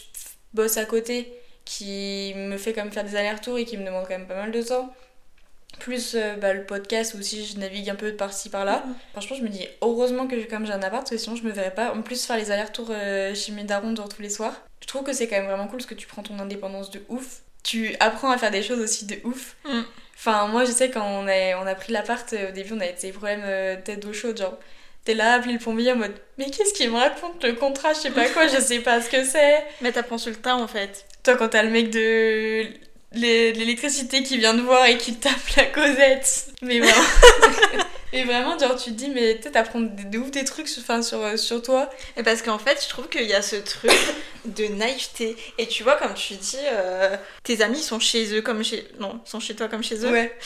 bosse 0.55 0.77
à 0.77 0.85
côté, 0.85 1.33
qui 1.65 2.33
me 2.37 2.57
fait 2.57 2.73
quand 2.73 2.83
même 2.83 2.93
faire 2.93 3.05
des 3.05 3.17
allers-retours 3.17 3.59
et 3.59 3.65
qui 3.65 3.77
me 3.77 3.85
demande 3.85 4.05
quand 4.05 4.17
même 4.17 4.27
pas 4.27 4.37
mal 4.37 4.53
de 4.53 4.63
temps, 4.63 4.95
plus 5.79 6.15
euh, 6.15 6.37
bah, 6.37 6.53
le 6.53 6.65
podcast 6.65 7.15
où 7.15 7.19
aussi 7.19 7.45
je 7.45 7.59
navigue 7.59 7.91
un 7.91 7.95
peu 7.95 8.13
par-ci 8.13 8.49
par-là. 8.49 8.83
Mhm. 8.87 8.95
Franchement, 9.13 9.37
je 9.37 9.43
me 9.43 9.49
dis 9.49 9.67
heureusement 9.83 10.27
que 10.27 10.49
comme 10.49 10.67
j'ai 10.67 10.73
un 10.73 10.83
appart, 10.83 11.03
parce 11.03 11.11
que 11.11 11.17
sinon 11.19 11.37
je 11.37 11.43
me 11.43 11.51
verrais 11.51 11.75
pas. 11.75 11.93
En 11.95 12.03
plus, 12.03 12.25
faire 12.25 12.37
les 12.37 12.51
allers-retours 12.51 12.89
euh, 12.91 13.35
chez 13.35 13.53
mes 13.53 13.65
darons 13.65 13.95
genre 13.95 14.09
tous 14.09 14.23
les 14.23 14.31
soirs. 14.31 14.55
Je 14.81 14.87
trouve 14.87 15.03
que 15.03 15.13
c'est 15.13 15.29
quand 15.29 15.37
même 15.37 15.47
vraiment 15.47 15.67
cool 15.67 15.79
parce 15.79 15.87
que 15.87 15.95
tu 15.95 16.07
prends 16.07 16.23
ton 16.23 16.39
indépendance 16.39 16.91
de 16.91 17.03
ouf. 17.09 17.41
Tu 17.63 17.95
apprends 17.99 18.31
à 18.31 18.39
faire 18.39 18.51
des 18.51 18.63
choses 18.63 18.81
aussi 18.81 19.07
de 19.07 19.17
ouf. 19.25 19.57
Mm. 19.65 19.83
Enfin, 20.17 20.47
moi 20.49 20.65
je 20.65 20.71
sais 20.71 20.91
quand 20.91 21.05
on 21.05 21.27
a, 21.29 21.57
on 21.63 21.67
a 21.67 21.75
pris 21.75 21.93
l'appart, 21.93 22.33
euh, 22.33 22.49
au 22.49 22.53
début 22.53 22.73
on 22.73 22.81
a 22.81 22.89
eu 22.89 22.95
des 22.95 23.13
problèmes 23.13 23.43
euh, 23.45 23.77
tête 23.83 24.01
d'eau 24.01 24.13
chaude. 24.13 24.39
Genre, 24.39 24.57
t'es 25.05 25.15
là, 25.15 25.35
appelé 25.35 25.55
le 25.55 25.59
plombier 25.59 25.93
en 25.93 25.97
mode 25.97 26.15
Mais 26.39 26.51
qu'est-ce 26.51 26.73
qu'il 26.75 26.91
me 26.91 26.97
raconte 26.97 27.45
le 27.45 27.53
contrat? 27.55 27.93
Je 27.93 28.01
sais 28.01 28.11
pas 28.11 28.29
quoi, 28.29 28.47
je 28.47 28.57
sais 28.61 28.81
pas 28.81 29.01
ce 29.01 29.11
que 29.11 29.25
c'est. 29.25 29.65
Mais 29.81 29.93
t'apprends 29.93 30.19
sur 30.19 30.31
le 30.31 30.37
tas, 30.37 30.57
en 30.57 30.67
fait. 30.67 31.07
Toi, 31.23 31.37
quand 31.37 31.49
t'as 31.49 31.63
le 31.63 31.71
mec 31.71 31.91
de 31.91 32.67
l'électricité 33.13 34.23
qui 34.23 34.39
vient 34.39 34.55
te 34.55 34.61
voir 34.61 34.87
et 34.87 34.99
qui 34.99 35.15
tape 35.15 35.35
la 35.57 35.65
causette. 35.67 36.49
Mais 36.63 36.81
vraiment. 36.81 36.99
genre, 38.59 38.77
tu 38.77 38.91
te 38.91 38.97
dis, 38.97 39.09
mais 39.09 39.35
peut-être 39.35 39.57
apprendre 39.57 39.91
de, 39.95 40.03
de 40.05 40.19
ouf 40.19 40.31
des 40.31 40.45
trucs 40.45 40.69
sur, 40.69 40.83
enfin, 40.83 41.03
sur, 41.03 41.21
euh, 41.21 41.37
sur 41.37 41.63
toi. 41.63 41.91
Et 42.17 42.23
parce 42.23 42.43
qu'en 42.43 42.59
fait, 42.59 42.83
je 42.83 42.89
trouve 42.89 43.09
qu'il 43.09 43.27
y 43.27 43.35
a 43.35 43.43
ce 43.43 43.57
truc 43.57 43.93
de 44.45 44.67
naïveté. 44.67 45.37
Et 45.59 45.67
tu 45.67 45.83
vois, 45.83 45.97
comme 45.97 46.15
tu 46.15 46.35
dis, 46.35 46.57
euh, 46.65 47.17
tes 47.43 47.63
amis 47.63 47.83
sont 47.83 48.01
chez 48.01 48.35
eux 48.35 48.43
comme 48.43 48.63
chez... 48.65 48.89
Non, 49.01 49.21
sont 49.25 49.41
chez 49.41 49.55
toi 49.55 49.69
comme 49.69 49.83
chez 49.83 50.05
eux. 50.05 50.11
Ouais. 50.11 50.37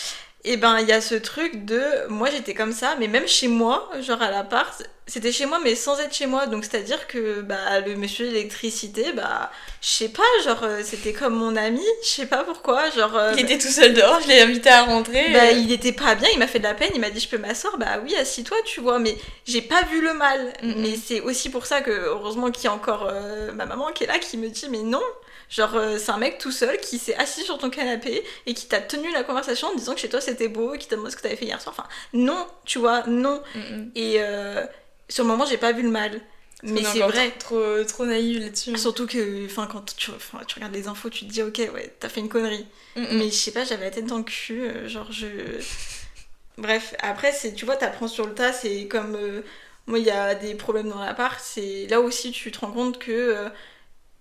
Et 0.42 0.56
ben, 0.56 0.78
il 0.80 0.88
y 0.88 0.92
a 0.92 1.02
ce 1.02 1.14
truc 1.14 1.66
de... 1.66 1.82
Moi, 2.08 2.30
j'étais 2.30 2.54
comme 2.54 2.72
ça, 2.72 2.96
mais 2.98 3.08
même 3.08 3.28
chez 3.28 3.46
moi, 3.46 3.90
genre 4.00 4.22
à 4.22 4.30
l'appart, 4.30 4.82
c'était 5.06 5.32
chez 5.32 5.44
moi, 5.44 5.58
mais 5.62 5.74
sans 5.74 6.00
être 6.00 6.14
chez 6.14 6.24
moi. 6.26 6.46
Donc, 6.46 6.64
c'est-à-dire 6.64 7.06
que 7.08 7.42
bah, 7.42 7.80
le 7.80 7.94
monsieur 7.96 8.24
l'électricité, 8.26 9.12
bah, 9.14 9.50
je 9.82 9.88
sais 9.88 10.08
pas, 10.08 10.22
genre, 10.46 10.62
euh, 10.62 10.80
c'était 10.82 11.12
comme 11.12 11.34
mon 11.34 11.56
ami, 11.56 11.84
je 12.02 12.08
sais 12.08 12.26
pas 12.26 12.42
pourquoi, 12.44 12.88
genre... 12.88 13.14
euh, 13.16 13.34
Il 13.36 13.40
était 13.44 13.58
tout 13.58 13.68
seul 13.68 13.92
dehors, 13.92 14.18
je 14.22 14.28
l'ai 14.28 14.40
invité 14.40 14.70
à 14.70 14.84
rentrer. 14.84 15.30
bah, 15.30 15.40
euh, 15.48 15.50
il 15.50 15.70
était 15.72 15.92
pas 15.92 16.14
bien, 16.14 16.28
il 16.32 16.38
m'a 16.38 16.46
fait 16.46 16.58
de 16.58 16.64
la 16.64 16.74
peine, 16.74 16.90
il 16.94 17.02
m'a 17.02 17.10
dit 17.10 17.20
je 17.20 17.28
peux 17.28 17.36
m'asseoir, 17.38 17.76
bah 17.76 18.00
oui, 18.02 18.16
assis-toi, 18.16 18.56
tu 18.64 18.80
vois, 18.80 18.98
mais 18.98 19.18
j'ai 19.46 19.60
pas 19.60 19.82
vu 19.92 20.00
le 20.00 20.14
mal. 20.14 20.54
Mais 20.62 20.96
c'est 20.96 21.20
aussi 21.20 21.50
pour 21.50 21.66
ça 21.66 21.82
que, 21.82 21.90
heureusement 21.90 22.50
qu'il 22.50 22.64
y 22.64 22.68
a 22.68 22.72
encore 22.72 23.06
euh, 23.10 23.52
ma 23.52 23.66
maman 23.66 23.92
qui 23.92 24.04
est 24.04 24.06
là, 24.06 24.18
qui 24.18 24.38
me 24.38 24.48
dit 24.48 24.68
mais 24.70 24.78
non, 24.82 25.02
genre 25.50 25.74
euh, 25.74 25.98
c'est 25.98 26.12
un 26.12 26.16
mec 26.16 26.38
tout 26.38 26.52
seul 26.52 26.78
qui 26.78 26.98
s'est 26.98 27.16
assis 27.16 27.42
sur 27.42 27.58
ton 27.58 27.68
canapé 27.68 28.24
et 28.46 28.54
qui 28.54 28.66
t'a 28.66 28.80
tenu 28.80 29.12
la 29.12 29.24
conversation 29.24 29.68
en 29.68 29.74
disant 29.74 29.94
que 29.94 30.00
chez 30.00 30.08
toi 30.08 30.20
c'était 30.20 30.48
beau, 30.48 30.74
et 30.74 30.78
qui 30.78 30.86
t'a 30.86 30.96
demandé 30.96 31.10
ce 31.10 31.16
que 31.16 31.22
t'avais 31.22 31.36
fait 31.36 31.44
hier 31.44 31.60
soir. 31.60 31.74
Enfin, 31.76 31.88
non, 32.14 32.46
tu 32.64 32.78
vois, 32.78 33.04
non. 33.06 33.42
mm, 33.54 33.58
mm. 33.58 33.90
Et 33.96 34.16
euh, 34.18 34.64
sur 35.08 35.24
le 35.24 35.28
moment, 35.28 35.44
j'ai 35.44 35.58
pas 35.58 35.72
vu 35.72 35.82
le 35.82 35.90
mal. 35.90 36.20
Mais 36.62 36.84
c'est 36.84 37.00
vrai. 37.00 37.30
Trop, 37.38 37.58
trop, 37.58 37.84
trop 37.84 38.06
naïf 38.06 38.38
là-dessus. 38.38 38.76
Surtout 38.76 39.06
que, 39.06 39.46
enfin, 39.46 39.66
quand 39.66 39.96
tu, 39.96 40.10
regardes 40.54 40.74
les 40.74 40.88
infos, 40.88 41.08
tu 41.08 41.26
te 41.26 41.32
dis, 41.32 41.42
ok, 41.42 41.58
ouais, 41.74 41.94
t'as 41.98 42.08
fait 42.08 42.20
une 42.20 42.28
connerie. 42.28 42.66
Mm. 42.96 43.04
Mais 43.12 43.24
je 43.26 43.34
sais 43.34 43.52
pas, 43.52 43.64
j'avais 43.64 43.86
la 43.86 43.90
tête 43.90 44.06
dans 44.06 44.18
le 44.18 44.24
cul, 44.24 44.62
euh, 44.62 44.88
genre 44.88 45.10
je. 45.10 45.26
Bref, 46.58 46.94
après, 47.00 47.32
c'est, 47.32 47.54
tu 47.54 47.64
vois, 47.64 47.76
t'apprends 47.76 48.08
sur 48.08 48.26
le 48.26 48.34
tas, 48.34 48.52
c'est 48.52 48.86
comme. 48.86 49.42
moi, 49.86 49.98
il 49.98 50.04
y 50.04 50.10
a 50.10 50.34
des 50.34 50.54
problèmes 50.54 50.90
dans 50.90 51.00
l'appart, 51.00 51.40
c'est 51.42 51.86
là 51.88 52.00
aussi 52.00 52.32
tu 52.32 52.52
te 52.52 52.60
rends 52.60 52.72
compte 52.72 52.98
que 52.98 53.10
euh, 53.10 53.48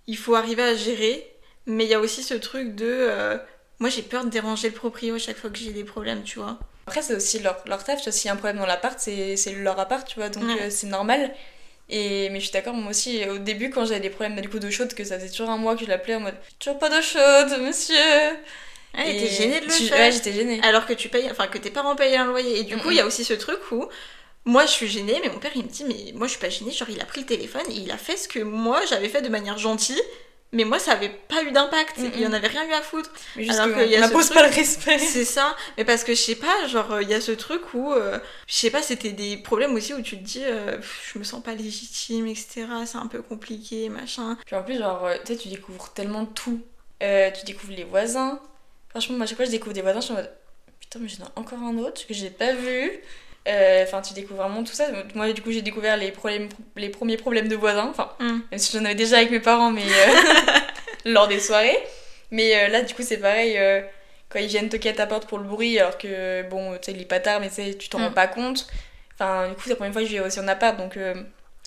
il 0.10 0.18
faut 0.18 0.36
arriver 0.36 0.64
à 0.64 0.76
gérer, 0.76 1.26
mais 1.66 1.86
il 1.86 1.90
y 1.90 1.94
a 1.94 2.00
aussi 2.00 2.24
ce 2.24 2.34
truc 2.34 2.76
de. 2.76 2.86
euh, 2.88 3.38
moi, 3.80 3.90
j'ai 3.90 4.02
peur 4.02 4.26
de 4.26 4.30
déranger 4.30 4.68
le 4.70 4.76
proprio 4.76 5.16
à 5.16 5.20
chaque 5.20 5.38
fois 5.38 5.50
que 5.50 5.58
j'ai 5.58 5.72
des 5.72 5.84
problèmes, 5.86 6.24
tu 6.24 6.40
vois. 6.40 6.58
Après, 6.88 7.02
c'est 7.02 7.16
aussi 7.16 7.40
leur, 7.40 7.58
leur 7.68 7.84
taf. 7.84 7.98
tu 8.00 8.04
vois, 8.06 8.12
S'il 8.12 8.28
y 8.28 8.30
a 8.30 8.34
un 8.34 8.36
problème 8.36 8.58
dans 8.58 8.66
l'appart, 8.66 9.00
c'est 9.00 9.36
leur 9.58 9.80
appart, 9.80 10.06
tu 10.08 10.16
vois, 10.20 10.30
donc 10.30 10.44
Ouais. 10.44 10.64
euh, 10.64 10.70
c'est 10.70 10.88
normal. 10.88 11.34
Et, 11.92 12.30
mais 12.30 12.40
je 12.40 12.46
suis 12.46 12.54
d'accord, 12.54 12.74
moi 12.74 12.92
aussi, 12.92 13.24
au 13.30 13.38
début, 13.40 13.70
quand 13.72 13.86
j'avais 13.86 14.00
des 14.00 14.10
problèmes 14.12 14.40
du 14.42 14.50
coup 14.50 14.60
d'eau 14.60 14.70
chaude, 14.70 14.94
que 14.94 15.04
ça 15.04 15.18
faisait 15.20 15.30
toujours 15.32 15.50
un 15.50 15.58
mois 15.58 15.76
que 15.76 15.84
je 15.86 15.90
l'appelais 15.90 16.16
en 16.16 16.20
mode 16.20 16.36
Toujours 16.60 16.78
pas 16.80 16.90
d'eau 16.90 17.02
chaude, 17.02 17.60
monsieur 17.62 17.96
Ah, 18.94 19.08
Et 19.08 19.18
t'es 19.18 19.28
gênée 19.28 19.60
de 19.60 19.66
le 19.66 19.72
tu- 19.72 19.86
faire. 19.88 19.98
Ouais, 20.00 20.12
j'étais 20.12 20.34
gênée. 20.34 20.60
alors 20.64 20.86
que 20.86 20.94
tu 20.94 21.10
payes, 21.10 21.28
enfin 21.32 21.48
que 21.48 21.58
tes 21.58 21.70
parents 21.72 21.96
payent 21.96 22.16
un 22.16 22.26
loyer. 22.26 22.60
Et 22.60 22.64
du 22.64 22.78
coup, 22.78 22.92
il 22.92 22.98
y 22.98 23.00
a 23.00 23.06
aussi 23.06 23.24
ce 23.24 23.34
truc 23.34 23.60
où 23.72 23.88
moi 24.46 24.66
je 24.66 24.72
suis 24.72 24.88
gênée, 24.88 25.20
mais 25.24 25.30
mon 25.30 25.40
père 25.40 25.52
il 25.56 25.64
me 25.64 25.70
dit, 25.70 25.84
mais 25.84 26.14
moi 26.14 26.28
je 26.28 26.32
suis 26.32 26.40
pas 26.42 26.50
gênée, 26.50 26.72
genre 26.72 26.90
il 26.90 27.02
a 27.02 27.06
pris 27.06 27.22
le 27.22 27.28
téléphone 27.28 27.66
et 27.70 27.76
il 27.76 27.92
a 27.92 27.98
fait 27.98 28.18
ce 28.18 28.28
que 28.28 28.40
moi 28.40 28.82
j'avais 28.88 29.10
fait 29.10 29.22
de 29.22 29.30
manière 29.30 29.58
gentille, 29.58 30.02
mais 30.52 30.64
moi 30.64 30.80
ça 30.80 30.94
avait 30.94 31.10
pas 31.10 31.44
eu 31.44 31.52
d'impact, 31.52 31.98
il 31.98 32.22
y 32.22 32.26
en 32.26 32.34
avait 32.34 32.48
rien 32.48 32.68
eu 32.68 32.74
à 32.74 32.82
foutre. 32.82 33.12
Juste 33.36 33.60
alors 33.60 33.76
que 33.76 33.98
on 33.98 34.00
n'impose 34.00 34.30
pas 34.30 34.48
le 34.48 34.54
respect. 34.54 34.98
C'est 34.98 35.26
ça, 35.26 35.56
mais 35.78 35.86
parce 35.86 36.04
que 36.04 36.16
je 36.16 36.22
sais 36.22 36.36
pas, 36.36 36.68
genre 36.68 37.02
il 37.02 37.10
y 37.10 37.14
a 37.14 37.22
ce 37.22 37.32
truc 37.32 37.74
où, 37.76 37.94
euh, 37.94 38.18
je 38.48 38.56
sais 38.56 38.72
pas, 38.72 38.82
c'était 38.82 39.12
des 39.12 39.38
problèmes 39.38 39.76
aussi 39.76 39.94
où 39.94 40.02
tu 40.02 40.18
te 40.18 40.24
dis, 40.24 40.44
euh, 40.44 40.78
pff, 40.78 41.12
je 41.14 41.20
me 41.20 41.24
sens 41.24 41.44
pas 41.44 41.54
légitime, 41.54 42.26
etc. 42.26 42.66
C'est 42.86 42.98
un 42.98 43.08
peu 43.08 43.22
compliqué, 43.22 43.90
machin. 43.90 44.38
Puis 44.46 44.56
en 44.56 44.64
plus, 44.64 44.80
genre, 44.80 45.06
euh, 45.06 45.18
tu 45.24 45.34
sais, 45.34 45.38
tu 45.38 45.50
découvres 45.50 45.90
tellement 45.94 46.26
tout. 46.26 46.62
Euh, 47.04 47.30
tu 47.32 47.46
découvres 47.46 47.74
les 47.74 47.84
voisins. 47.84 48.40
Franchement, 48.90 49.18
moi, 49.18 49.26
à 49.26 49.28
chaque 49.28 49.38
fois 49.38 49.46
je 49.46 49.52
découvre 49.52 49.74
des 49.74 49.84
voisins, 49.84 50.00
je 50.00 50.06
suis 50.06 50.14
en 50.14 50.18
mode 50.18 50.32
putain, 50.80 51.00
mais 51.00 51.08
j'en 51.10 51.26
ai 51.26 51.28
encore 51.36 51.60
un 51.60 51.78
autre 51.78 52.08
que 52.08 52.14
j'ai 52.16 52.32
pas 52.32 52.54
vu. 52.54 52.92
Euh, 53.50 53.84
Enfin, 53.84 54.02
tu 54.02 54.14
découvres 54.14 54.44
vraiment 54.44 54.64
tout 54.64 54.74
ça. 54.74 54.86
Moi, 55.16 55.32
du 55.34 55.42
coup, 55.42 55.52
j'ai 55.52 55.62
découvert 55.62 55.98
les, 55.98 56.12
problèmes, 56.12 56.50
les 56.76 56.90
premiers 56.90 57.18
problèmes 57.18 57.48
de 57.48 57.56
voisins. 57.56 57.88
Enfin, 57.90 58.12
Mm. 58.20 58.40
même 58.52 58.60
si 58.60 58.78
j'en 58.78 58.86
avais 58.86 58.96
déjà 58.96 59.18
avec 59.18 59.32
mes 59.32 59.40
parents, 59.40 59.72
mais 59.72 59.82
euh, 59.84 60.14
lors 61.06 61.28
des 61.28 61.40
soirées. 61.40 61.78
Mais 62.32 62.56
euh, 62.56 62.68
là, 62.68 62.82
du 62.84 62.94
coup, 62.94 63.02
c'est 63.04 63.18
pareil. 63.18 63.58
quand 64.30 64.40
ils 64.40 64.48
viennent 64.48 64.70
toquer 64.70 64.90
à 64.90 64.94
ta 64.94 65.08
porte 65.08 65.28
pour 65.28 65.40
le 65.40 65.46
bruit, 65.46 65.80
alors 65.80 65.98
que, 65.98 66.44
bon, 66.50 66.74
tu 66.74 66.78
sais, 66.84 66.92
il 66.92 67.02
est 67.02 67.06
pas 67.06 67.20
tard, 67.20 67.40
mais 67.40 67.50
tu 67.76 67.90
t'en 67.90 68.00
Mm. 68.00 68.04
rends 68.04 68.12
pas 68.12 68.28
compte. 68.28 68.68
Enfin, 69.16 69.50
du 69.50 69.56
coup, 69.56 69.62
c'est 69.64 69.72
la 69.72 69.76
première 69.76 69.94
fois 69.94 70.02
que 70.04 70.08
je 70.08 70.14
vais 70.14 70.20
aussi 70.20 70.40
en 70.40 70.48
appart, 70.48 70.78
donc. 70.78 70.96
euh, 70.98 71.16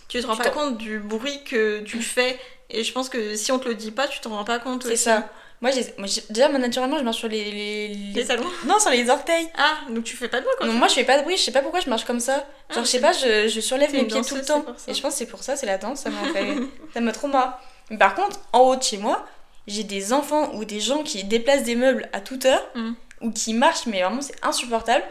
Tu 0.08 0.20
te 0.20 0.26
rends 0.26 0.36
Tu 0.36 0.42
pas 0.42 0.50
compte 0.50 0.78
du 0.78 0.98
bruit 0.98 1.42
que 1.44 1.80
tu 1.80 2.00
fais, 2.02 2.38
et 2.70 2.84
je 2.84 2.92
pense 2.92 3.08
que 3.08 3.34
si 3.34 3.50
on 3.50 3.58
te 3.58 3.68
le 3.68 3.74
dit 3.74 3.90
pas, 3.90 4.06
tu 4.08 4.20
t'en 4.20 4.30
rends 4.30 4.44
pas 4.44 4.58
compte 4.58 4.82
c'est 4.84 4.92
aussi. 4.92 5.02
ça. 5.04 5.28
Moi, 5.62 5.70
j'ai- 5.70 5.94
moi, 5.96 6.08
déjà, 6.28 6.48
moi, 6.50 6.58
naturellement, 6.58 6.98
je 6.98 7.04
marche 7.04 7.18
sur 7.18 7.28
les. 7.28 7.44
les, 7.44 7.88
les- 7.88 8.12
Les 8.14 8.26
talons 8.26 8.44
Non, 8.66 8.78
sur 8.80 8.90
les 8.90 9.08
orteils. 9.08 9.48
Ah, 9.56 9.78
donc 9.88 10.04
tu 10.04 10.16
fais 10.16 10.28
pas 10.28 10.40
de 10.40 10.44
bruit 10.44 10.54
quand 10.58 10.66
Non, 10.66 10.72
tu 10.72 10.78
moi 10.78 10.88
je 10.88 10.94
fais 10.94 11.04
pas 11.04 11.16
de 11.18 11.22
bruit, 11.22 11.36
je 11.36 11.42
sais 11.42 11.52
pas 11.52 11.62
pourquoi 11.62 11.78
je 11.80 11.88
marche 11.88 12.04
comme 12.04 12.20
ça. 12.20 12.46
Ah, 12.68 12.74
Genre, 12.74 12.84
je 12.84 12.90
sais 12.90 13.00
pas, 13.00 13.12
je, 13.12 13.48
je 13.48 13.60
surlève 13.60 13.92
mes 13.92 14.04
pieds 14.04 14.20
tout 14.22 14.34
le 14.34 14.44
temps. 14.44 14.64
Et 14.88 14.92
je 14.94 15.00
pense 15.00 15.12
que 15.12 15.18
c'est 15.18 15.26
pour 15.26 15.42
ça, 15.42 15.56
c'est 15.56 15.66
la 15.66 15.78
danse, 15.78 16.00
ça 16.00 16.10
m'a 16.10 16.24
fait. 16.32 16.56
ça 16.92 17.00
m'a 17.00 17.12
trop 17.12 17.28
marre. 17.28 17.60
Mais 17.90 17.96
par 17.96 18.14
contre, 18.14 18.38
en 18.52 18.60
haut 18.60 18.76
de 18.76 18.82
chez 18.82 18.98
moi, 18.98 19.24
j'ai 19.68 19.84
des 19.84 20.12
enfants 20.12 20.52
ou 20.54 20.64
des 20.64 20.80
gens 20.80 21.02
qui 21.04 21.22
déplacent 21.24 21.62
des 21.62 21.76
meubles 21.76 22.08
à 22.12 22.20
toute 22.20 22.44
heure 22.44 22.66
Mm. 22.74 22.92
ou 23.20 23.30
qui 23.30 23.54
marchent, 23.54 23.86
mais 23.86 24.02
vraiment 24.02 24.20
c'est 24.20 24.34
insupportable. 24.44 25.04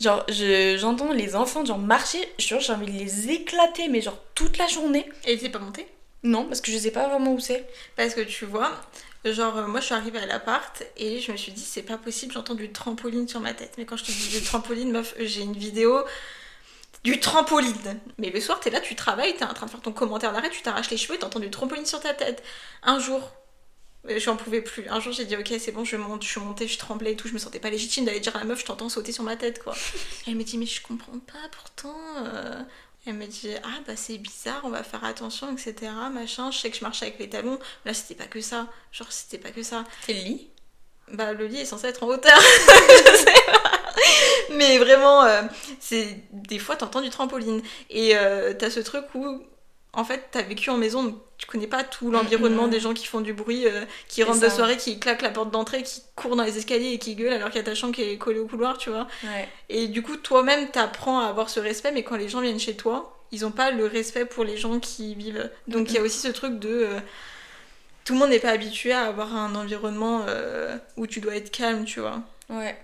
Genre, 0.00 0.24
je- 0.28 0.76
j'entends 0.78 1.12
les 1.12 1.34
enfants 1.36 1.64
genre 1.66 1.76
marcher, 1.78 2.20
je 2.38 2.46
jure, 2.46 2.60
j'ai 2.60 2.72
envie 2.72 2.90
de 2.90 2.96
les 2.98 3.30
éclater, 3.30 3.88
mais 3.88 4.00
genre 4.00 4.16
toute 4.34 4.56
la 4.56 4.66
journée. 4.68 5.06
Et 5.26 5.36
t'es 5.36 5.48
pas 5.50 5.58
monté 5.58 5.86
Non, 6.22 6.44
parce 6.46 6.60
que 6.60 6.70
je 6.72 6.78
sais 6.78 6.90
pas 6.92 7.08
vraiment 7.08 7.32
où 7.32 7.40
c'est. 7.40 7.64
Parce 7.96 8.14
que 8.14 8.20
tu 8.22 8.44
vois, 8.44 8.70
genre, 9.24 9.56
euh, 9.58 9.66
moi 9.66 9.80
je 9.80 9.86
suis 9.86 9.94
arrivée 9.94 10.18
à 10.18 10.26
l'appart 10.26 10.82
et 10.96 11.20
je 11.20 11.32
me 11.32 11.36
suis 11.36 11.52
dit, 11.52 11.60
c'est 11.62 11.82
pas 11.82 11.98
possible, 11.98 12.32
j'entends 12.32 12.54
du 12.54 12.70
trampoline 12.72 13.28
sur 13.28 13.40
ma 13.40 13.54
tête. 13.54 13.74
Mais 13.78 13.84
quand 13.84 13.96
je 13.96 14.04
te 14.04 14.12
dis 14.12 14.28
du 14.28 14.42
trampoline, 14.42 14.90
meuf, 14.90 15.14
j'ai 15.18 15.42
une 15.42 15.56
vidéo 15.56 16.00
du 17.04 17.20
trampoline. 17.20 18.00
Mais 18.18 18.30
le 18.30 18.40
soir, 18.40 18.60
t'es 18.60 18.70
là, 18.70 18.80
tu 18.80 18.94
travailles, 18.94 19.34
t'es 19.36 19.44
en 19.44 19.54
train 19.54 19.66
de 19.66 19.70
faire 19.70 19.80
ton 19.80 19.92
commentaire 19.92 20.32
d'arrêt, 20.32 20.50
tu 20.50 20.62
t'arraches 20.62 20.90
les 20.90 20.96
cheveux 20.96 21.14
et 21.16 21.18
t'entends 21.18 21.40
du 21.40 21.50
trampoline 21.50 21.86
sur 21.86 22.00
ta 22.00 22.14
tête. 22.14 22.42
Un 22.82 22.98
jour, 22.98 23.32
euh, 24.08 24.18
j'en 24.18 24.36
pouvais 24.36 24.62
plus. 24.62 24.88
Un 24.88 25.00
jour, 25.00 25.12
j'ai 25.12 25.24
dit, 25.24 25.36
ok, 25.36 25.52
c'est 25.58 25.72
bon, 25.72 25.84
je 25.84 25.96
monte, 25.96 26.22
je 26.24 26.28
suis 26.28 26.40
montée, 26.40 26.66
je 26.68 26.78
tremblais 26.78 27.12
et 27.12 27.16
tout, 27.16 27.28
je 27.28 27.34
me 27.34 27.38
sentais 27.38 27.60
pas 27.60 27.70
légitime 27.70 28.04
d'aller 28.04 28.20
dire 28.20 28.34
à 28.36 28.40
la 28.40 28.44
meuf, 28.44 28.60
je 28.60 28.66
t'entends 28.66 28.88
sauter 28.88 29.12
sur 29.12 29.24
ma 29.24 29.36
tête, 29.36 29.62
quoi. 29.62 29.74
Elle 30.26 30.36
me 30.36 30.44
dit, 30.44 30.58
mais 30.58 30.66
je 30.66 30.82
comprends 30.82 31.18
pas, 31.20 31.48
pourtant. 31.52 31.96
euh, 32.24 32.62
Elle 33.08 33.14
me 33.14 33.26
dit, 33.26 33.48
ah 33.64 33.80
bah 33.86 33.94
c'est 33.96 34.18
bizarre, 34.18 34.60
on 34.64 34.68
va 34.68 34.82
faire 34.82 35.02
attention, 35.02 35.50
etc. 35.50 35.90
Machin, 36.12 36.50
je 36.50 36.58
sais 36.58 36.70
que 36.70 36.76
je 36.76 36.84
marche 36.84 37.02
avec 37.02 37.18
les 37.18 37.30
talons. 37.30 37.58
Là, 37.86 37.94
c'était 37.94 38.14
pas 38.14 38.26
que 38.26 38.42
ça. 38.42 38.66
Genre, 38.92 39.10
c'était 39.10 39.38
pas 39.38 39.50
que 39.50 39.62
ça. 39.62 39.84
C'est 40.04 40.12
le 40.12 40.20
lit? 40.20 40.50
Bah, 41.12 41.32
le 41.32 41.46
lit 41.46 41.60
est 41.60 41.64
censé 41.64 41.86
être 41.86 42.02
en 42.02 42.08
hauteur. 42.08 42.38
je 42.38 43.16
sais 43.16 43.50
pas. 43.50 43.72
Mais 44.50 44.76
vraiment, 44.76 45.24
euh, 45.24 45.40
c'est 45.80 46.22
des 46.32 46.58
fois, 46.58 46.76
t'entends 46.76 47.00
du 47.00 47.08
trampoline. 47.08 47.62
Et 47.88 48.14
euh, 48.14 48.52
t'as 48.52 48.68
ce 48.68 48.80
truc 48.80 49.06
où, 49.14 49.42
en 49.92 50.04
fait, 50.04 50.24
t'as 50.30 50.42
vécu 50.42 50.70
en 50.70 50.76
maison, 50.76 51.02
donc 51.04 51.16
tu 51.38 51.46
connais 51.46 51.66
pas 51.66 51.82
tout 51.84 52.10
l'environnement 52.10 52.64
Mhm. 52.64 52.70
des 52.70 52.80
gens 52.80 52.94
qui 52.94 53.06
font 53.06 53.20
du 53.20 53.32
bruit, 53.32 53.66
euh, 53.66 53.84
qui 54.08 54.22
rentrent 54.22 54.40
de 54.40 54.48
soirée, 54.48 54.76
qui 54.76 54.98
claquent 54.98 55.22
la 55.22 55.30
porte 55.30 55.50
d'entrée, 55.50 55.82
qui 55.82 56.02
courent 56.16 56.36
dans 56.36 56.42
les 56.44 56.58
escaliers 56.58 56.92
et 56.92 56.98
qui 56.98 57.14
gueulent 57.14 57.32
alors 57.32 57.48
qu'il 57.48 57.56
y 57.58 57.60
a 57.60 57.64
ta 57.64 57.74
chambre 57.74 57.94
qui 57.94 58.02
est 58.02 58.18
collée 58.18 58.38
au 58.40 58.46
couloir, 58.46 58.76
tu 58.78 58.90
vois. 58.90 59.06
Ouais. 59.24 59.48
Et 59.68 59.88
du 59.88 60.02
coup, 60.02 60.16
toi-même, 60.16 60.68
t'apprends 60.70 61.20
à 61.20 61.26
avoir 61.26 61.48
ce 61.48 61.60
respect, 61.60 61.92
mais 61.92 62.02
quand 62.02 62.16
les 62.16 62.28
gens 62.28 62.40
viennent 62.40 62.58
chez 62.60 62.76
toi, 62.76 63.16
ils 63.32 63.44
ont 63.46 63.50
pas 63.50 63.70
le 63.70 63.86
respect 63.86 64.24
pour 64.24 64.44
les 64.44 64.56
gens 64.56 64.78
qui 64.80 65.12
y 65.12 65.14
vivent. 65.14 65.50
Donc 65.68 65.90
il 65.90 65.94
y 65.94 65.98
a 65.98 66.02
aussi 66.02 66.18
ce 66.18 66.28
truc 66.28 66.58
de. 66.58 66.68
euh, 66.70 67.00
tout 68.04 68.14
le 68.14 68.20
monde 68.20 68.30
n'est 68.30 68.38
pas 68.38 68.50
habitué 68.50 68.92
à 68.92 69.02
avoir 69.02 69.34
un 69.36 69.54
environnement 69.54 70.24
euh, 70.28 70.76
où 70.96 71.06
tu 71.06 71.20
dois 71.20 71.36
être 71.36 71.50
calme, 71.50 71.84
tu 71.84 72.00
vois. 72.00 72.20
Ouais. 72.48 72.76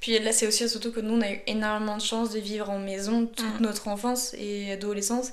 Puis 0.00 0.18
là, 0.18 0.32
c'est 0.32 0.46
aussi 0.46 0.68
surtout 0.68 0.90
que 0.92 1.00
nous, 1.00 1.14
on 1.14 1.20
a 1.20 1.30
eu 1.30 1.40
énormément 1.46 1.96
de 1.96 2.02
chance 2.02 2.30
de 2.30 2.40
vivre 2.40 2.70
en 2.70 2.78
maison 2.80 3.26
toute 3.26 3.60
Mm. 3.60 3.62
notre 3.62 3.86
enfance 3.88 4.34
et 4.34 4.72
adolescence, 4.72 5.30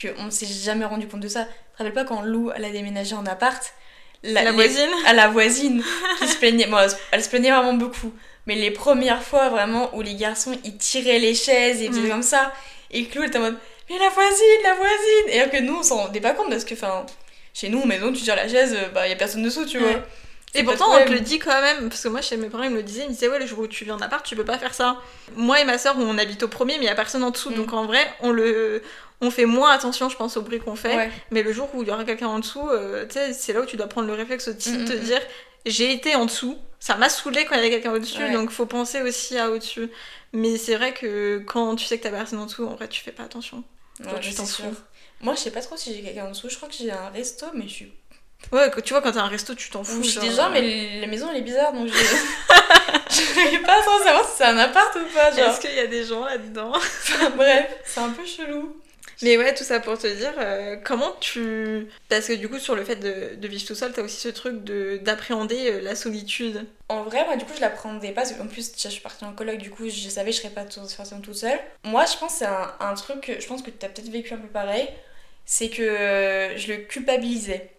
qu'on 0.00 0.24
ne 0.24 0.30
s'est 0.30 0.46
jamais 0.46 0.84
rendu 0.84 1.06
compte 1.08 1.20
de 1.20 1.28
ça. 1.28 1.44
Tu 1.44 1.50
te 1.72 1.78
rappelles 1.78 1.92
pas 1.94 2.04
quand 2.04 2.22
Lou, 2.22 2.50
elle 2.54 2.64
a 2.64 2.70
déménagé 2.70 3.14
en 3.14 3.26
appart? 3.26 3.62
La, 4.22 4.42
les- 4.44 4.50
voisine 4.52 4.90
à 5.06 5.12
la 5.12 5.28
voisine 5.28 5.82
qui 6.18 6.26
se 6.28 6.36
plaignait. 6.38 6.66
Bon, 6.66 6.78
elle 6.78 6.90
se- 6.90 6.96
elle 7.10 7.22
se 7.22 7.28
plaignait 7.28 7.50
vraiment 7.50 7.74
beaucoup. 7.74 8.12
Mais 8.46 8.54
les 8.54 8.70
premières 8.70 9.22
fois 9.22 9.48
vraiment 9.50 9.94
où 9.94 10.02
les 10.02 10.14
garçons 10.14 10.56
ils 10.64 10.76
tiraient 10.76 11.18
les 11.18 11.34
chaises 11.34 11.80
et 11.82 11.88
faisaient 11.88 12.00
Mm. 12.00 12.08
comme 12.10 12.22
ça, 12.22 12.52
et 12.90 13.04
que 13.06 13.16
Lou 13.18 13.22
elle 13.24 13.28
était 13.28 13.38
en 13.38 13.42
mode 13.42 13.56
Mais 13.90 13.98
la 13.98 14.08
voisine, 14.08 14.62
la 14.62 14.74
voisine 14.74 15.28
Et 15.28 15.40
alors 15.40 15.52
que 15.52 15.58
nous 15.60 15.76
on 15.76 15.82
s'en 15.82 15.96
rendait 16.04 16.20
pas 16.20 16.32
compte 16.32 16.48
parce 16.50 16.64
que, 16.64 16.72
enfin, 16.74 17.04
chez 17.52 17.68
nous, 17.68 17.82
en 17.82 17.86
maison, 17.86 18.12
tu 18.12 18.22
tires 18.22 18.34
la 18.36 18.48
chaise, 18.48 18.74
euh, 18.74 18.88
bah 18.94 19.06
y 19.06 19.12
a 19.12 19.16
personne 19.16 19.42
dessous, 19.42 19.66
tu 19.66 19.78
Ouais. 19.78 19.92
vois. 19.92 20.02
Et 20.54 20.62
pourtant, 20.62 20.86
on 20.92 21.04
te 21.04 21.10
le 21.10 21.20
dit 21.20 21.38
quand 21.38 21.60
même, 21.60 21.88
parce 21.88 22.02
que 22.02 22.08
moi, 22.08 22.20
chez 22.22 22.36
mes 22.36 22.48
parents, 22.48 22.62
ils 22.64 22.70
me 22.70 22.76
le 22.76 22.82
disaient, 22.82 23.02
ils 23.04 23.08
me 23.08 23.12
disaient, 23.12 23.28
ouais, 23.28 23.38
le 23.38 23.46
jour 23.46 23.58
où 23.60 23.66
tu 23.66 23.84
viens 23.84 23.96
en 23.96 24.00
appart, 24.00 24.24
tu 24.24 24.36
peux 24.36 24.44
pas 24.44 24.58
faire 24.58 24.74
ça. 24.74 25.00
Moi 25.36 25.60
et 25.60 25.64
ma 25.64 25.78
soeur, 25.78 25.96
on 25.98 26.16
habite 26.18 26.42
au 26.44 26.48
premier, 26.48 26.74
mais 26.78 26.84
il 26.84 26.86
y 26.86 26.90
a 26.90 26.94
personne 26.94 27.22
en 27.24 27.30
dessous, 27.30 27.50
Mm. 27.50 27.54
donc 27.54 27.72
en 27.72 27.84
vrai, 27.86 28.06
on 28.20 28.30
le. 28.30 28.82
On 29.20 29.30
fait 29.30 29.46
moins 29.46 29.70
attention, 29.70 30.08
je 30.08 30.16
pense, 30.16 30.36
au 30.36 30.42
bruit 30.42 30.58
qu'on 30.60 30.76
fait. 30.76 30.96
Ouais. 30.96 31.10
Mais 31.30 31.42
le 31.42 31.52
jour 31.52 31.70
où 31.74 31.82
il 31.82 31.88
y 31.88 31.90
aura 31.90 32.04
quelqu'un 32.04 32.26
en 32.26 32.40
dessous, 32.40 32.68
euh, 32.68 33.06
c'est 33.32 33.52
là 33.52 33.60
où 33.60 33.64
tu 33.66 33.76
dois 33.76 33.86
prendre 33.86 34.06
le 34.08 34.12
réflexe 34.14 34.48
aussi 34.48 34.76
de 34.76 34.82
Mm, 34.82 34.84
te 34.86 34.92
mm, 34.92 34.98
dire 35.00 35.20
j'ai 35.66 35.92
été 35.92 36.14
en 36.14 36.26
dessous. 36.26 36.58
Ça 36.78 36.96
m'a 36.96 37.08
saoulé 37.08 37.46
quand 37.46 37.54
il 37.54 37.58
y 37.58 37.60
avait 37.60 37.70
quelqu'un 37.70 37.92
au-dessus, 37.92 38.18
Ouais. 38.22 38.32
donc 38.32 38.50
faut 38.50 38.66
penser 38.66 39.00
aussi 39.00 39.38
à 39.38 39.50
au-dessus. 39.50 39.88
Mais 40.34 40.58
c'est 40.58 40.74
vrai 40.74 40.92
que 40.92 41.38
quand 41.46 41.74
tu 41.76 41.86
sais 41.86 41.96
que 41.96 42.02
t'as 42.02 42.10
personne 42.10 42.38
en 42.40 42.46
dessous, 42.46 42.66
en 42.66 42.74
vrai, 42.74 42.88
tu 42.88 43.00
fais 43.00 43.12
pas 43.12 43.22
attention. 43.22 43.62
Ouais, 44.00 44.10
Toi, 44.10 44.18
tu 44.18 44.30
c'est 44.30 44.36
t'en 44.36 44.46
sûr. 44.46 44.64
fous. 44.66 44.74
Moi, 45.22 45.34
je 45.36 45.40
sais 45.40 45.52
pas 45.52 45.62
trop 45.62 45.76
si 45.78 45.94
j'ai 45.94 46.02
quelqu'un 46.02 46.26
en 46.26 46.30
dessous. 46.30 46.50
Je 46.50 46.56
crois 46.56 46.68
que 46.68 46.74
j'ai 46.74 46.90
un 46.90 47.08
resto, 47.08 47.46
mais 47.54 47.66
je 47.68 47.72
suis. 47.72 47.92
Ouais, 48.52 48.70
tu 48.82 48.92
vois, 48.92 49.02
quand 49.02 49.12
t'as 49.12 49.22
un 49.22 49.28
resto, 49.28 49.54
tu 49.54 49.70
t'en 49.70 49.82
fous. 49.84 50.02
je 50.02 50.10
suis 50.10 50.20
déjà, 50.20 50.46
euh, 50.46 50.50
mais 50.52 51.00
la 51.00 51.06
maison 51.06 51.28
elle 51.30 51.38
est 51.38 51.42
bizarre 51.42 51.72
donc 51.72 51.88
je. 51.88 51.92
je 53.10 53.62
pas 53.64 53.80
trop 53.82 53.98
savoir 54.02 54.24
si 54.28 54.36
c'est 54.38 54.44
un 54.44 54.58
appart 54.58 54.94
ou 54.96 55.14
pas. 55.14 55.30
Genre. 55.30 55.50
Est-ce 55.50 55.60
qu'il 55.60 55.74
y 55.74 55.80
a 55.80 55.86
des 55.86 56.04
gens 56.04 56.24
là-dedans? 56.24 56.72
Bref, 57.36 57.66
c'est 57.84 58.00
un 58.00 58.10
peu 58.10 58.24
chelou. 58.24 58.76
Mais 59.22 59.38
ouais, 59.38 59.54
tout 59.54 59.62
ça 59.64 59.78
pour 59.78 59.96
te 59.96 60.08
dire, 60.08 60.32
euh, 60.38 60.76
comment 60.84 61.12
tu... 61.20 61.86
Parce 62.08 62.26
que 62.26 62.32
du 62.32 62.48
coup, 62.48 62.58
sur 62.58 62.74
le 62.74 62.84
fait 62.84 62.96
de, 62.96 63.36
de 63.36 63.48
vivre 63.48 63.64
tout 63.64 63.76
seul, 63.76 63.92
t'as 63.92 64.02
aussi 64.02 64.16
ce 64.20 64.28
truc 64.28 64.64
de 64.64 64.98
d'appréhender 65.02 65.70
euh, 65.70 65.80
la 65.80 65.94
solitude. 65.94 66.66
En 66.88 67.04
vrai, 67.04 67.24
moi, 67.24 67.36
du 67.36 67.44
coup, 67.44 67.52
je 67.54 67.60
l'apprendais 67.60 68.10
pas, 68.10 68.22
qu'en 68.24 68.48
plus, 68.48 68.72
je 68.76 68.88
suis 68.88 69.00
partie 69.00 69.24
en 69.24 69.32
coloc, 69.32 69.58
du 69.58 69.70
coup, 69.70 69.88
je 69.88 70.08
savais 70.08 70.30
que 70.30 70.36
je 70.36 70.42
serais 70.42 70.52
pas 70.52 70.64
tout- 70.64 70.86
forcément 70.88 71.20
toute 71.20 71.36
seule. 71.36 71.60
Moi, 71.84 72.04
je 72.12 72.18
pense 72.18 72.32
que 72.32 72.38
c'est 72.40 72.44
un, 72.46 72.74
un 72.80 72.94
truc, 72.94 73.32
je 73.38 73.46
pense 73.46 73.62
que 73.62 73.70
t'as 73.70 73.88
peut-être 73.88 74.10
vécu 74.10 74.34
un 74.34 74.38
peu 74.38 74.48
pareil, 74.48 74.88
c'est 75.46 75.68
que 75.68 75.82
euh, 75.82 76.58
je 76.58 76.72
le 76.72 76.76
culpabilisais 76.78 77.70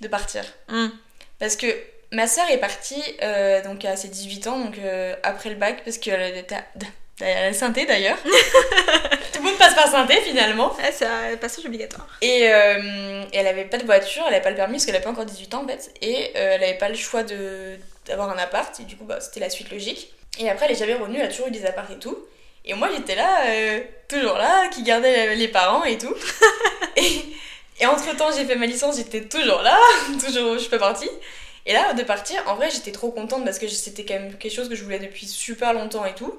de 0.00 0.08
partir. 0.08 0.44
Hum. 0.68 0.90
Parce 1.38 1.56
que 1.56 1.66
ma 2.12 2.26
sœur 2.26 2.44
est 2.50 2.58
partie 2.58 3.02
euh, 3.22 3.62
donc 3.62 3.84
à 3.84 3.96
ses 3.96 4.08
18 4.08 4.46
ans, 4.46 4.58
donc 4.58 4.78
euh, 4.78 5.14
après 5.22 5.50
le 5.50 5.56
bac, 5.56 5.82
parce 5.84 5.98
qu'elle 5.98 6.36
était 6.36 6.56
à, 6.56 6.64
la 7.20 7.52
synthé 7.52 7.86
d'ailleurs. 7.86 8.18
Tout 9.32 9.42
le 9.42 9.50
monde 9.50 9.58
passe 9.58 9.74
par 9.74 9.88
synthé 9.88 10.16
finalement. 10.22 10.72
Ah, 10.82 10.90
c'est 10.92 11.06
un 11.06 11.36
passage 11.36 11.64
obligatoire. 11.66 12.06
Et 12.20 12.48
euh, 12.52 13.24
et 13.32 13.36
elle 13.38 13.46
avait 13.46 13.64
pas 13.64 13.78
de 13.78 13.84
voiture, 13.84 14.22
elle 14.26 14.34
avait 14.34 14.42
pas 14.42 14.50
le 14.50 14.56
permis 14.56 14.74
parce 14.74 14.86
qu'elle 14.86 14.96
avait 14.96 15.04
pas 15.04 15.10
encore 15.10 15.26
18 15.26 15.54
ans 15.54 15.64
en 15.64 15.68
fait. 15.68 15.92
Et 16.00 16.32
elle 16.34 16.62
avait 16.62 16.78
pas 16.78 16.88
le 16.88 16.94
choix 16.94 17.22
de 17.22 17.78
d'avoir 18.06 18.30
un 18.30 18.38
appart, 18.38 18.78
et 18.80 18.84
du 18.84 18.96
coup 18.96 19.04
bah, 19.04 19.20
c'était 19.20 19.40
la 19.40 19.50
suite 19.50 19.70
logique. 19.70 20.12
Et 20.38 20.48
après 20.48 20.66
elle 20.66 20.72
est 20.72 20.78
jamais 20.78 20.94
revenue, 20.94 21.18
elle 21.18 21.26
a 21.26 21.28
toujours 21.28 21.48
eu 21.48 21.52
des 21.52 21.66
apparts 21.66 21.90
et 21.90 21.98
tout. 21.98 22.18
Et 22.64 22.74
moi 22.74 22.88
j'étais 22.94 23.14
là, 23.14 23.44
toujours 24.08 24.34
là, 24.34 24.68
qui 24.68 24.82
gardait 24.82 25.34
les 25.34 25.48
parents 25.48 25.84
et 25.84 25.96
tout. 25.96 26.14
et, 26.96 27.22
et 27.80 27.86
entre 27.86 28.14
temps 28.16 28.30
j'ai 28.36 28.44
fait 28.44 28.56
ma 28.56 28.66
licence, 28.66 28.96
j'étais 28.96 29.22
toujours 29.22 29.62
là, 29.62 29.76
toujours 30.24 30.54
je 30.54 30.60
suis 30.60 30.70
pas 30.70 30.78
partie. 30.78 31.10
Et 31.66 31.72
là 31.72 31.92
de 31.94 32.02
partir, 32.02 32.42
en 32.46 32.54
vrai 32.56 32.70
j'étais 32.70 32.92
trop 32.92 33.10
contente 33.10 33.44
parce 33.44 33.58
que 33.58 33.68
c'était 33.68 34.04
quand 34.04 34.14
même 34.14 34.34
quelque 34.36 34.54
chose 34.54 34.68
que 34.68 34.74
je 34.74 34.82
voulais 34.84 34.98
depuis 34.98 35.26
super 35.26 35.72
longtemps 35.72 36.04
et 36.04 36.14
tout. 36.14 36.32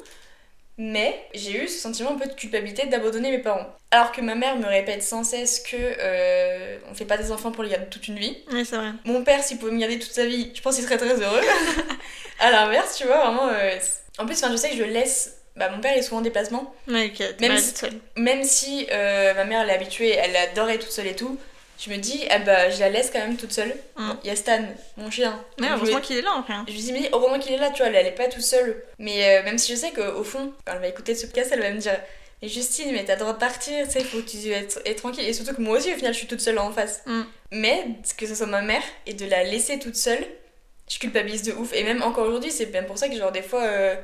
Mais 0.77 1.27
j'ai 1.36 1.63
eu 1.63 1.67
ce 1.67 1.77
sentiment 1.80 2.12
un 2.12 2.15
peu 2.15 2.27
de 2.27 2.34
culpabilité 2.34 2.88
d'abandonner 2.88 3.30
mes 3.30 3.38
parents. 3.39 3.67
Alors 3.91 4.12
que 4.12 4.21
ma 4.21 4.34
mère 4.36 4.56
me 4.58 4.65
répète 4.65 5.04
sans 5.04 5.23
cesse 5.23 5.60
que 5.60 5.75
euh, 5.77 6.77
on 6.89 6.95
fait 6.95 7.06
pas 7.06 7.17
des 7.17 7.32
enfants 7.32 7.51
pour 7.51 7.63
les 7.63 7.69
garder 7.69 7.88
toute 7.88 8.08
une 8.08 8.17
vie. 8.17 8.36
Oui, 8.51 8.65
c'est 8.65 8.77
vrai. 8.77 8.91
Mon 9.06 9.23
père, 9.23 9.43
s'il 9.43 9.60
pouvait 9.60 9.73
me 9.73 9.80
garder 9.80 9.99
toute 9.99 10.12
sa 10.12 10.25
vie, 10.25 10.51
je 10.56 10.62
pense 10.62 10.75
qu'il 10.75 10.84
serait 10.84 10.97
très 10.97 11.21
heureux. 11.21 11.41
à 12.39 12.49
l'inverse, 12.51 12.97
tu 12.97 13.06
vois, 13.06 13.17
vraiment. 13.25 13.49
euh, 13.49 13.77
en 14.17 14.25
plus, 14.25 14.41
enfin, 14.41 14.51
je 14.51 14.58
sais 14.58 14.69
que 14.71 14.77
je 14.77 14.84
laisse. 14.84 15.40
Bah, 15.56 15.70
mon 15.70 15.82
père 15.82 15.98
est 15.98 16.02
souvent 16.02 16.18
en 16.18 16.22
déplacement. 16.22 16.74
Ouais, 16.88 17.08
ok, 17.08 17.36
t'es 17.38 17.48
Même 17.48 17.58
si- 17.58 17.76
seule. 17.76 17.94
Même 18.16 18.44
si 18.44 18.88
euh, 18.92 19.34
ma 19.34 19.44
mère, 19.44 19.62
elle 19.62 19.70
est 19.70 19.74
habituée, 19.74 20.12
elle 20.12 20.36
adorait 20.36 20.78
toute 20.80 20.92
seule 20.92 21.08
et 21.08 21.16
tout. 21.16 21.38
Je 21.84 21.90
me 21.90 21.98
dis, 21.98 22.26
ah 22.30 22.38
bah, 22.40 22.70
je 22.70 22.80
la 22.80 22.90
laisse 22.90 23.10
quand 23.12 23.20
même 23.20 23.38
toute 23.38 23.52
seule. 23.52 23.74
Mm. 23.98 24.12
Il 24.24 24.28
y 24.28 24.30
a 24.32 24.36
Stan, 24.36 24.62
mon 24.98 25.10
chien. 25.10 25.44
Mais 25.60 25.68
heureusement 25.72 26.00
qu'il 26.00 26.18
est 26.18 26.22
là, 26.22 26.34
en 26.36 26.44
fait. 26.44 26.54
je 26.68 26.72
lui 26.74 26.80
dis, 26.80 26.94
mais 26.94 27.10
heureusement 27.12 27.40
qu'il 27.40 27.54
est 27.54 27.58
là, 27.58 27.72
tu 27.72 27.78
vois, 27.78 27.88
elle, 27.88 27.96
elle 27.96 28.06
est 28.08 28.12
pas 28.12 28.28
toute 28.28 28.44
seule. 28.44 28.84
Mais 29.00 29.40
euh, 29.40 29.44
même 29.44 29.58
si 29.58 29.72
je 29.72 29.78
sais 29.78 29.92
qu'au 29.92 30.24
fond, 30.24 30.54
quand 30.66 30.74
elle 30.74 30.80
va 30.82 30.88
écouter 30.88 31.16
ce 31.16 31.26
podcast, 31.26 31.50
elle 31.54 31.62
va 31.62 31.72
me 31.72 31.80
dire, 31.80 32.00
mais 32.42 32.48
Justine, 32.48 32.92
mais 32.92 33.04
t'as 33.04 33.14
le 33.16 33.20
droit 33.22 33.34
de 33.34 33.40
partir, 33.40 33.86
tu 33.88 33.92
sais, 33.94 34.00
il 34.00 34.06
faut 34.06 34.20
que 34.20 34.30
tu 34.30 34.52
être, 34.52 34.80
être 34.86 34.98
tranquille. 34.98 35.28
Et 35.28 35.34
surtout 35.34 35.56
que 35.56 35.62
moi 35.62 35.78
aussi, 35.78 35.92
au 35.92 35.96
final, 35.96 36.14
je 36.14 36.20
suis 36.20 36.28
toute 36.28 36.42
seule 36.42 36.60
en 36.60 36.72
face. 36.72 37.02
Mm. 37.08 37.22
Mais 37.54 37.86
que 38.16 38.28
ce 38.28 38.36
soit 38.36 38.46
ma 38.48 38.62
mère 38.62 38.84
et 39.08 39.14
de 39.14 39.26
la 39.26 39.44
laisser 39.44 39.80
toute 39.80 39.96
seule, 39.96 40.24
je 40.88 41.00
culpabilise 41.00 41.42
de 41.44 41.54
ouf. 41.54 41.74
Et 41.74 41.84
même 41.84 42.04
encore 42.04 42.28
aujourd'hui, 42.28 42.52
c'est 42.52 42.68
même 42.68 42.86
pour 42.86 43.00
ça 43.00 43.10
que, 43.10 43.16
genre, 43.18 43.32
des 43.32 43.42
fois, 43.42 43.64
euh, 43.64 43.96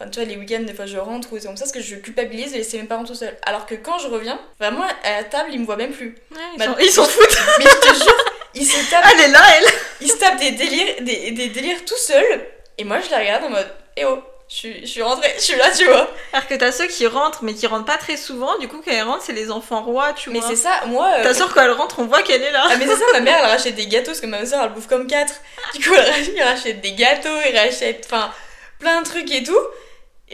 enfin, 0.00 0.10
tu 0.10 0.18
vois, 0.20 0.28
les 0.28 0.36
week-ends, 0.36 0.62
des 0.62 0.74
fois, 0.74 0.86
je 0.86 0.98
rentre 0.98 1.32
ou 1.32 1.38
c'est 1.38 1.46
comme 1.46 1.56
ça, 1.56 1.64
parce 1.64 1.72
que 1.72 1.80
je 1.82 1.96
culpabilise 1.96 2.52
de 2.52 2.58
laisser 2.58 2.78
mes 2.78 2.84
parents 2.84 3.04
tout 3.04 3.14
seuls. 3.14 3.36
Alors 3.46 3.66
que 3.66 3.74
quand 3.74 3.98
je 3.98 4.08
reviens, 4.08 4.38
vraiment, 4.60 4.84
à 5.04 5.10
la 5.16 5.24
table, 5.24 5.50
ils 5.52 5.60
me 5.60 5.66
voient 5.66 5.76
même 5.76 5.92
plus. 5.92 6.16
Ouais, 6.32 6.38
ils 6.54 6.58
Bah, 6.58 6.64
s'en- 6.66 6.76
ils 6.78 6.90
foutent. 6.90 7.38
Mais 7.58 7.64
je 7.64 7.88
te 7.88 7.94
jure, 7.94 8.24
ils 8.54 8.66
se 8.66 8.90
tapent 8.90 9.04
Elle 9.14 9.20
est 9.20 9.28
là, 9.28 9.40
elle. 9.58 9.66
il 10.00 10.10
se 10.10 10.16
tape 10.16 10.38
des 10.38 10.50
délires, 10.52 10.94
des, 11.00 11.30
des 11.32 11.48
délires 11.48 11.84
tout 11.84 11.96
seul. 11.98 12.24
Et 12.78 12.84
moi, 12.84 12.98
je 13.00 13.08
les 13.10 13.16
regarde 13.16 13.44
en 13.44 13.50
mode, 13.50 13.68
eh 13.96 14.04
oh, 14.04 14.20
je 14.48 14.54
suis, 14.56 14.80
je 14.82 14.86
suis 14.86 15.02
rentrée, 15.02 15.32
je 15.38 15.42
suis 15.42 15.56
là, 15.56 15.70
tu 15.70 15.84
vois. 15.86 16.08
Alors 16.32 16.46
que 16.46 16.54
t'as 16.54 16.70
ceux 16.72 16.86
qui 16.86 17.06
rentrent, 17.06 17.42
mais 17.44 17.54
qui 17.54 17.66
rentrent 17.66 17.86
pas 17.86 17.96
très 17.96 18.16
souvent. 18.16 18.58
Du 18.58 18.68
coup, 18.68 18.82
quand 18.84 18.90
elles 18.90 19.02
rentrent, 19.02 19.22
c'est 19.24 19.32
les 19.32 19.50
enfants 19.50 19.82
rois, 19.82 20.12
tu 20.12 20.28
Mais 20.30 20.40
vois. 20.40 20.48
c'est 20.50 20.56
ça, 20.56 20.82
moi. 20.86 21.08
euh, 21.18 21.22
Ta 21.22 21.32
soeur, 21.34 21.52
quand 21.54 21.62
elle 21.62 21.70
rentre, 21.70 22.00
on 22.00 22.04
voit 22.06 22.22
qu'elle 22.22 22.42
est 22.42 22.50
là. 22.50 22.64
Ah, 22.68 22.76
mais 22.76 22.86
c'est 22.86 22.96
ça, 22.96 23.04
ma 23.12 23.20
mère, 23.20 23.38
elle 23.38 23.46
rachète 23.50 23.74
des 23.76 23.86
gâteaux, 23.86 24.06
parce 24.10 24.20
que 24.20 24.26
ma 24.26 24.44
soeur, 24.44 24.62
elle 24.64 24.70
bouffe 24.72 24.86
comme 24.88 25.06
quatre. 25.06 25.34
Du 25.74 25.88
coup, 25.88 25.94
elle 25.94 26.10
rachète, 26.10 26.34
elle 26.36 26.42
rachète 26.48 26.80
des 26.82 26.92
gâteaux, 26.92 27.28
elle 27.44 27.56
rachète, 27.56 28.06
enfin, 28.06 28.30
plein 28.78 29.00
de 29.00 29.06
trucs 29.06 29.30
et 29.32 29.42
tout. 29.42 29.56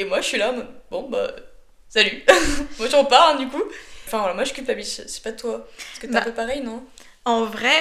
Et 0.01 0.05
moi, 0.05 0.21
je 0.23 0.27
suis 0.29 0.39
là, 0.39 0.55
bon, 0.91 1.09
bah, 1.11 1.31
salut. 1.89 2.23
moi, 2.79 2.89
je 2.89 2.97
repars, 2.97 3.35
hein, 3.35 3.37
du 3.37 3.49
coup. 3.49 3.63
Enfin, 4.07 4.19
voilà, 4.19 4.33
moi, 4.35 4.45
je 4.45 4.53
culpabilise, 4.55 5.05
c'est 5.07 5.23
pas 5.23 5.33
toi. 5.33 5.69
Parce 5.77 5.99
que 6.01 6.07
t'es 6.07 6.13
Bah. 6.15 6.21
un 6.21 6.23
peu 6.23 6.33
pareil, 6.33 6.63
non? 6.63 6.83
En 7.27 7.45
vrai, 7.45 7.75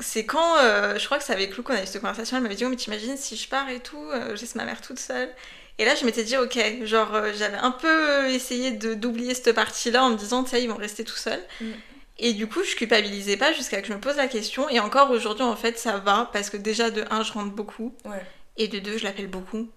c'est 0.00 0.26
quand, 0.26 0.58
euh, 0.58 0.98
je 0.98 1.04
crois 1.06 1.18
que 1.18 1.24
c'est 1.24 1.32
avec 1.32 1.56
Lou 1.56 1.62
qu'on 1.62 1.74
a 1.74 1.82
eu 1.82 1.86
cette 1.86 2.00
conversation, 2.00 2.36
elle 2.36 2.42
m'avait 2.42 2.56
dit, 2.56 2.64
oh 2.64 2.68
mais 2.68 2.74
t'imagines 2.76 3.16
si 3.16 3.36
je 3.36 3.48
pars 3.48 3.68
et 3.70 3.78
tout, 3.78 4.02
euh, 4.12 4.34
je 4.34 4.40
laisse 4.40 4.56
ma 4.56 4.64
mère 4.64 4.80
toute 4.80 4.98
seule. 4.98 5.30
Et 5.78 5.84
là, 5.84 5.94
je 5.94 6.04
m'étais 6.04 6.24
dit, 6.24 6.36
ok, 6.36 6.58
genre, 6.84 7.14
euh, 7.14 7.32
j'avais 7.38 7.56
un 7.56 7.70
peu 7.70 8.28
essayé 8.30 8.72
d'oublier 8.72 9.34
cette 9.34 9.52
partie-là 9.54 10.02
en 10.04 10.10
me 10.10 10.16
disant, 10.16 10.42
tu 10.42 10.50
sais, 10.50 10.62
ils 10.62 10.68
vont 10.68 10.76
rester 10.76 11.04
tout 11.04 11.16
seuls. 11.16 11.42
Mm. 11.60 11.70
Et 12.18 12.32
du 12.34 12.46
coup, 12.48 12.62
je 12.64 12.74
culpabilisais 12.74 13.36
pas 13.36 13.52
jusqu'à 13.52 13.80
que 13.80 13.86
je 13.88 13.92
me 13.94 14.00
pose 14.00 14.16
la 14.16 14.26
question. 14.26 14.68
Et 14.68 14.80
encore 14.80 15.10
aujourd'hui, 15.12 15.44
en 15.44 15.56
fait, 15.56 15.78
ça 15.78 15.96
va, 15.98 16.28
parce 16.32 16.50
que 16.50 16.56
déjà, 16.56 16.90
de 16.90 17.04
un, 17.10 17.22
je 17.22 17.32
rentre 17.32 17.52
beaucoup, 17.52 17.94
Ouais. 18.04 18.20
et 18.58 18.68
de 18.68 18.80
deux, 18.80 18.98
je 18.98 19.04
l'appelle 19.04 19.28
beaucoup. 19.28 19.68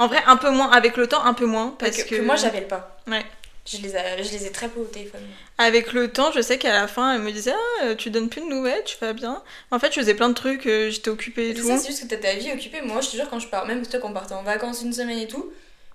En 0.00 0.08
vrai, 0.08 0.18
un 0.26 0.36
peu 0.36 0.50
moins, 0.50 0.70
avec 0.72 0.96
le 0.96 1.06
temps, 1.06 1.24
un 1.24 1.34
peu 1.34 1.46
moins, 1.46 1.74
parce 1.78 1.96
Parce 1.98 2.08
que... 2.08 2.16
que, 2.16 2.20
moi, 2.22 2.34
j'appelle 2.36 2.66
pas. 2.66 2.98
Ouais. 3.06 3.24
Je 3.66 3.76
les, 3.76 3.94
ai, 3.94 4.22
je 4.24 4.32
les 4.32 4.46
ai 4.46 4.50
très 4.50 4.68
peu 4.68 4.80
au 4.80 4.84
téléphone. 4.86 5.20
Avec 5.58 5.92
le 5.92 6.10
temps, 6.10 6.32
je 6.32 6.40
sais 6.40 6.56
qu'à 6.58 6.72
la 6.72 6.88
fin, 6.88 7.14
elle 7.14 7.20
me 7.20 7.30
disait 7.30 7.52
Ah, 7.82 7.94
tu 7.94 8.10
donnes 8.10 8.28
plus 8.30 8.40
de 8.40 8.46
nouvelles, 8.46 8.82
tu 8.84 8.96
vas 9.00 9.12
bien. 9.12 9.42
En 9.70 9.78
fait, 9.78 9.92
je 9.94 10.00
faisais 10.00 10.14
plein 10.14 10.30
de 10.30 10.34
trucs, 10.34 10.66
euh, 10.66 10.90
j'étais 10.90 11.10
occupée 11.10 11.50
et 11.50 11.54
tout. 11.54 11.62
c'est 11.64 11.86
juste 11.86 12.02
que 12.02 12.08
t'as 12.08 12.16
ta 12.16 12.34
vie 12.34 12.50
occupée. 12.50 12.80
Moi, 12.80 13.00
je 13.02 13.10
te 13.10 13.16
jure, 13.16 13.28
quand 13.28 13.38
je 13.38 13.46
pars, 13.48 13.66
même 13.66 13.86
toi, 13.86 14.00
quand 14.00 14.08
on 14.10 14.14
partait 14.14 14.34
en 14.34 14.42
vacances 14.42 14.82
une 14.82 14.92
semaine 14.94 15.18
et 15.18 15.28
tout, 15.28 15.52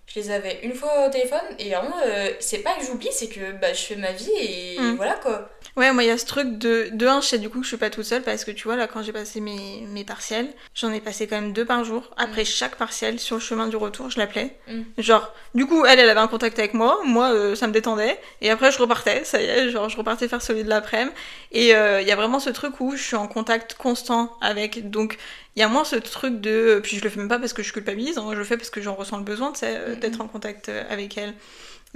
je 0.07 0.19
les 0.19 0.29
avais 0.29 0.59
une 0.61 0.73
fois 0.75 1.07
au 1.07 1.11
téléphone. 1.11 1.41
Et 1.57 1.71
vraiment, 1.71 1.95
euh, 2.05 2.29
c'est 2.39 2.59
pas 2.59 2.73
que 2.75 2.85
j'oublie, 2.85 3.09
c'est 3.11 3.27
que 3.27 3.53
bah, 3.53 3.73
je 3.73 3.81
fais 3.81 3.95
ma 3.95 4.11
vie 4.11 4.29
et 4.39 4.79
Mm. 4.79 4.95
voilà 4.97 5.13
quoi. 5.15 5.49
Ouais, 5.77 5.91
moi, 5.91 6.03
il 6.03 6.07
y 6.07 6.09
a 6.09 6.17
ce 6.17 6.25
truc 6.25 6.57
de. 6.57 6.87
De 6.93 7.05
un, 7.05 7.19
je 7.19 7.27
sais 7.27 7.37
du 7.37 7.49
coup 7.49 7.57
que 7.57 7.63
je 7.63 7.67
suis 7.67 7.77
pas 7.77 7.89
toute 7.89 8.05
seule 8.05 8.21
parce 8.23 8.45
que 8.45 8.51
tu 8.51 8.63
vois, 8.63 8.77
là, 8.77 8.87
quand 8.87 9.03
j'ai 9.03 9.11
passé 9.11 9.41
mes, 9.41 9.81
mes 9.89 10.05
partiels, 10.05 10.47
j'en 10.73 10.89
ai 10.93 11.01
passé 11.01 11.27
quand 11.27 11.35
même 11.39 11.51
deux 11.51 11.65
par 11.65 11.83
jour. 11.83 12.11
Après 12.15 12.45
chaque 12.45 12.77
partiel, 12.77 13.19
sur 13.19 13.35
le 13.35 13.41
chemin 13.41 13.67
du 13.67 13.75
retour, 13.75 14.09
je 14.09 14.17
l'appelais. 14.17 14.57
Mm. 14.69 14.81
Genre, 14.99 15.33
du 15.53 15.65
coup, 15.65 15.83
elle, 15.85 15.99
elle 15.99 16.09
avait 16.09 16.19
un 16.21 16.27
contact 16.27 16.57
avec 16.59 16.73
moi. 16.75 16.99
Moi, 17.05 17.33
euh, 17.33 17.55
ça 17.55 17.67
me 17.67 17.73
détendait. 17.73 18.17
Et 18.41 18.49
après, 18.49 18.71
je 18.71 18.77
repartais. 18.79 19.25
Ça 19.25 19.41
y 19.41 19.45
est, 19.45 19.69
genre, 19.69 19.89
je 19.89 19.97
repartais 19.97 20.29
faire 20.29 20.41
celui 20.41 20.63
de 20.63 20.69
l'après-midi. 20.69 21.11
Et 21.51 21.75
euh, 21.75 21.99
il 22.01 22.07
y 22.07 22.11
a 22.11 22.15
vraiment 22.15 22.39
ce 22.39 22.49
truc 22.51 22.79
où 22.79 22.95
je 22.95 23.03
suis 23.03 23.15
en 23.17 23.27
contact 23.27 23.73
constant 23.73 24.31
avec. 24.39 24.89
Donc, 24.89 25.17
il 25.57 25.59
y 25.59 25.63
a 25.63 25.67
moins 25.67 25.83
ce 25.83 25.97
truc 25.97 26.39
de. 26.39 26.79
Puis 26.83 26.97
je 26.97 27.03
le 27.03 27.09
fais 27.09 27.19
même 27.19 27.27
pas 27.29 27.39
parce 27.39 27.53
que 27.53 27.63
je 27.63 27.73
culpabilise. 27.73 28.17
hein, 28.17 28.29
je 28.31 28.37
le 28.37 28.43
fais 28.45 28.55
parce 28.57 28.69
que 28.69 28.81
j'en 28.81 28.95
ressens 28.95 29.17
le 29.17 29.23
besoin, 29.23 29.51
tu 29.51 29.59
sais, 29.59 29.75
euh, 29.75 29.95
Mm, 29.95 29.99
d'être 29.99 30.19
mm. 30.19 30.21
en 30.21 30.27
contact 30.27 30.69
euh, 30.69 30.83
avec 30.89 31.17
elle. 31.17 31.33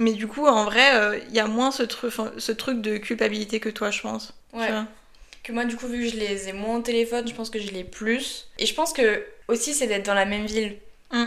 Mais 0.00 0.14
du 0.14 0.26
coup, 0.26 0.46
en 0.46 0.64
vrai, 0.64 0.96
euh, 0.96 1.18
il 1.28 1.34
y 1.34 1.40
a 1.40 1.46
moins 1.46 1.70
ce, 1.70 1.82
truc 1.82 2.10
ce 2.38 2.52
truc 2.52 2.80
de 2.80 2.96
culpabilité 2.96 3.60
que 3.60 3.68
toi, 3.68 3.90
je 3.90 4.00
pense. 4.00 4.32
Ouais. 4.54 4.66
Tu 4.66 4.72
vois. 4.72 4.86
Que 5.44 5.52
moi, 5.52 5.66
du 5.66 5.76
coup, 5.76 5.86
vu 5.86 6.04
que 6.04 6.10
je 6.10 6.16
les 6.16 6.48
ai 6.48 6.54
moins 6.54 6.78
au 6.78 6.80
téléphone, 6.80 7.28
je 7.28 7.34
pense 7.34 7.50
que 7.50 7.60
je 7.60 7.70
l'ai 7.70 7.84
plus. 7.84 8.48
Et 8.58 8.64
je 8.64 8.74
pense 8.74 8.94
que 8.94 9.22
aussi, 9.46 9.74
c'est 9.74 9.86
d'être 9.86 10.06
dans 10.06 10.14
la 10.14 10.24
même 10.24 10.46
ville. 10.46 10.76
Mm. 11.12 11.24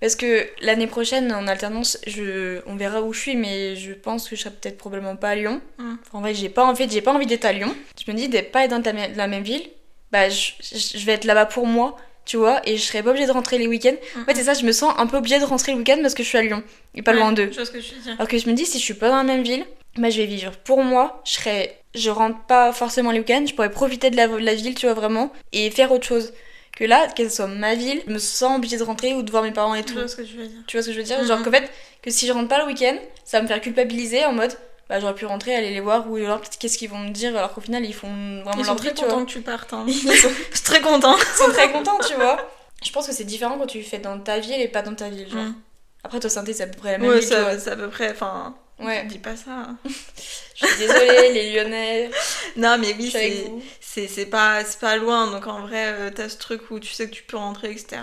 Parce 0.00 0.16
que 0.16 0.48
l'année 0.62 0.86
prochaine, 0.86 1.32
en 1.32 1.46
alternance, 1.46 1.98
je... 2.06 2.62
on 2.66 2.76
verra 2.76 3.02
où 3.02 3.12
je 3.12 3.20
suis, 3.20 3.36
mais 3.36 3.76
je 3.76 3.92
pense 3.92 4.28
que 4.28 4.36
je 4.36 4.40
serai 4.40 4.54
peut-être 4.54 4.78
probablement 4.78 5.16
pas 5.16 5.30
à 5.30 5.34
Lyon. 5.34 5.60
Mm. 5.76 5.96
Enfin, 6.00 6.18
en 6.18 6.20
vrai, 6.22 6.32
j'ai 6.32 6.48
pas, 6.48 6.64
en 6.64 6.74
fait, 6.74 6.90
j'ai 6.90 7.02
pas 7.02 7.12
envie 7.12 7.26
d'être 7.26 7.44
à 7.44 7.52
Lyon. 7.52 7.76
Je 8.04 8.10
me 8.10 8.16
dis, 8.16 8.30
de 8.30 8.40
pas 8.40 8.64
être 8.64 8.70
dans 8.70 8.82
la 9.16 9.26
même 9.26 9.44
ville, 9.44 9.68
bah, 10.10 10.30
je 10.30 11.04
vais 11.04 11.12
être 11.12 11.24
là-bas 11.24 11.46
pour 11.46 11.66
moi, 11.66 11.98
tu 12.24 12.36
vois, 12.36 12.60
et 12.68 12.76
je 12.76 12.82
serai 12.82 13.02
pas 13.02 13.10
obligée 13.10 13.26
de 13.26 13.32
rentrer 13.32 13.58
les 13.58 13.66
week-ends. 13.66 13.94
En 14.20 14.24
fait, 14.24 14.34
c'est 14.34 14.44
ça, 14.44 14.54
je 14.54 14.64
me 14.64 14.72
sens 14.72 14.94
un 14.98 15.06
peu 15.06 15.16
obligée 15.18 15.38
de 15.38 15.44
rentrer 15.44 15.72
le 15.72 15.78
week-end 15.78 15.98
parce 16.02 16.14
que 16.14 16.22
je 16.22 16.28
suis 16.28 16.38
à 16.38 16.42
Lyon, 16.42 16.62
et 16.94 17.02
pas 17.02 17.12
Ouais, 17.12 17.18
loin 17.18 17.32
d'eux. 17.32 17.48
Je 17.50 17.56
vois 17.56 17.64
ce 17.66 17.70
que 17.70 17.80
je 17.80 17.94
veux 17.94 18.00
dire. 18.00 18.14
Alors 18.14 18.28
que 18.28 18.38
je 18.38 18.48
me 18.48 18.54
dis, 18.54 18.64
si 18.66 18.78
je 18.78 18.82
suis 18.84 18.94
pas 18.94 19.08
dans 19.10 19.16
la 19.16 19.22
même 19.24 19.42
ville, 19.42 19.64
bah, 19.96 20.10
je 20.10 20.18
vais 20.18 20.26
vivre 20.26 20.52
pour 20.64 20.82
moi. 20.82 21.22
Je 21.24 21.32
serai, 21.34 21.72
je 21.94 22.10
rentre 22.10 22.40
pas 22.46 22.72
forcément 22.72 23.10
les 23.12 23.18
week-ends. 23.20 23.44
Je 23.46 23.54
pourrais 23.54 23.70
profiter 23.70 24.10
de 24.10 24.16
la, 24.16 24.26
de 24.28 24.36
la 24.38 24.54
ville, 24.54 24.74
tu 24.74 24.86
vois, 24.86 24.94
vraiment, 24.94 25.32
et 25.52 25.70
faire 25.70 25.92
autre 25.92 26.06
chose. 26.06 26.32
Que 26.76 26.82
là, 26.84 27.06
qu'elle 27.14 27.30
soit 27.30 27.46
ma 27.46 27.76
ville, 27.76 28.02
je 28.08 28.12
me 28.12 28.18
sens 28.18 28.56
obligée 28.56 28.76
de 28.78 28.82
rentrer 28.82 29.14
ou 29.14 29.22
de 29.22 29.30
voir 29.30 29.44
mes 29.44 29.52
parents 29.52 29.76
et 29.76 29.82
Je 29.82 29.84
tout. 29.84 29.94
vois 29.94 30.08
ce 30.08 30.16
que 30.16 30.22
tu 30.22 30.34
veux 30.36 30.46
dire. 30.48 30.58
Tu 30.66 30.76
vois 30.76 30.82
ce 30.82 30.88
que 30.88 30.92
je 30.92 30.98
veux 30.98 31.04
dire? 31.04 31.24
Genre 31.24 31.40
qu'en 31.44 31.52
fait, 31.52 31.70
que 32.02 32.10
si 32.10 32.26
je 32.26 32.32
rentre 32.32 32.48
pas 32.48 32.58
le 32.58 32.64
week-end, 32.66 32.96
ça 33.24 33.36
va 33.38 33.42
me 33.44 33.48
faire 33.48 33.60
culpabiliser 33.60 34.24
en 34.24 34.32
mode, 34.32 34.52
bah 34.88 35.00
j'aurais 35.00 35.14
pu 35.14 35.24
rentrer, 35.26 35.54
aller 35.54 35.70
les 35.70 35.80
voir, 35.80 36.10
ou 36.10 36.16
alors 36.16 36.40
qu'est-ce 36.42 36.76
qu'ils 36.78 36.90
vont 36.90 36.98
me 36.98 37.10
dire, 37.10 37.36
alors 37.36 37.52
qu'au 37.54 37.60
final, 37.60 37.84
ils 37.84 37.94
font 37.94 38.08
vraiment 38.08 38.52
Ils 38.52 38.58
leur 38.58 38.66
sont 38.66 38.76
très 38.76 38.94
contents 38.94 39.24
que 39.24 39.30
tu 39.30 39.40
partes. 39.40 39.72
Hein. 39.72 39.84
Ils 39.88 39.94
sont, 40.16 40.28
très 40.64 40.80
content. 40.80 41.16
ils 41.16 41.38
sont 41.38 41.50
très 41.50 41.70
contents, 41.72 41.98
tu 42.06 42.14
vois. 42.14 42.36
Je 42.84 42.90
pense 42.92 43.06
que 43.06 43.12
c'est 43.14 43.24
différent 43.24 43.58
quand 43.58 43.66
tu 43.66 43.78
le 43.78 43.84
fais 43.84 43.98
dans 43.98 44.18
ta 44.18 44.38
ville 44.40 44.60
et 44.60 44.68
pas 44.68 44.82
dans 44.82 44.94
ta 44.94 45.08
ville, 45.08 45.28
genre. 45.30 45.42
Mm. 45.42 45.54
Après, 46.04 46.20
toi, 46.20 46.28
synthé, 46.28 46.52
c'est 46.52 46.64
à 46.64 46.66
peu 46.66 46.76
près 46.78 46.92
la 46.92 46.98
même 46.98 47.08
Ouais, 47.10 47.20
ville, 47.20 47.28
ça- 47.28 47.58
c'est 47.58 47.70
à 47.70 47.76
peu 47.76 47.88
près. 47.88 48.10
Enfin, 48.10 48.54
Ouais, 48.78 49.04
dis 49.06 49.18
pas 49.18 49.36
ça. 49.36 49.68
je 50.56 50.66
suis 50.66 50.78
désolée, 50.78 51.32
les 51.32 51.52
Lyonnais, 51.52 52.10
Non, 52.56 52.76
mais 52.78 52.94
oui, 52.98 53.10
c'est. 53.80 54.26
pas, 54.26 54.62
pas 54.80 54.96
loin, 54.96 55.30
donc 55.30 55.46
en 55.46 55.60
vrai, 55.62 55.86
euh, 55.92 56.10
t'as 56.14 56.28
ce 56.28 56.36
truc 56.36 56.70
où 56.70 56.80
tu 56.80 56.92
sais 56.92 57.08
que 57.08 57.14
tu 57.14 57.22
peux 57.22 57.36
rentrer, 57.36 57.70
etc. 57.70 58.02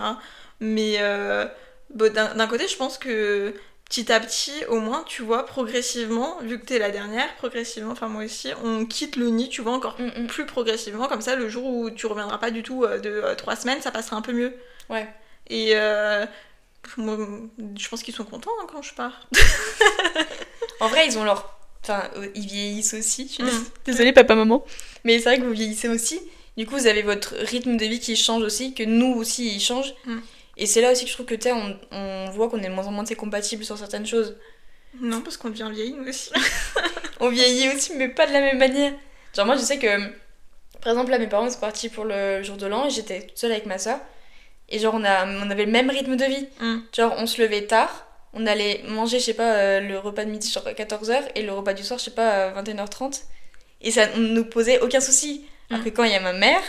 Mais 0.59 0.95
euh, 0.99 1.45
bon, 1.93 2.11
d'un 2.13 2.33
d'un 2.35 2.47
côté, 2.47 2.67
je 2.67 2.77
pense 2.77 2.97
que 2.97 3.53
petit 3.91 4.09
à 4.09 4.21
petit, 4.21 4.53
au 4.69 4.79
moins, 4.79 5.03
tu 5.05 5.21
vois, 5.21 5.45
progressivement, 5.45 6.37
vu 6.43 6.57
que 6.57 6.65
t'es 6.65 6.79
la 6.79 6.91
dernière, 6.91 7.27
progressivement, 7.35 7.91
enfin 7.91 8.07
moi 8.07 8.23
aussi, 8.23 8.47
on 8.63 8.85
quitte 8.85 9.17
le 9.17 9.27
nid, 9.27 9.49
tu 9.49 9.61
vois, 9.61 9.73
encore 9.73 9.97
Mm, 9.99 10.21
mm. 10.23 10.27
plus 10.27 10.45
progressivement, 10.45 11.09
comme 11.09 11.19
ça, 11.19 11.35
le 11.35 11.49
jour 11.49 11.65
où 11.65 11.89
tu 11.91 12.05
reviendras 12.05 12.37
pas 12.37 12.51
du 12.51 12.63
tout 12.63 12.85
euh, 12.85 12.99
de 12.99 13.09
euh, 13.09 13.35
trois 13.35 13.57
semaines, 13.57 13.81
ça 13.81 13.91
passera 13.91 14.15
un 14.15 14.21
peu 14.21 14.31
mieux. 14.31 14.53
Ouais. 14.89 15.05
Et 15.49 15.71
euh, 15.75 16.25
moi, 16.95 17.17
je 17.77 17.89
pense 17.89 18.01
qu'ils 18.01 18.13
sont 18.15 18.23
contents 18.23 18.51
hein, 18.61 18.67
quand 18.71 18.81
je 18.81 18.93
pars. 18.93 19.27
En 20.79 20.87
vrai, 20.87 21.05
ils 21.05 21.17
ont 21.17 21.23
leur. 21.23 21.59
Enfin, 21.83 22.03
euh, 22.15 22.27
ils 22.33 22.47
vieillissent 22.47 22.93
aussi. 22.95 23.27
Je 23.27 23.33
suis 23.33 23.43
Mm. 23.43 23.65
désolée, 23.85 24.13
papa, 24.13 24.35
maman. 24.35 24.63
Mais 25.03 25.17
c'est 25.19 25.25
vrai 25.25 25.37
que 25.39 25.43
vous 25.43 25.51
vieillissez 25.51 25.89
aussi. 25.89 26.19
Du 26.57 26.65
coup, 26.65 26.75
vous 26.75 26.87
avez 26.87 27.01
votre 27.01 27.35
rythme 27.35 27.77
de 27.77 27.85
vie 27.85 27.99
qui 27.99 28.15
change 28.15 28.41
aussi, 28.43 28.73
que 28.73 28.83
nous 28.83 29.13
aussi, 29.15 29.53
il 29.55 29.59
change. 29.59 29.93
Mm. 30.05 30.17
Et 30.57 30.65
c'est 30.65 30.81
là 30.81 30.91
aussi 30.91 31.03
que 31.05 31.09
je 31.09 31.15
trouve 31.15 31.25
que, 31.25 31.35
tu 31.35 31.49
on, 31.51 31.79
on 31.91 32.29
voit 32.31 32.49
qu'on 32.49 32.59
est 32.59 32.67
de 32.67 32.73
moins 32.73 32.85
en 32.87 32.91
moins 32.91 33.05
compatibles 33.05 33.63
sur 33.63 33.77
certaines 33.77 34.05
choses. 34.05 34.37
Non, 34.99 35.21
parce 35.21 35.37
qu'on 35.37 35.49
devient 35.49 35.69
vieille, 35.71 35.93
nous 35.93 36.07
aussi. 36.07 36.31
On 37.21 37.29
vieillit 37.29 37.69
aussi, 37.69 37.93
mais 37.95 38.09
pas 38.09 38.25
de 38.27 38.33
la 38.33 38.41
même 38.41 38.57
manière. 38.57 38.91
Genre, 39.35 39.45
moi, 39.45 39.55
je 39.55 39.61
sais 39.61 39.77
que, 39.79 39.87
par 40.81 40.91
exemple, 40.91 41.11
là, 41.11 41.19
mes 41.19 41.27
parents 41.27 41.45
ils 41.45 41.51
sont 41.51 41.59
partis 41.59 41.87
pour 41.87 42.03
le 42.03 42.41
jour 42.43 42.57
de 42.57 42.65
l'an 42.65 42.87
et 42.87 42.89
j'étais 42.89 43.21
toute 43.27 43.37
seule 43.37 43.51
avec 43.51 43.65
ma 43.67 43.77
soeur. 43.77 43.99
Et 44.69 44.79
genre, 44.79 44.93
on, 44.95 45.03
a, 45.05 45.25
on 45.25 45.49
avait 45.49 45.65
le 45.65 45.71
même 45.71 45.89
rythme 45.89 46.15
de 46.17 46.25
vie. 46.25 46.47
Mm. 46.59 46.77
Genre, 46.95 47.13
on 47.17 47.25
se 47.27 47.41
levait 47.41 47.67
tard, 47.67 48.07
on 48.33 48.45
allait 48.47 48.81
manger, 48.87 49.19
je 49.19 49.25
sais 49.25 49.33
pas, 49.33 49.53
euh, 49.53 49.79
le 49.81 49.99
repas 49.99 50.25
de 50.25 50.31
midi, 50.31 50.51
genre 50.51 50.65
à 50.67 50.73
14h, 50.73 51.21
et 51.35 51.43
le 51.43 51.53
repas 51.53 51.73
du 51.73 51.83
soir, 51.83 51.99
je 51.99 52.05
sais 52.05 52.11
pas, 52.11 52.47
à 52.47 52.61
21h30. 52.61 53.21
Et 53.81 53.91
ça 53.91 54.07
ne 54.07 54.27
nous 54.27 54.45
posait 54.45 54.79
aucun 54.81 54.99
souci. 54.99 55.45
Alors 55.69 55.81
Mm. 55.83 55.85
que 55.85 55.89
quand 55.91 56.03
il 56.03 56.11
y 56.11 56.15
a 56.15 56.19
ma 56.19 56.33
mère, 56.33 56.61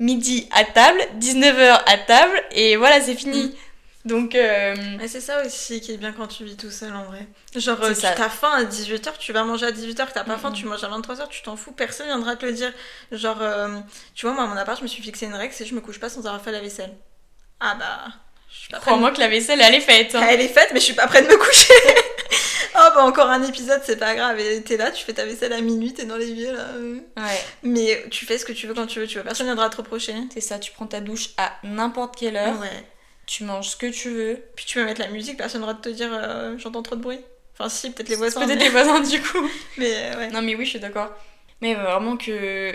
midi 0.00 0.48
à 0.52 0.64
table, 0.64 1.00
19h 1.20 1.82
à 1.86 1.98
table, 1.98 2.42
et 2.50 2.74
voilà, 2.76 3.00
c'est 3.00 3.14
fini. 3.14 3.44
Mm. 3.44 3.52
Donc, 4.06 4.34
euh, 4.34 4.74
c'est 5.06 5.20
ça 5.20 5.44
aussi 5.44 5.82
qui 5.82 5.92
est 5.92 5.98
bien 5.98 6.12
quand 6.12 6.26
tu 6.26 6.42
vis 6.42 6.56
tout 6.56 6.70
seul 6.70 6.90
en 6.96 7.04
vrai. 7.04 7.28
Genre, 7.54 7.78
tu 7.78 8.00
t'as 8.00 8.30
faim 8.30 8.50
à 8.56 8.64
18h, 8.64 9.18
tu 9.18 9.32
vas 9.34 9.44
manger 9.44 9.66
à 9.66 9.72
18h, 9.72 10.06
que 10.06 10.12
t'as 10.14 10.24
pas 10.24 10.38
faim, 10.38 10.52
tu 10.52 10.64
manges 10.64 10.82
à 10.82 10.88
23h, 10.88 11.28
tu 11.28 11.42
t'en 11.42 11.54
fous, 11.54 11.72
personne 11.72 12.06
viendra 12.06 12.34
te 12.34 12.46
le 12.46 12.52
dire. 12.52 12.72
Genre, 13.12 13.36
euh, 13.42 13.78
tu 14.14 14.24
vois, 14.24 14.34
moi 14.34 14.44
à 14.44 14.46
mon 14.46 14.56
appart, 14.56 14.78
je 14.78 14.82
me 14.84 14.88
suis 14.88 15.02
fixé 15.02 15.26
une 15.26 15.34
règle, 15.34 15.52
c'est 15.54 15.66
je 15.66 15.74
me 15.74 15.82
couche 15.82 16.00
pas 16.00 16.08
sans 16.08 16.20
avoir 16.20 16.40
fait 16.42 16.50
la 16.50 16.60
vaisselle. 16.60 16.96
Ah 17.60 17.76
bah, 17.78 18.78
crois-moi 18.80 19.10
que 19.10 19.20
la 19.20 19.28
vaisselle, 19.28 19.60
elle 19.60 19.74
est 19.74 19.80
faite. 19.80 20.14
hein. 20.14 20.26
Elle 20.30 20.40
est 20.40 20.48
faite, 20.48 20.70
mais 20.72 20.80
je 20.80 20.86
suis 20.86 20.94
pas 20.94 21.06
prête 21.06 21.26
de 21.28 21.32
me 21.32 21.36
coucher. 21.36 21.74
oh 22.74 22.88
bah, 22.94 23.04
encore 23.04 23.28
un 23.30 23.42
épisode, 23.42 23.80
c'est 23.84 23.96
pas 23.98 24.14
grave. 24.14 24.38
Et 24.40 24.62
T'es 24.62 24.76
là, 24.76 24.90
tu 24.90 25.04
fais 25.04 25.12
ta 25.12 25.24
vaisselle 25.24 25.52
à 25.52 25.60
minuit, 25.60 25.92
t'es 25.92 26.04
dans 26.04 26.16
l'évier 26.16 26.52
là. 26.52 26.66
Ouais, 27.16 27.40
Mais 27.62 28.04
tu 28.10 28.26
fais 28.26 28.38
ce 28.38 28.44
que 28.44 28.52
tu 28.52 28.66
veux 28.66 28.74
quand 28.74 28.86
tu 28.86 28.98
veux, 29.00 29.06
tu 29.06 29.14
vois, 29.14 29.24
personne 29.24 29.46
viendra 29.46 29.68
te 29.70 29.76
reprocher. 29.76 30.14
c'est 30.32 30.40
ça, 30.40 30.58
tu 30.58 30.72
prends 30.72 30.86
ta 30.86 31.00
douche 31.00 31.30
à 31.36 31.52
n'importe 31.64 32.16
quelle 32.16 32.36
heure, 32.36 32.58
Ouais. 32.60 32.84
tu 33.26 33.44
manges 33.44 33.68
ce 33.70 33.76
que 33.76 33.86
tu 33.86 34.10
veux. 34.10 34.38
Puis 34.56 34.64
tu 34.66 34.78
peux 34.78 34.84
mettre 34.84 35.00
la 35.00 35.08
musique, 35.08 35.36
personne 35.36 35.60
n'aura 35.60 35.74
de 35.74 35.80
te 35.80 35.88
dire 35.88 36.10
euh, 36.12 36.56
j'entends 36.58 36.82
trop 36.82 36.96
de 36.96 37.02
bruit. 37.02 37.20
Enfin, 37.58 37.68
si, 37.68 37.90
peut-être 37.90 38.08
les 38.08 38.16
voisins. 38.16 38.40
Peut-être 38.40 38.58
mais- 38.58 38.64
les 38.64 38.70
voisins, 38.70 39.00
du 39.00 39.20
coup. 39.20 39.48
mais 39.76 39.92
euh, 39.94 40.16
ouais. 40.18 40.30
Non 40.30 40.40
mais 40.42 40.54
oui, 40.54 40.64
je 40.64 40.70
suis 40.70 40.80
d'accord. 40.80 41.10
Mais 41.60 41.74
vraiment 41.74 42.16
que, 42.16 42.74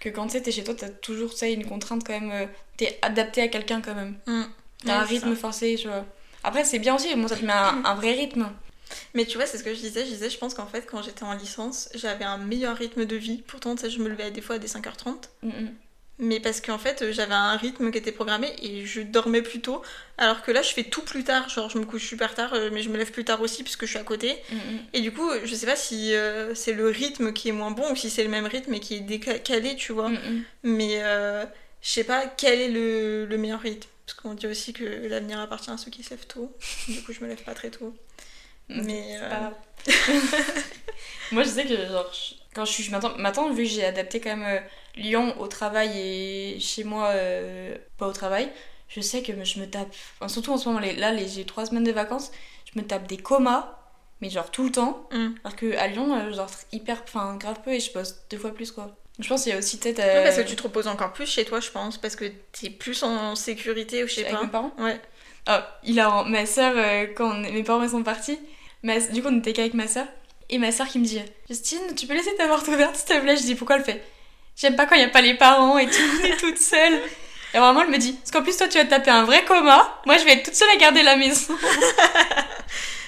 que 0.00 0.08
quand 0.10 0.26
t'es 0.26 0.50
chez 0.52 0.62
toi, 0.62 0.74
t'as 0.76 0.90
toujours 0.90 1.32
ça, 1.32 1.46
une 1.46 1.64
contrainte 1.66 2.02
quand 2.06 2.12
même. 2.20 2.30
euh, 2.30 2.46
T'es 2.76 2.98
adapté 3.00 3.40
à 3.40 3.48
quelqu'un 3.48 3.80
quand 3.80 3.94
même. 3.94 4.18
Mm. 4.26 4.42
T'as 4.84 4.92
Ouais, 4.92 4.98
un 4.98 5.02
rythme 5.04 5.34
ça. 5.34 5.40
forcé, 5.40 5.76
tu 5.80 5.88
vois. 5.88 6.04
Après, 6.44 6.62
c'est 6.64 6.78
bien 6.78 6.94
aussi, 6.94 7.14
bon, 7.14 7.26
ça 7.26 7.36
te 7.36 7.44
met 7.46 7.52
un, 7.52 7.80
un 7.84 7.94
vrai 7.94 8.12
rythme. 8.12 8.50
Mais 9.14 9.24
tu 9.24 9.36
vois, 9.36 9.46
c'est 9.46 9.58
ce 9.58 9.64
que 9.64 9.74
je 9.74 9.80
disais. 9.80 10.04
Je 10.04 10.10
disais, 10.10 10.30
je 10.30 10.38
pense 10.38 10.54
qu'en 10.54 10.66
fait, 10.66 10.86
quand 10.86 11.02
j'étais 11.02 11.24
en 11.24 11.34
licence, 11.34 11.88
j'avais 11.94 12.24
un 12.24 12.38
meilleur 12.38 12.76
rythme 12.76 13.04
de 13.04 13.16
vie. 13.16 13.42
Pourtant, 13.46 13.74
tu 13.74 13.82
sais, 13.82 13.90
je 13.90 14.00
me 14.00 14.08
levais 14.08 14.30
des 14.30 14.40
fois 14.40 14.56
à 14.56 14.58
des 14.58 14.68
5h30. 14.68 15.28
Mm, 15.42 15.48
mm. 15.48 15.74
Mais 16.18 16.40
parce 16.40 16.62
qu'en 16.62 16.78
fait, 16.78 17.02
euh, 17.02 17.12
j'avais 17.12 17.34
un 17.34 17.56
rythme 17.56 17.90
qui 17.90 17.98
était 17.98 18.12
programmé 18.12 18.50
et 18.62 18.86
je 18.86 19.02
dormais 19.02 19.42
plus 19.42 19.60
tôt. 19.60 19.82
Alors 20.16 20.40
que 20.40 20.50
là, 20.50 20.62
je 20.62 20.72
fais 20.72 20.84
tout 20.84 21.02
plus 21.02 21.24
tard. 21.24 21.48
Genre, 21.50 21.68
je 21.68 21.78
me 21.78 21.84
couche 21.84 22.06
super 22.06 22.34
tard, 22.34 22.54
euh, 22.54 22.70
mais 22.72 22.82
je 22.82 22.88
me 22.88 22.96
lève 22.96 23.10
plus 23.10 23.24
tard 23.24 23.42
aussi 23.42 23.62
puisque 23.62 23.84
je 23.84 23.90
suis 23.90 23.98
à 23.98 24.04
côté. 24.04 24.34
Mm, 24.50 24.56
mm. 24.56 24.78
Et 24.94 25.00
du 25.02 25.12
coup, 25.12 25.28
je 25.44 25.54
sais 25.54 25.66
pas 25.66 25.76
si 25.76 26.14
euh, 26.14 26.54
c'est 26.54 26.72
le 26.72 26.88
rythme 26.88 27.34
qui 27.34 27.50
est 27.50 27.52
moins 27.52 27.70
bon 27.70 27.92
ou 27.92 27.96
si 27.96 28.08
c'est 28.08 28.22
le 28.22 28.30
même 28.30 28.46
rythme 28.46 28.72
et 28.72 28.80
qui 28.80 28.94
est 28.94 29.00
décalé, 29.00 29.76
tu 29.76 29.92
vois. 29.92 30.08
Mm, 30.08 30.14
mm. 30.14 30.42
Mais 30.62 31.02
euh, 31.02 31.44
je 31.82 31.90
sais 31.90 32.04
pas 32.04 32.26
quel 32.26 32.60
est 32.60 32.70
le, 32.70 33.26
le 33.26 33.36
meilleur 33.36 33.60
rythme. 33.60 33.88
Parce 34.06 34.18
qu'on 34.18 34.34
dit 34.34 34.46
aussi 34.46 34.72
que 34.72 34.84
l'avenir 35.08 35.40
appartient 35.40 35.70
à 35.70 35.76
ceux 35.76 35.90
qui 35.90 36.02
se 36.02 36.10
lèvent 36.10 36.26
tôt. 36.26 36.50
Du 36.88 37.02
coup, 37.02 37.12
je 37.12 37.20
me 37.20 37.28
lève 37.28 37.42
pas 37.42 37.54
très 37.54 37.70
tôt. 37.70 37.94
Mais, 38.68 39.16
C'est 39.18 39.22
euh, 39.24 39.30
pas. 39.30 39.52
Moi, 41.32 41.42
je 41.42 41.48
sais 41.48 41.64
que, 41.64 41.76
genre, 41.86 42.10
quand 42.54 42.64
je 42.64 42.72
suis. 42.72 42.90
Maintenant, 42.90 43.12
maintenant, 43.18 43.50
vu 43.50 43.64
que 43.64 43.68
j'ai 43.68 43.84
adapté 43.84 44.20
quand 44.20 44.36
même 44.36 44.58
euh, 44.58 44.60
Lyon 44.96 45.34
au 45.40 45.46
travail 45.48 45.90
et 45.98 46.60
chez 46.60 46.84
moi, 46.84 47.08
euh, 47.08 47.76
pas 47.98 48.06
au 48.06 48.12
travail, 48.12 48.48
je 48.88 49.00
sais 49.00 49.22
que 49.22 49.32
je 49.44 49.60
me 49.60 49.66
tape. 49.66 49.88
enfin, 50.18 50.28
surtout 50.28 50.52
en 50.52 50.56
ce 50.58 50.68
moment, 50.68 50.80
les- 50.80 50.94
là, 50.96 51.12
les- 51.12 51.28
j'ai 51.28 51.44
trois 51.44 51.66
semaines 51.66 51.84
de 51.84 51.92
vacances, 51.92 52.30
je 52.72 52.80
me 52.80 52.86
tape 52.86 53.06
des 53.06 53.16
comas, 53.18 53.76
mais 54.20 54.30
genre 54.30 54.50
tout 54.50 54.64
le 54.64 54.72
temps. 54.72 55.08
Mm. 55.12 55.28
Alors 55.44 55.56
qu'à 55.56 55.86
Lyon, 55.88 56.16
euh, 56.16 56.32
genre, 56.32 56.50
hyper. 56.72 57.02
Enfin, 57.04 57.36
grave 57.36 57.60
peu 57.64 57.72
et 57.72 57.80
je 57.80 57.92
bosse 57.92 58.24
deux 58.30 58.38
fois 58.38 58.54
plus, 58.54 58.70
quoi. 58.72 58.96
Je 59.18 59.28
pense 59.28 59.42
qu'il 59.44 59.52
y 59.52 59.54
a 59.54 59.58
aussi 59.58 59.78
peut-être. 59.78 59.98
Ouais, 59.98 60.22
parce 60.22 60.36
que 60.36 60.42
tu 60.42 60.56
te 60.56 60.62
reposes 60.62 60.88
encore 60.88 61.12
plus 61.12 61.26
chez 61.26 61.44
toi, 61.44 61.60
je 61.60 61.70
pense. 61.70 61.98
Parce 61.98 62.16
que 62.16 62.26
t'es 62.52 62.70
plus 62.70 63.02
en 63.02 63.34
sécurité 63.34 64.04
ou 64.04 64.06
je 64.08 64.14
sais 64.14 64.24
avec 64.26 64.36
pas. 64.36 64.42
mes 64.44 64.50
parents. 64.50 64.72
Ouais. 64.78 65.00
Ah, 65.46 65.78
il 65.84 65.98
a 66.00 66.24
ma 66.24 66.44
soeur 66.44 66.74
quand 67.16 67.34
mes 67.34 67.62
parents 67.62 67.82
ils 67.82 67.90
sont 67.90 68.02
partis, 68.02 68.38
ma- 68.86 69.00
du 69.00 69.22
coup 69.22 69.28
on 69.30 69.38
était 69.38 69.52
qu'avec 69.52 69.74
ma 69.74 69.86
soeur 69.88 70.06
et 70.48 70.58
ma 70.58 70.72
soeur 70.72 70.86
qui 70.88 70.98
me 70.98 71.04
dit 71.04 71.20
Justine, 71.48 71.80
tu 71.96 72.06
peux 72.06 72.14
laisser 72.14 72.34
ta 72.36 72.46
porte 72.48 72.66
ouverte 72.68 72.96
s'il 72.96 73.04
te 73.16 73.20
plaît? 73.20 73.36
Je 73.36 73.42
dis 73.42 73.54
pourquoi? 73.54 73.76
Elle 73.76 73.84
fait 73.84 74.02
J'aime 74.56 74.76
pas 74.76 74.86
quand 74.86 74.94
il 74.94 75.02
y 75.02 75.04
a 75.04 75.08
pas 75.08 75.20
les 75.20 75.34
parents 75.34 75.76
et 75.78 75.86
tout, 75.86 76.00
on 76.22 76.24
est 76.24 76.36
toute 76.38 76.58
seule. 76.58 76.94
Et 77.54 77.58
vraiment 77.58 77.82
elle 77.82 77.90
me 77.90 77.98
dit 77.98 78.12
parce 78.12 78.30
qu'en 78.30 78.42
plus 78.42 78.56
toi 78.56 78.68
tu 78.68 78.78
vas 78.78 78.84
te 78.84 78.90
taper 78.90 79.10
un 79.10 79.24
vrai 79.24 79.44
coma, 79.44 80.00
moi 80.06 80.16
je 80.18 80.24
vais 80.24 80.32
être 80.32 80.44
toute 80.44 80.54
seule 80.54 80.70
à 80.70 80.76
garder 80.76 81.02
la 81.02 81.16
maison. 81.16 81.54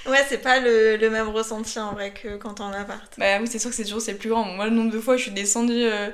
Ouais, 0.07 0.25
c'est 0.27 0.39
pas 0.39 0.59
le, 0.59 0.97
le 0.97 1.11
même 1.11 1.29
ressenti 1.29 1.79
en 1.79 1.93
vrai 1.93 2.13
que 2.15 2.37
quand 2.39 2.55
t'es 2.55 2.63
en 2.63 2.73
appart. 2.73 3.13
Bah 3.19 3.39
oui, 3.43 3.47
c'est 3.51 3.59
sûr 3.59 3.69
que 3.69 3.77
c'est 3.77 3.83
toujours 3.85 4.01
c'est 4.01 4.15
plus 4.15 4.31
grand. 4.31 4.43
Moi, 4.45 4.65
le 4.65 4.71
nombre 4.71 4.91
de 4.91 5.01
fois, 5.01 5.19
je 5.19 5.23
suis 5.25 5.31
descendue 5.33 5.75
euh, 5.85 6.09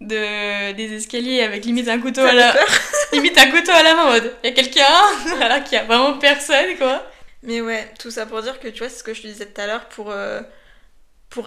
de, 0.00 0.72
des 0.72 0.94
escaliers 0.94 1.42
avec 1.42 1.64
limite 1.64 1.86
un 1.88 2.00
couteau 2.00 2.22
à 2.22 2.32
la, 2.32 2.56
limite 3.12 3.38
un 3.38 3.48
couteau 3.52 3.70
à 3.70 3.84
la 3.84 3.94
main, 3.94 4.02
en 4.02 4.10
mode, 4.14 4.34
y 4.42 4.48
a 4.48 4.50
quelqu'un? 4.50 4.82
Alors 5.40 5.62
qu'il 5.62 5.74
y 5.78 5.80
a 5.80 5.84
vraiment 5.84 6.14
personne, 6.18 6.76
quoi. 6.76 7.06
Mais 7.46 7.60
ouais, 7.60 7.88
tout 7.98 8.10
ça 8.10 8.26
pour 8.26 8.42
dire 8.42 8.60
que 8.60 8.68
tu 8.68 8.80
vois, 8.80 8.88
c'est 8.88 8.98
ce 8.98 9.04
que 9.04 9.14
je 9.14 9.22
te 9.22 9.26
disais 9.28 9.46
tout 9.46 9.60
à 9.60 9.66
l'heure, 9.66 9.88
pour, 9.88 10.10
euh, 10.10 10.42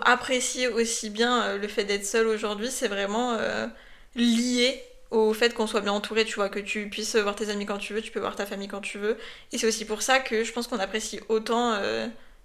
apprécier 0.06 0.68
aussi 0.68 1.10
bien 1.10 1.44
euh, 1.44 1.58
le 1.58 1.68
fait 1.68 1.84
d'être 1.84 2.06
seul 2.06 2.28
aujourd'hui, 2.28 2.70
c'est 2.72 2.88
vraiment 2.88 3.34
euh, 3.34 3.68
lié 4.16 4.82
au 5.12 5.34
fait 5.34 5.54
qu'on 5.54 5.68
soit 5.68 5.82
bien 5.82 5.92
entouré, 5.92 6.26
tu 6.26 6.36
vois, 6.36 6.50
que 6.50 6.60
tu 6.60 6.90
puisses 6.90 7.16
voir 7.16 7.36
tes 7.36 7.50
amis 7.50 7.66
quand 7.66 7.80
tu 7.80 7.94
veux, 7.94 8.02
tu 8.02 8.12
peux 8.12 8.20
voir 8.20 8.36
ta 8.36 8.46
famille 8.46 8.68
quand 8.68 8.82
tu 8.82 8.98
veux. 9.00 9.18
Et 9.52 9.58
c'est 9.58 9.68
aussi 9.68 9.86
pour 9.86 10.02
ça 10.02 10.20
que 10.20 10.44
je 10.44 10.54
pense 10.54 10.68
qu'on 10.68 10.80
apprécie 10.80 11.20
autant 11.30 11.78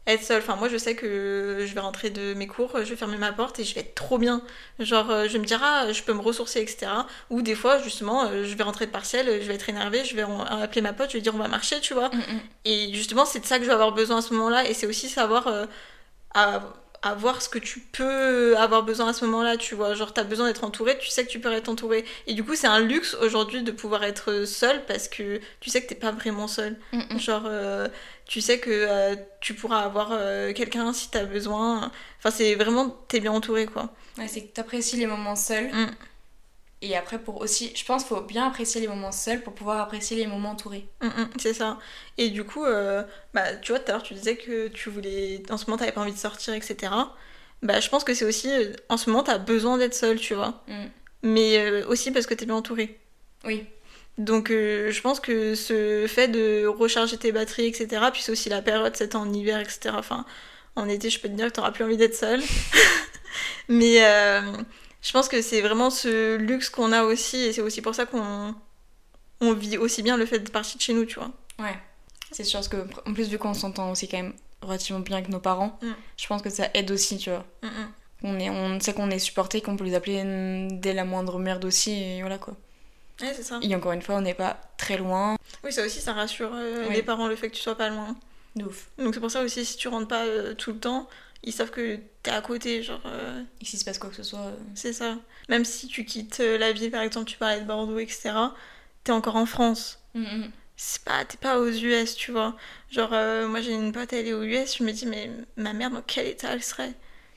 être 0.06 0.22
seul. 0.22 0.38
Enfin, 0.42 0.56
moi, 0.56 0.68
je 0.68 0.76
sais 0.76 0.94
que 0.94 1.64
je 1.66 1.74
vais 1.74 1.80
rentrer 1.80 2.10
de 2.10 2.34
mes 2.34 2.46
cours, 2.46 2.72
je 2.76 2.90
vais 2.90 2.96
fermer 2.96 3.16
ma 3.16 3.32
porte 3.32 3.58
et 3.60 3.64
je 3.64 3.74
vais 3.74 3.80
être 3.82 3.94
trop 3.94 4.18
bien. 4.18 4.42
Genre, 4.78 5.10
euh, 5.10 5.24
je 5.28 5.32
vais 5.34 5.38
me 5.38 5.44
dire, 5.44 5.60
ah, 5.62 5.92
je 5.92 6.02
peux 6.02 6.12
me 6.12 6.20
ressourcer, 6.20 6.60
etc. 6.60 6.86
Ou 7.30 7.42
des 7.42 7.54
fois, 7.54 7.78
justement, 7.78 8.24
euh, 8.26 8.44
je 8.44 8.54
vais 8.54 8.64
rentrer 8.64 8.86
de 8.86 8.90
partiel, 8.90 9.26
je 9.42 9.46
vais 9.48 9.54
être 9.54 9.68
énervée, 9.68 10.04
je 10.04 10.14
vais 10.16 10.24
appeler 10.50 10.82
ma 10.82 10.92
pote, 10.92 11.10
je 11.10 11.16
vais 11.16 11.20
dire, 11.22 11.34
on 11.34 11.38
va 11.38 11.48
marcher, 11.48 11.80
tu 11.80 11.94
vois. 11.94 12.08
Mm, 12.10 12.18
mm. 12.18 12.40
Et 12.66 12.94
justement, 12.94 13.24
c'est 13.24 13.40
de 13.40 13.46
ça 13.46 13.56
que 13.58 13.64
je 13.64 13.68
vais 13.68 13.74
avoir 13.74 13.92
besoin 13.92 14.18
à 14.18 14.22
ce 14.22 14.34
moment-là. 14.34 14.68
Et 14.68 14.74
c'est 14.74 14.86
aussi 14.86 15.08
savoir 15.08 15.46
euh, 15.46 15.66
à- 16.34 16.62
avoir 17.04 17.42
ce 17.42 17.48
que 17.48 17.58
tu 17.58 17.80
peux 17.80 18.56
avoir 18.56 18.82
besoin 18.82 19.08
à 19.08 19.12
ce 19.12 19.24
moment-là, 19.26 19.56
tu 19.56 19.74
vois. 19.74 19.94
Genre, 19.94 20.12
t'as 20.12 20.24
besoin 20.24 20.46
d'être 20.46 20.64
entouré, 20.64 20.98
tu 20.98 21.08
sais 21.08 21.24
que 21.24 21.30
tu 21.30 21.38
peux 21.38 21.52
être 21.52 21.68
entouré. 21.68 22.04
Et 22.26 22.34
du 22.34 22.42
coup, 22.42 22.54
c'est 22.54 22.66
un 22.66 22.80
luxe 22.80 23.14
aujourd'hui 23.20 23.62
de 23.62 23.70
pouvoir 23.70 24.04
être 24.04 24.44
seul 24.46 24.84
parce 24.86 25.08
que 25.08 25.40
tu 25.60 25.70
sais 25.70 25.82
que 25.82 25.88
t'es 25.88 25.94
pas 25.94 26.12
vraiment 26.12 26.48
seul. 26.48 26.76
Mm, 26.92 27.14
mm. 27.14 27.18
Genre, 27.18 27.42
euh, 27.46 27.88
tu 28.26 28.40
sais 28.40 28.58
que 28.58 28.70
euh, 28.70 29.16
tu 29.40 29.54
pourras 29.54 29.80
avoir 29.80 30.10
euh, 30.12 30.52
quelqu'un 30.52 30.92
si 30.92 31.10
t'as 31.10 31.24
besoin. 31.24 31.90
Enfin, 32.18 32.30
c'est 32.30 32.54
vraiment, 32.54 32.88
t'es 33.08 33.20
bien 33.20 33.32
entouré, 33.32 33.66
quoi. 33.66 33.92
Ouais, 34.16 34.28
c'est 34.28 34.42
que 34.42 34.52
t'apprécies 34.52 34.96
les 34.96 35.06
moments 35.06 35.36
seuls. 35.36 35.70
Mm. 35.72 35.90
Et 36.82 36.96
après, 36.96 37.18
pour 37.18 37.40
aussi, 37.40 37.72
je 37.74 37.84
pense 37.84 38.04
qu'il 38.04 38.14
faut 38.14 38.22
bien 38.22 38.46
apprécier 38.46 38.80
les 38.80 38.88
moments 38.88 39.12
seuls 39.12 39.40
pour 39.42 39.54
pouvoir 39.54 39.80
apprécier 39.80 40.16
les 40.18 40.26
moments 40.26 40.50
entourés. 40.50 40.86
Mm, 41.00 41.06
mm, 41.06 41.28
c'est 41.38 41.54
ça. 41.54 41.78
Et 42.18 42.28
du 42.28 42.44
coup, 42.44 42.64
euh, 42.64 43.02
bah, 43.32 43.54
tu 43.56 43.72
vois, 43.72 43.78
tout 43.78 43.90
à 43.90 43.94
l'heure, 43.94 44.02
tu 44.02 44.12
disais 44.14 44.36
que 44.36 44.68
tu 44.68 44.90
voulais. 44.90 45.42
En 45.50 45.56
ce 45.56 45.64
moment, 45.66 45.78
t'avais 45.78 45.92
pas 45.92 46.02
envie 46.02 46.12
de 46.12 46.18
sortir, 46.18 46.52
etc. 46.52 46.92
Bah, 47.62 47.80
je 47.80 47.88
pense 47.88 48.04
que 48.04 48.12
c'est 48.12 48.26
aussi. 48.26 48.50
euh, 48.50 48.72
En 48.90 48.98
ce 48.98 49.08
moment, 49.08 49.22
t'as 49.22 49.38
besoin 49.38 49.78
d'être 49.78 49.94
seul, 49.94 50.18
tu 50.18 50.34
vois. 50.34 50.62
Mm. 50.68 50.84
Mais 51.22 51.58
euh, 51.58 51.86
aussi 51.88 52.10
parce 52.10 52.26
que 52.26 52.34
t'es 52.34 52.44
bien 52.44 52.54
entouré. 52.56 52.98
Oui. 53.44 53.64
Donc, 54.18 54.50
euh, 54.50 54.90
je 54.90 55.00
pense 55.00 55.20
que 55.20 55.54
ce 55.54 56.06
fait 56.06 56.28
de 56.28 56.66
recharger 56.66 57.16
tes 57.16 57.32
batteries, 57.32 57.66
etc. 57.66 58.02
Puis 58.12 58.20
c'est 58.22 58.30
aussi 58.32 58.48
la 58.50 58.60
période, 58.62 58.94
c'est 58.94 59.14
en 59.14 59.32
hiver, 59.32 59.58
etc. 59.58 59.94
Enfin, 59.98 60.26
en 60.76 60.86
été, 60.88 61.08
je 61.08 61.18
peux 61.18 61.28
te 61.28 61.34
dire 61.34 61.46
que 61.46 61.52
t'auras 61.52 61.72
plus 61.72 61.84
envie 61.84 61.96
d'être 61.96 62.14
seul. 62.14 62.42
Mais 63.68 63.98
je 65.04 65.12
pense 65.12 65.28
que 65.28 65.40
c'est 65.42 65.60
vraiment 65.60 65.90
ce 65.90 66.36
luxe 66.36 66.68
qu'on 66.70 66.90
a 66.92 67.04
aussi. 67.04 67.36
Et 67.36 67.52
c'est 67.52 67.60
aussi 67.60 67.80
pour 67.82 67.94
ça 67.94 68.06
qu'on 68.06 68.54
on 69.40 69.52
vit 69.52 69.78
aussi 69.78 70.02
bien 70.02 70.16
le 70.16 70.26
fait 70.26 70.38
de 70.40 70.50
partir 70.50 70.76
de 70.78 70.82
chez 70.82 70.94
nous, 70.94 71.04
tu 71.04 71.18
vois. 71.18 71.30
Ouais. 71.60 71.76
C'est 72.32 72.42
sûr, 72.44 72.58
parce 72.58 72.68
que, 72.68 72.78
en 73.08 73.12
plus, 73.12 73.28
vu 73.28 73.38
qu'on 73.38 73.54
s'entend 73.54 73.90
aussi 73.92 74.08
quand 74.08 74.16
même 74.16 74.32
relativement 74.62 75.00
bien 75.00 75.18
avec 75.18 75.28
nos 75.28 75.38
parents, 75.40 75.78
Mm. 75.82 75.92
je 76.16 76.26
pense 76.26 76.42
que 76.42 76.50
ça 76.50 76.68
aide 76.74 76.90
aussi, 76.90 77.18
tu 77.18 77.30
vois. 77.30 77.44
Mm, 77.62 77.66
mm. 77.66 77.88
On, 78.26 78.38
est, 78.40 78.50
on 78.50 78.80
sait 78.80 78.94
qu'on 78.94 79.10
est 79.10 79.18
supporté, 79.18 79.60
qu'on 79.60 79.76
peut 79.76 79.84
les 79.84 79.94
appeler 79.94 80.68
dès 80.72 80.94
la 80.94 81.04
moindre 81.04 81.38
merde 81.38 81.64
aussi, 81.66 81.92
et 81.92 82.20
voilà 82.22 82.38
quoi. 82.38 82.56
Ouais, 83.20 83.32
c'est 83.36 83.42
ça. 83.42 83.60
Et 83.62 83.74
encore 83.76 83.92
une 83.92 84.02
fois, 84.02 84.16
on 84.16 84.22
n'est 84.22 84.34
pas 84.34 84.58
très 84.78 84.96
loin. 84.96 85.36
Oui, 85.62 85.72
ça 85.72 85.84
aussi, 85.84 86.00
ça 86.00 86.14
rassure 86.14 86.50
euh, 86.54 86.86
Oui. 86.88 86.94
les 86.96 87.02
parents 87.02 87.28
le 87.28 87.36
fait 87.36 87.50
que 87.50 87.54
tu 87.54 87.60
sois 87.62 87.76
pas 87.76 87.90
loin. 87.90 88.16
De 88.56 88.64
ouf. 88.64 88.88
Donc 88.98 89.12
c'est 89.14 89.20
pour 89.20 89.30
ça 89.30 89.42
aussi, 89.42 89.64
si 89.64 89.76
tu 89.76 89.88
rentres 89.88 90.08
pas 90.08 90.24
euh, 90.24 90.54
tout 90.54 90.72
le 90.72 90.78
temps, 90.78 91.08
ils 91.44 91.52
savent 91.52 91.70
que 91.70 91.98
t'es 92.22 92.30
à 92.30 92.40
côté, 92.40 92.82
genre, 92.82 93.00
euh, 93.06 93.42
Et 93.60 93.64
s'il 93.64 93.78
se 93.78 93.84
passe 93.84 93.98
quoi 93.98 94.10
que 94.10 94.16
ce 94.16 94.22
soit. 94.22 94.38
euh, 94.40 94.56
c'est 94.74 94.92
ça. 94.92 95.16
Même 95.48 95.64
si 95.64 95.86
tu 95.88 96.04
quittes 96.04 96.40
euh, 96.40 96.58
la 96.58 96.72
ville, 96.72 96.90
par 96.90 97.02
exemple, 97.02 97.26
tu 97.30 97.36
parlais 97.36 97.60
de 97.60 97.66
Bordeaux, 97.66 97.98
etc., 97.98 98.32
t'es 99.04 99.12
encore 99.12 99.36
en 99.36 99.46
France. 99.46 99.98
mm, 100.14 100.20
mm. 100.22 100.50
C'est 100.76 101.04
pas, 101.04 101.24
t'es 101.24 101.36
pas 101.36 101.60
aux 101.60 101.68
US, 101.70 102.16
tu 102.16 102.32
vois. 102.32 102.56
Genre, 102.90 103.10
euh, 103.12 103.46
moi 103.46 103.60
j'ai 103.60 103.72
une 103.72 103.92
pote, 103.92 104.12
elle 104.12 104.26
est 104.26 104.32
aux 104.32 104.42
US, 104.42 104.76
je 104.78 104.82
me 104.82 104.90
dis, 104.90 105.06
mais 105.06 105.30
ma 105.56 105.72
mère, 105.72 105.90
dans 105.90 106.02
quel 106.02 106.26
état 106.26 106.48
elle 106.52 106.62
serait? 106.64 106.92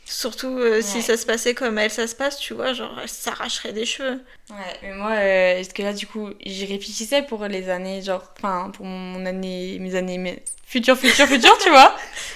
Surtout 0.06 0.58
si 0.82 1.02
ça 1.02 1.18
se 1.18 1.26
passait 1.26 1.54
comme 1.54 1.78
elle, 1.78 1.92
ça 1.92 2.08
se 2.08 2.16
passe, 2.16 2.40
tu 2.40 2.54
vois, 2.54 2.72
genre, 2.72 2.98
elle 3.02 3.10
s'arracherait 3.10 3.74
des 3.74 3.86
cheveux. 3.86 4.24
Ouais, 4.50 4.78
mais 4.82 4.94
moi, 4.94 5.10
parce 5.58 5.74
que 5.74 5.84
là, 5.84 5.92
du 5.92 6.08
coup, 6.08 6.30
j'y 6.46 6.66
réfléchissais 6.66 7.24
pour 7.24 7.46
les 7.46 7.68
années, 7.70 8.02
genre, 8.02 8.24
enfin, 8.38 8.72
pour 8.74 8.86
mon 8.86 9.26
année, 9.26 9.78
mes 9.82 9.96
années, 9.96 10.18
mes 10.18 10.42
futures, 10.66 10.98
futures, 10.98 11.28
futures, 11.28 11.58
tu 11.60 11.70
vois, 11.70 11.94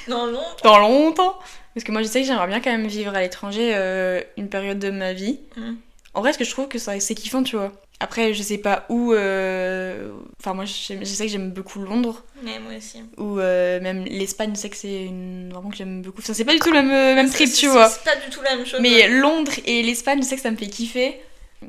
Non, 0.10 0.28
non. 0.32 0.44
dans 0.66 0.80
longtemps. 0.80 1.40
Parce 1.74 1.84
que 1.84 1.92
moi, 1.92 2.02
je 2.02 2.08
sais 2.08 2.22
que 2.22 2.28
j'aimerais 2.28 2.48
bien 2.48 2.60
quand 2.60 2.72
même 2.72 2.88
vivre 2.88 3.16
à 3.16 3.22
l'étranger 3.22 3.72
euh, 3.76 4.22
une 4.38 4.50
période 4.50 4.80
de 4.80 4.90
ma 4.92 5.14
vie. 5.14 5.40
Mm. 5.58 5.74
En 6.14 6.20
vrai, 6.22 6.34
ce 6.34 6.38
que 6.38 6.44
je 6.44 6.52
trouve 6.52 6.68
que 6.68 6.78
c'est 6.78 7.16
kiffant, 7.16 7.44
tu 7.44 7.56
vois. 7.56 7.72
Après, 8.02 8.34
je 8.34 8.42
sais 8.44 8.58
pas 8.58 8.86
où. 8.90 9.14
euh, 9.14 10.12
Enfin, 10.40 10.54
moi, 10.54 10.66
je, 10.66 10.96
je 11.00 11.06
sais 11.06 11.26
que 11.28 11.32
j'aime 11.32 11.52
beaucoup 11.52 11.80
Londres. 11.80 12.24
Mais 12.44 12.60
moi 12.60 12.74
aussi. 12.76 12.98
Ou 13.18 13.40
euh, 13.40 13.80
même 13.80 14.04
l'Espagne, 14.06 14.52
je 14.56 14.60
sais 14.60 14.70
que 14.70 14.76
c'est 14.76 15.04
une... 15.06 15.50
vraiment 15.54 15.70
que 15.70 15.78
j'aime 15.78 16.02
beaucoup. 16.02 16.20
Enfin, 16.20 16.34
c'est 16.34 16.44
pas 16.46 16.54
du 16.54 16.60
tout 16.60 16.72
le 16.72 16.82
même, 16.82 16.88
même 17.16 17.30
trip, 17.30 17.52
tu 17.54 17.68
vois. 17.68 17.88
C'est 17.90 18.04
pas 18.04 18.16
du 18.16 18.30
tout 18.32 18.42
la 18.42 18.56
même 18.56 18.66
chose. 18.66 18.80
Mais 18.82 19.04
ouais. 19.04 19.08
Londres 19.08 19.52
et 19.66 19.84
l'Espagne, 19.84 20.22
je 20.22 20.28
sais 20.28 20.36
que 20.36 20.42
ça 20.42 20.52
me 20.52 20.58
fait 20.58 20.68
kiffer. 20.68 21.22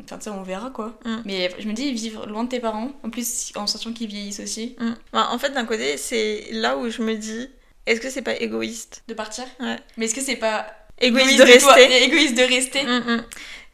Enfin, 0.04 0.16
tu 0.16 0.24
sais, 0.24 0.30
on 0.30 0.42
verra 0.42 0.70
quoi. 0.70 0.98
Mm. 1.04 1.16
Mais 1.26 1.50
je 1.58 1.68
me 1.68 1.74
dis, 1.74 1.92
vivre 1.92 2.26
loin 2.26 2.44
de 2.44 2.48
tes 2.48 2.60
parents, 2.60 2.90
en 3.04 3.10
plus 3.10 3.52
en 3.54 3.66
sachant 3.66 3.92
qu'ils 3.92 4.08
vieillissent 4.08 4.40
aussi, 4.40 4.74
Mm. 4.80 4.92
Bah, 5.12 5.28
en 5.30 5.38
fait, 5.38 5.50
d'un 5.50 5.66
côté, 5.66 5.98
c'est 5.98 6.46
là 6.50 6.78
où 6.78 6.88
je 6.88 7.02
me 7.02 7.14
dis, 7.14 7.48
est-ce 7.86 8.00
que 8.00 8.10
c'est 8.10 8.22
pas 8.22 8.36
égoïste 8.36 9.02
de 9.08 9.14
partir. 9.14 9.44
Ouais. 9.60 9.76
Mais 9.96 10.06
est-ce 10.06 10.14
que 10.14 10.20
c'est 10.20 10.36
pas 10.36 10.66
Égoïste 11.00 11.38
de 11.38 11.58
toi- 11.58 11.72
rester 11.74 12.02
égoïste 12.04 12.34
de 12.36 12.42
rester 12.42 12.82
Mm, 12.84 12.98
mm. 13.16 13.24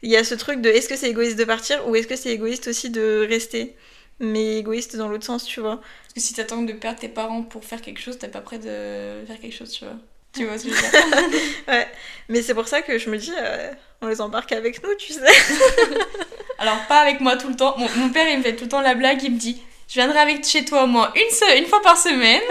Il 0.01 0.09
y 0.09 0.15
a 0.17 0.23
ce 0.23 0.33
truc 0.35 0.61
de 0.61 0.69
est-ce 0.69 0.87
que 0.89 0.95
c'est 0.95 1.09
égoïste 1.09 1.37
de 1.37 1.43
partir 1.43 1.87
ou 1.87 1.95
est-ce 1.95 2.07
que 2.07 2.15
c'est 2.15 2.29
égoïste 2.31 2.67
aussi 2.69 2.89
de 2.89 3.25
rester 3.29 3.75
Mais 4.19 4.57
égoïste 4.57 4.95
dans 4.95 5.07
l'autre 5.09 5.25
sens, 5.25 5.45
tu 5.45 5.59
vois. 5.59 5.77
Parce 5.77 6.13
que 6.15 6.19
si 6.21 6.33
t'attends 6.33 6.61
de 6.61 6.73
perdre 6.73 6.99
tes 6.99 7.09
parents 7.09 7.43
pour 7.43 7.63
faire 7.65 7.81
quelque 7.81 7.99
chose, 8.01 8.17
t'es 8.17 8.29
pas 8.29 8.41
prêt 8.41 8.57
de 8.59 9.25
faire 9.27 9.39
quelque 9.39 9.55
chose, 9.55 9.69
tu 9.71 9.83
vois. 9.85 9.95
Tu 10.33 10.45
vois 10.45 10.57
ce 10.57 10.65
que 10.65 10.69
je 10.69 10.75
veux 10.75 10.89
dire 10.91 11.39
Ouais. 11.67 11.87
Mais 12.29 12.41
c'est 12.41 12.53
pour 12.53 12.67
ça 12.67 12.81
que 12.81 12.97
je 12.97 13.09
me 13.09 13.17
dis, 13.17 13.33
euh, 13.37 13.71
on 14.01 14.07
les 14.07 14.21
embarque 14.21 14.51
avec 14.53 14.81
nous, 14.83 14.93
tu 14.95 15.11
sais. 15.13 15.19
Alors, 16.59 16.77
pas 16.87 16.99
avec 16.99 17.19
moi 17.19 17.35
tout 17.37 17.49
le 17.49 17.55
temps. 17.55 17.75
Mon, 17.77 17.89
mon 17.97 18.09
père, 18.09 18.27
il 18.29 18.37
me 18.39 18.43
fait 18.43 18.55
tout 18.55 18.65
le 18.65 18.69
temps 18.69 18.81
la 18.81 18.95
blague, 18.95 19.21
il 19.23 19.31
me 19.33 19.37
dit 19.39 19.61
Je 19.89 19.95
viendrai 19.95 20.19
avec 20.19 20.45
chez 20.45 20.63
toi 20.63 20.83
au 20.83 20.87
moins 20.87 21.11
une, 21.15 21.29
se- 21.35 21.57
une 21.57 21.65
fois 21.65 21.81
par 21.81 21.97
semaine. 21.97 22.41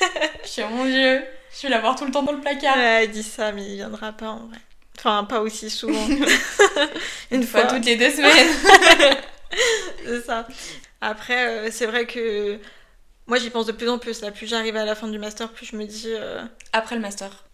je 0.44 0.48
suis, 0.48 0.62
oh 0.62 0.68
mon 0.70 0.84
dieu, 0.84 1.22
je 1.56 1.62
vais 1.62 1.68
l'avoir 1.68 1.96
tout 1.96 2.04
le 2.04 2.12
temps 2.12 2.22
dans 2.22 2.32
le 2.32 2.40
placard. 2.40 2.76
Ouais, 2.76 3.06
il 3.06 3.10
dit 3.10 3.22
ça, 3.24 3.50
mais 3.52 3.62
il 3.62 3.74
viendra 3.76 4.12
pas 4.12 4.28
en 4.28 4.46
vrai. 4.46 4.58
Enfin, 4.98 5.24
pas 5.24 5.40
aussi 5.40 5.68
souvent. 5.70 6.06
Une 6.08 6.24
Une 7.32 7.42
fois 7.42 7.62
fois, 7.62 7.70
toutes 7.70 7.84
les 7.84 7.96
deux 7.96 8.10
semaines. 8.10 8.48
c'est 10.06 10.24
ça. 10.24 10.46
Après, 11.00 11.48
euh, 11.48 11.68
c'est 11.72 11.86
vrai 11.86 12.06
que 12.06 12.58
moi 13.26 13.38
j'y 13.38 13.50
pense 13.50 13.66
de 13.66 13.72
plus 13.72 13.88
en 13.88 13.98
plus. 13.98 14.20
Là, 14.20 14.30
plus 14.30 14.46
j'arrive 14.46 14.76
à 14.76 14.84
la 14.84 14.94
fin 14.94 15.08
du 15.08 15.18
master, 15.18 15.50
plus 15.52 15.66
je 15.66 15.76
me 15.76 15.84
dis. 15.86 16.08
euh, 16.08 16.42
Après 16.72 16.94
le 16.94 17.00
master. 17.00 17.44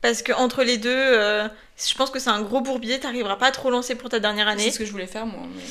Parce 0.00 0.22
que 0.22 0.32
entre 0.32 0.62
les 0.62 0.78
deux, 0.78 0.90
euh, 0.94 1.48
je 1.76 1.94
pense 1.94 2.10
que 2.10 2.18
c'est 2.18 2.30
un 2.30 2.42
gros 2.42 2.60
bourbier. 2.60 3.00
T'arriveras 3.00 3.36
pas 3.36 3.46
à 3.46 3.50
trop 3.52 3.70
lancer 3.70 3.94
pour 3.94 4.08
ta 4.10 4.20
dernière 4.20 4.48
année. 4.48 4.62
C'est 4.64 4.70
ce 4.70 4.78
que 4.78 4.84
je 4.84 4.92
voulais 4.92 5.06
faire, 5.06 5.26
moi. 5.26 5.42
mais- 5.54 5.62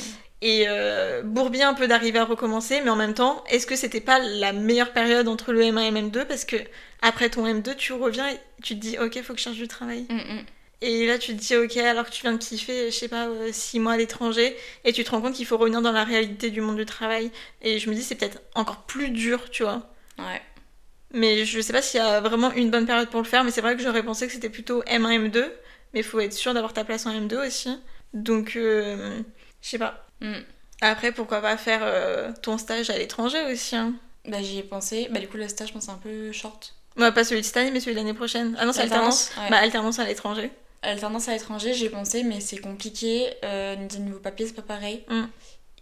Et 0.46 0.66
euh, 0.68 1.22
bourbier 1.22 1.62
un 1.62 1.72
peu 1.72 1.86
d'arriver 1.88 2.18
à 2.18 2.24
recommencer, 2.26 2.82
mais 2.82 2.90
en 2.90 2.96
même 2.96 3.14
temps, 3.14 3.42
est-ce 3.48 3.66
que 3.66 3.76
c'était 3.76 4.02
pas 4.02 4.18
la 4.18 4.52
meilleure 4.52 4.92
période 4.92 5.26
entre 5.26 5.52
le 5.52 5.62
M1 5.62 5.80
et 5.88 5.90
le 5.90 5.96
M2 6.08 6.26
Parce 6.26 6.44
que 6.44 6.56
après 7.00 7.30
ton 7.30 7.46
M2, 7.46 7.74
tu 7.76 7.94
reviens 7.94 8.28
et 8.28 8.38
tu 8.62 8.74
te 8.74 8.80
dis, 8.80 8.98
ok, 8.98 9.22
faut 9.22 9.32
que 9.32 9.38
je 9.38 9.44
cherche 9.44 9.56
du 9.56 9.68
travail. 9.68 10.04
Mm, 10.10 10.16
mm. 10.16 10.44
Et 10.80 11.06
là, 11.06 11.18
tu 11.18 11.36
te 11.36 11.40
dis, 11.40 11.56
ok, 11.56 11.76
alors 11.78 12.04
que 12.04 12.10
tu 12.10 12.22
viens 12.22 12.32
de 12.32 12.38
kiffer, 12.38 12.90
je 12.90 12.96
sais 12.96 13.08
pas, 13.08 13.26
euh, 13.28 13.50
six 13.52 13.80
mois 13.80 13.92
à 13.92 13.96
l'étranger, 13.96 14.56
et 14.84 14.92
tu 14.92 15.04
te 15.04 15.10
rends 15.10 15.20
compte 15.20 15.34
qu'il 15.34 15.46
faut 15.46 15.56
revenir 15.56 15.80
dans 15.80 15.92
la 15.92 16.04
réalité 16.04 16.50
du 16.50 16.60
monde 16.60 16.76
du 16.76 16.84
travail. 16.84 17.30
Et 17.62 17.78
je 17.78 17.88
me 17.88 17.94
dis, 17.94 18.02
c'est 18.02 18.14
peut-être 18.16 18.42
encore 18.54 18.82
plus 18.82 19.10
dur, 19.10 19.50
tu 19.50 19.62
vois. 19.62 19.88
Ouais. 20.18 20.42
Mais 21.12 21.44
je 21.44 21.60
sais 21.60 21.72
pas 21.72 21.80
s'il 21.80 22.00
y 22.00 22.02
a 22.02 22.20
vraiment 22.20 22.52
une 22.52 22.70
bonne 22.70 22.86
période 22.86 23.08
pour 23.08 23.20
le 23.20 23.26
faire, 23.26 23.44
mais 23.44 23.50
c'est 23.50 23.60
vrai 23.60 23.76
que 23.76 23.82
j'aurais 23.82 24.02
pensé 24.02 24.26
que 24.26 24.32
c'était 24.32 24.50
plutôt 24.50 24.82
M1, 24.82 25.30
M2, 25.30 25.44
mais 25.92 26.00
il 26.00 26.04
faut 26.04 26.20
être 26.20 26.32
sûr 26.32 26.52
d'avoir 26.54 26.72
ta 26.72 26.84
place 26.84 27.06
en 27.06 27.12
M2 27.12 27.46
aussi. 27.46 27.78
Donc, 28.12 28.56
euh, 28.56 29.20
je 29.62 29.68
sais 29.68 29.78
pas. 29.78 30.06
Mm. 30.20 30.40
Après, 30.80 31.12
pourquoi 31.12 31.40
pas 31.40 31.56
faire 31.56 31.80
euh, 31.82 32.32
ton 32.42 32.58
stage 32.58 32.90
à 32.90 32.98
l'étranger 32.98 33.42
aussi 33.50 33.76
hein. 33.76 33.94
Bah, 34.26 34.42
j'y 34.42 34.58
ai 34.58 34.62
pensé. 34.62 35.08
Bah, 35.10 35.20
du 35.20 35.28
coup, 35.28 35.36
le 35.36 35.48
stage, 35.48 35.68
je 35.68 35.72
pense, 35.74 35.84
c'est 35.84 35.90
un 35.90 36.00
peu 36.02 36.32
short. 36.32 36.74
Bah, 36.96 37.12
pas 37.12 37.24
celui 37.24 37.42
de 37.42 37.46
cette 37.46 37.56
année, 37.58 37.70
mais 37.70 37.80
celui 37.80 37.92
de 37.92 37.98
l'année 37.98 38.14
prochaine. 38.14 38.56
Ah 38.58 38.64
non, 38.64 38.72
c'est 38.72 38.82
alternance. 38.82 39.32
ouais. 39.38 39.50
Bah, 39.50 39.58
alternance 39.58 39.98
à 39.98 40.04
l'étranger. 40.04 40.50
Alternance 40.84 41.28
à 41.28 41.32
l'étranger, 41.32 41.74
j'ai 41.74 41.88
pensé, 41.88 42.22
mais 42.22 42.40
c'est 42.40 42.58
compliqué. 42.58 43.28
Euh, 43.44 43.76
niveau 43.98 44.18
papier, 44.18 44.46
c'est 44.46 44.54
pas 44.54 44.62
pareil. 44.62 45.04
Mm. 45.08 45.24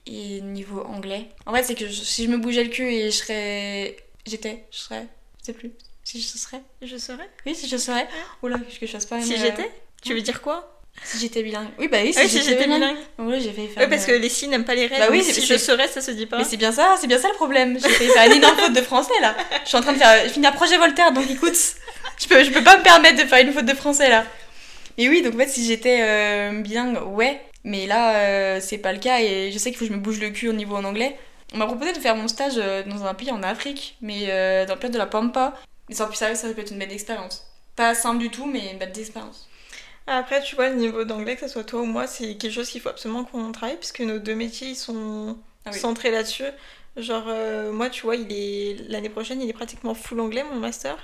Et 0.06 0.40
niveau 0.40 0.80
anglais. 0.82 1.28
En 1.46 1.54
fait, 1.54 1.62
c'est 1.62 1.74
que 1.74 1.86
je- 1.86 1.92
si 2.02 2.24
je 2.24 2.28
me 2.28 2.36
bougeais 2.38 2.64
le 2.64 2.70
cul 2.70 2.92
et 2.92 3.10
je 3.10 3.16
serais. 3.16 3.96
J'étais, 4.26 4.64
je 4.70 4.78
serais. 4.78 5.06
Je 5.40 5.46
sais 5.46 5.52
plus. 5.52 5.70
Si 6.04 6.20
je 6.20 6.26
serais. 6.38 6.60
Je 6.82 6.96
serais. 6.96 7.28
Oui, 7.46 7.54
si 7.54 7.68
je 7.68 7.76
serais. 7.76 8.08
Oula, 8.42 8.58
que 8.80 8.86
je 8.86 8.92
fasse 8.92 9.06
pas. 9.06 9.20
Si 9.20 9.34
une- 9.34 9.40
j'étais 9.40 9.70
Tu 10.02 10.14
veux 10.14 10.20
dire 10.20 10.42
quoi 10.42 10.80
Si 11.04 11.18
j'étais 11.20 11.42
bilingue. 11.42 11.68
Oui, 11.78 11.88
bah 11.88 11.98
oui, 12.02 12.12
si 12.12 12.18
Ah 12.18 12.22
oui, 12.24 12.28
si 12.28 12.42
j'étais 12.42 12.64
bilingue. 12.66 12.96
vrai, 13.18 13.40
j'ai 13.40 13.50
faire. 13.68 13.82
Ouais, 13.84 13.88
parce 13.88 14.02
une- 14.02 14.08
que 14.08 14.12
les 14.20 14.28
si 14.28 14.48
n'aiment 14.48 14.64
pas 14.64 14.74
les 14.74 14.86
règles. 14.88 15.00
Bah 15.00 15.08
oui, 15.10 15.22
si 15.24 15.40
je 15.46 15.56
serais, 15.56 15.86
ça 15.88 16.00
se 16.00 16.10
dit 16.10 16.26
pas. 16.26 16.38
Mais 16.38 16.44
c'est 16.44 16.56
bien 16.56 16.72
ça, 16.72 16.96
c'est 17.00 17.06
bien 17.06 17.18
ça 17.18 17.28
le 17.28 17.34
problème. 17.34 17.78
J'ai 17.80 17.88
faire 17.88 18.26
une 18.26 18.36
énorme 18.38 18.58
faute 18.58 18.72
de 18.74 18.82
français 18.82 19.18
là. 19.20 19.36
Je 19.62 19.68
suis 19.68 19.76
en 19.78 19.80
train 19.80 19.92
de 19.92 19.98
faire 19.98 20.30
finir 20.30 20.52
projet 20.52 20.76
Voltaire, 20.76 21.12
donc 21.12 21.30
écoute, 21.30 21.54
je 22.20 22.26
peux, 22.28 22.42
je 22.44 22.50
peux 22.50 22.62
pas 22.64 22.76
me 22.76 22.82
permettre 22.82 23.22
de 23.22 23.28
faire 23.28 23.38
une 23.46 23.52
faute 23.52 23.64
de 23.64 23.74
français 23.74 24.10
là. 24.10 24.26
Mais 24.98 25.08
oui, 25.08 25.22
donc 25.22 25.34
en 25.34 25.38
fait, 25.38 25.48
si 25.48 25.64
j'étais 25.66 26.00
euh, 26.02 26.60
bilingue, 26.60 26.98
ouais. 27.14 27.40
Mais 27.64 27.86
là, 27.86 28.16
euh, 28.16 28.60
c'est 28.60 28.78
pas 28.78 28.92
le 28.92 28.98
cas 28.98 29.20
et 29.20 29.50
je 29.52 29.58
sais 29.58 29.70
qu'il 29.70 29.78
faut 29.78 29.84
que 29.84 29.90
je 29.92 29.96
me 29.96 30.02
bouge 30.02 30.20
le 30.20 30.30
cul 30.30 30.48
au 30.48 30.52
niveau 30.52 30.74
en 30.76 30.84
anglais. 30.84 31.16
On 31.54 31.58
m'a 31.58 31.66
proposé 31.66 31.92
de 31.92 31.98
faire 31.98 32.16
mon 32.16 32.28
stage 32.28 32.54
euh, 32.56 32.82
dans 32.82 33.04
un 33.04 33.14
pays 33.14 33.30
en 33.30 33.42
Afrique, 33.42 33.96
mais 34.00 34.26
dans 34.66 34.74
le 34.74 34.80
cadre 34.80 34.94
de 34.94 34.98
la 34.98 35.06
Pampa. 35.06 35.54
Mais 35.88 35.94
sans 35.94 36.06
plus 36.06 36.16
sérieux, 36.16 36.34
ça 36.34 36.48
peut 36.52 36.60
être 36.60 36.72
une 36.72 36.78
belle 36.78 36.92
expérience. 36.92 37.46
Pas 37.76 37.94
simple 37.94 38.18
du 38.18 38.30
tout, 38.30 38.46
mais 38.46 38.72
une 38.72 38.78
belle 38.78 38.92
expérience. 38.98 39.48
Après, 40.06 40.42
tu 40.42 40.56
vois, 40.56 40.68
le 40.70 40.76
niveau 40.76 41.04
d'anglais, 41.04 41.36
que 41.36 41.42
ce 41.42 41.48
soit 41.48 41.64
toi 41.64 41.82
ou 41.82 41.84
moi, 41.84 42.06
c'est 42.06 42.36
quelque 42.36 42.52
chose 42.52 42.68
qu'il 42.68 42.80
faut 42.80 42.88
absolument 42.88 43.24
qu'on 43.24 43.52
travaille, 43.52 43.76
puisque 43.76 44.00
nos 44.00 44.18
deux 44.18 44.34
métiers, 44.34 44.68
ils 44.68 44.76
sont 44.76 45.38
Ah 45.64 45.70
oui. 45.72 45.78
centrés 45.78 46.10
là-dessus. 46.10 46.44
Genre, 46.96 47.24
euh, 47.28 47.70
moi, 47.72 47.88
tu 47.88 48.02
vois, 48.02 48.16
il 48.16 48.26
est 48.32 48.76
l'année 48.88 49.08
prochaine, 49.08 49.40
il 49.40 49.48
est 49.48 49.52
pratiquement 49.54 49.94
full 49.94 50.20
anglais, 50.20 50.42
mon 50.44 50.56
master. 50.58 50.96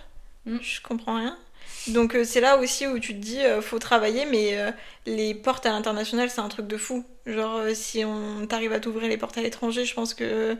Mm. 0.46 0.58
Je 0.60 0.80
comprends 0.82 1.16
rien. 1.16 1.38
Donc, 1.86 2.14
euh, 2.14 2.24
c'est 2.24 2.40
là 2.40 2.58
aussi 2.58 2.86
où 2.86 2.98
tu 2.98 3.14
te 3.14 3.20
dis, 3.20 3.40
euh, 3.40 3.62
faut 3.62 3.78
travailler, 3.78 4.26
mais 4.26 4.58
euh, 4.58 4.70
les 5.06 5.34
portes 5.34 5.64
à 5.66 5.70
l'international, 5.70 6.28
c'est 6.30 6.40
un 6.40 6.48
truc 6.48 6.66
de 6.66 6.76
fou. 6.76 7.04
Genre, 7.26 7.62
si 7.74 8.04
on 8.04 8.46
t'arrive 8.46 8.72
à 8.72 8.80
t'ouvrir 8.80 9.08
les 9.08 9.16
portes 9.16 9.38
à 9.38 9.42
l'étranger, 9.42 9.84
je 9.84 9.94
pense 9.94 10.14
que 10.14 10.56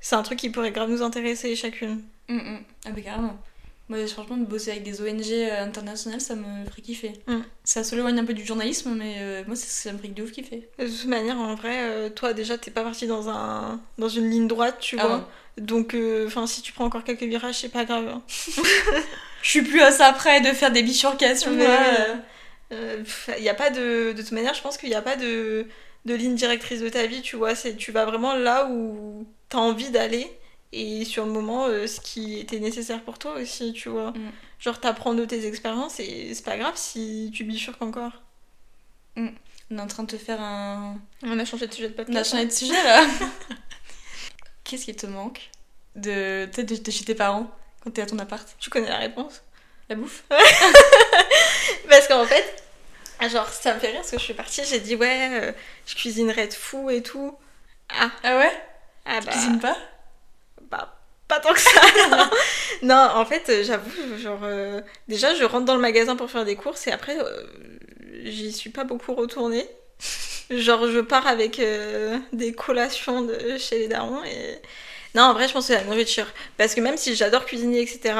c'est 0.00 0.16
un 0.16 0.22
truc 0.22 0.38
qui 0.38 0.50
pourrait 0.50 0.72
grave 0.72 0.90
nous 0.90 1.02
intéresser 1.02 1.56
chacune. 1.56 2.02
Hum, 2.28 2.38
hum. 2.38 2.60
Ah, 2.84 2.90
carrément. 3.00 3.38
Moi, 3.92 4.06
franchement, 4.06 4.38
de 4.38 4.44
bosser 4.46 4.70
avec 4.70 4.82
des 4.84 5.02
ONG 5.02 5.22
euh, 5.30 5.62
internationales, 5.62 6.20
ça 6.20 6.34
me 6.34 6.64
ferait 6.70 6.80
kiffer. 6.82 7.12
Mm. 7.26 7.40
Ça 7.62 7.84
s'éloigne 7.84 8.18
un 8.18 8.24
peu 8.24 8.32
du 8.32 8.44
journalisme, 8.44 8.94
mais 8.96 9.16
euh, 9.18 9.42
moi, 9.46 9.54
c'est- 9.54 9.68
ça 9.88 9.92
me 9.92 9.98
ferait 9.98 10.08
de 10.08 10.22
ouf 10.22 10.32
kiffer. 10.32 10.68
De 10.78 10.86
toute 10.86 11.04
manière, 11.06 11.38
en 11.38 11.54
vrai, 11.54 11.76
euh, 11.82 12.08
toi, 12.08 12.32
déjà, 12.32 12.56
t'es 12.56 12.70
pas 12.70 12.82
parti 12.84 13.06
dans, 13.06 13.28
un... 13.28 13.80
dans 13.98 14.08
une 14.08 14.30
ligne 14.30 14.48
droite, 14.48 14.76
tu 14.80 14.96
Ah 14.98 15.06
vois. 15.06 15.28
Donc, 15.58 15.94
euh, 15.94 16.28
si 16.46 16.62
tu 16.62 16.72
prends 16.72 16.86
encore 16.86 17.04
quelques 17.04 17.22
virages, 17.24 17.58
c'est 17.60 17.68
pas 17.68 17.84
grave. 17.84 18.08
hein. 18.08 18.22
Je 19.42 19.48
suis 19.50 19.62
plus 19.62 19.82
à 19.82 19.90
ça 19.90 20.12
près 20.12 20.40
de 20.40 20.46
faire 20.48 20.70
des 20.72 20.82
bifurcations. 20.82 21.52
Y 23.38 23.48
a 23.48 23.54
pas 23.54 23.70
de... 23.70 24.12
de 24.12 24.22
toute 24.22 24.32
manière, 24.32 24.54
je 24.54 24.62
pense 24.62 24.78
qu'il 24.78 24.88
n'y 24.88 24.94
a 24.94 25.02
pas 25.02 25.16
de... 25.16 25.66
de 26.06 26.14
ligne 26.14 26.34
directrice 26.34 26.80
de 26.80 26.88
ta 26.88 27.06
vie, 27.06 27.20
tu 27.22 27.36
vois. 27.36 27.54
Tu 27.54 27.92
vas 27.92 28.04
vraiment 28.06 28.34
là 28.34 28.68
où 28.70 29.26
t'as 29.48 29.58
envie 29.58 29.90
d'aller 29.90 30.30
et 30.72 31.04
sur 31.04 31.26
le 31.26 31.32
moment, 31.32 31.66
euh, 31.66 31.86
ce 31.86 32.00
qui 32.00 32.38
était 32.38 32.58
nécessaire 32.60 33.02
pour 33.02 33.18
toi 33.18 33.34
aussi, 33.34 33.72
tu 33.72 33.88
vois. 33.88 34.10
Mm. 34.12 34.30
Genre, 34.58 34.80
t'apprends 34.80 35.14
de 35.14 35.24
tes 35.24 35.46
expériences 35.46 36.00
et 36.00 36.32
c'est 36.34 36.44
pas 36.44 36.56
grave 36.56 36.74
si 36.76 37.30
tu 37.34 37.44
bifurques 37.44 37.82
encore. 37.82 38.12
On 39.16 39.78
est 39.78 39.80
en 39.80 39.86
train 39.86 40.02
de 40.04 40.08
te 40.10 40.16
faire 40.16 40.40
un. 40.40 40.98
On 41.22 41.38
a 41.38 41.44
changé 41.44 41.66
de 41.66 41.72
sujet 41.74 41.88
de 41.88 41.94
On 41.96 42.00
a 42.02 42.04
podcast. 42.04 42.30
changé 42.30 42.46
de 42.46 42.50
sujet 42.52 42.82
là. 42.84 43.04
Qu'est-ce 44.64 44.84
qui 44.84 44.94
te 44.94 45.06
manque 45.06 45.50
de, 45.96 46.46
peut-être 46.46 46.68
de, 46.68 46.76
de 46.76 46.90
chez 46.90 47.04
tes 47.04 47.14
parents 47.14 47.50
quand 47.82 47.90
t'es 47.90 48.02
à 48.02 48.06
ton 48.06 48.18
appart? 48.18 48.46
Tu 48.58 48.70
connais 48.70 48.88
la 48.88 48.98
réponse? 48.98 49.42
La 49.88 49.96
bouffe? 49.96 50.24
Parce 51.88 52.08
qu'en 52.08 52.24
fait, 52.24 52.62
genre, 53.28 53.48
ça 53.48 53.74
me 53.74 53.80
fait 53.80 53.88
rire 53.88 53.96
parce 53.98 54.10
que 54.10 54.18
je 54.18 54.24
suis 54.24 54.34
partie, 54.34 54.62
j'ai 54.64 54.80
dit 54.80 54.94
ouais, 54.96 55.28
euh, 55.32 55.52
je 55.86 55.94
cuisinerais 55.94 56.48
de 56.48 56.54
fou 56.54 56.88
et 56.90 57.02
tout. 57.02 57.36
Ah, 57.90 58.10
Ah 58.22 58.38
ouais? 58.38 58.62
Ah 59.04 59.18
Tu 59.20 59.26
bah, 59.26 59.32
cuisines 59.32 59.58
pas? 59.60 59.76
Pas 61.28 61.40
tant 61.40 61.52
que 61.52 61.60
ça. 61.60 61.80
non. 62.82 63.08
en 63.14 63.24
fait, 63.24 63.48
euh, 63.48 63.64
j'avoue, 63.64 63.90
genre, 64.18 64.40
euh, 64.42 64.80
déjà, 65.08 65.34
je 65.34 65.44
rentre 65.44 65.64
dans 65.64 65.74
le 65.74 65.80
magasin 65.80 66.16
pour 66.16 66.30
faire 66.30 66.44
des 66.44 66.56
courses 66.56 66.86
et 66.86 66.92
après, 66.92 67.18
euh, 67.18 67.42
j'y 68.24 68.52
suis 68.52 68.70
pas 68.70 68.84
beaucoup 68.84 69.14
retournée. 69.14 69.66
Genre, 70.50 70.86
je 70.88 70.98
pars 70.98 71.26
avec 71.26 71.62
des 72.32 72.52
collations 72.52 73.22
de 73.22 73.56
chez 73.56 73.78
les 73.78 73.88
darons 73.88 74.22
et. 74.24 74.58
Non, 75.14 75.22
en 75.22 75.32
vrai, 75.32 75.48
je 75.48 75.54
pense 75.54 75.68
que 75.68 75.72
c'est 75.72 75.80
la 75.80 75.84
nourriture. 75.84 76.26
Parce 76.58 76.74
que 76.74 76.80
même 76.82 76.98
si 76.98 77.14
j'adore 77.14 77.46
cuisiner, 77.46 77.80
etc., 77.80 78.14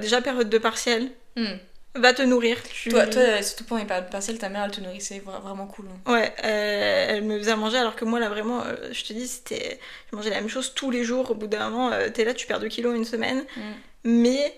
déjà, 0.00 0.22
période 0.22 0.48
de 0.48 0.58
partiel, 0.58 1.10
Hmm. 1.36 1.56
Va 1.94 2.12
te 2.12 2.22
nourrir. 2.22 2.56
Tu... 2.62 2.88
Toi, 2.88 3.06
toi, 3.06 3.22
euh, 3.22 3.42
surtout 3.42 3.64
pendant 3.64 3.80
les 3.80 3.86
périodes 3.86 4.10
partielles, 4.10 4.38
ta 4.38 4.48
mère 4.48 4.64
elle 4.64 4.70
te 4.70 4.80
nourrissait 4.80 5.18
vra- 5.26 5.40
vraiment 5.40 5.66
cool. 5.66 5.86
hein. 5.88 6.12
Ouais, 6.12 6.32
euh, 6.44 7.06
elle 7.08 7.24
me 7.24 7.38
faisait 7.38 7.56
manger 7.56 7.78
alors 7.78 7.96
que 7.96 8.04
moi 8.04 8.20
là 8.20 8.28
vraiment, 8.28 8.62
euh, 8.64 8.74
je 8.92 9.04
te 9.04 9.12
dis, 9.12 9.26
c'était, 9.26 9.78
je 10.10 10.16
mangeais 10.16 10.30
la 10.30 10.36
même 10.36 10.48
chose 10.48 10.72
tous 10.74 10.90
les 10.90 11.02
jours. 11.04 11.30
Au 11.30 11.34
bout 11.34 11.46
d'un 11.48 11.68
moment, 11.70 11.90
euh, 11.92 12.08
t'es 12.08 12.24
là, 12.24 12.32
tu 12.34 12.46
perds 12.46 12.60
2 12.60 12.68
kilos 12.68 12.92
en 12.92 12.96
une 12.96 13.04
semaine. 13.04 13.44
Mm. 13.56 13.60
Mais 14.04 14.54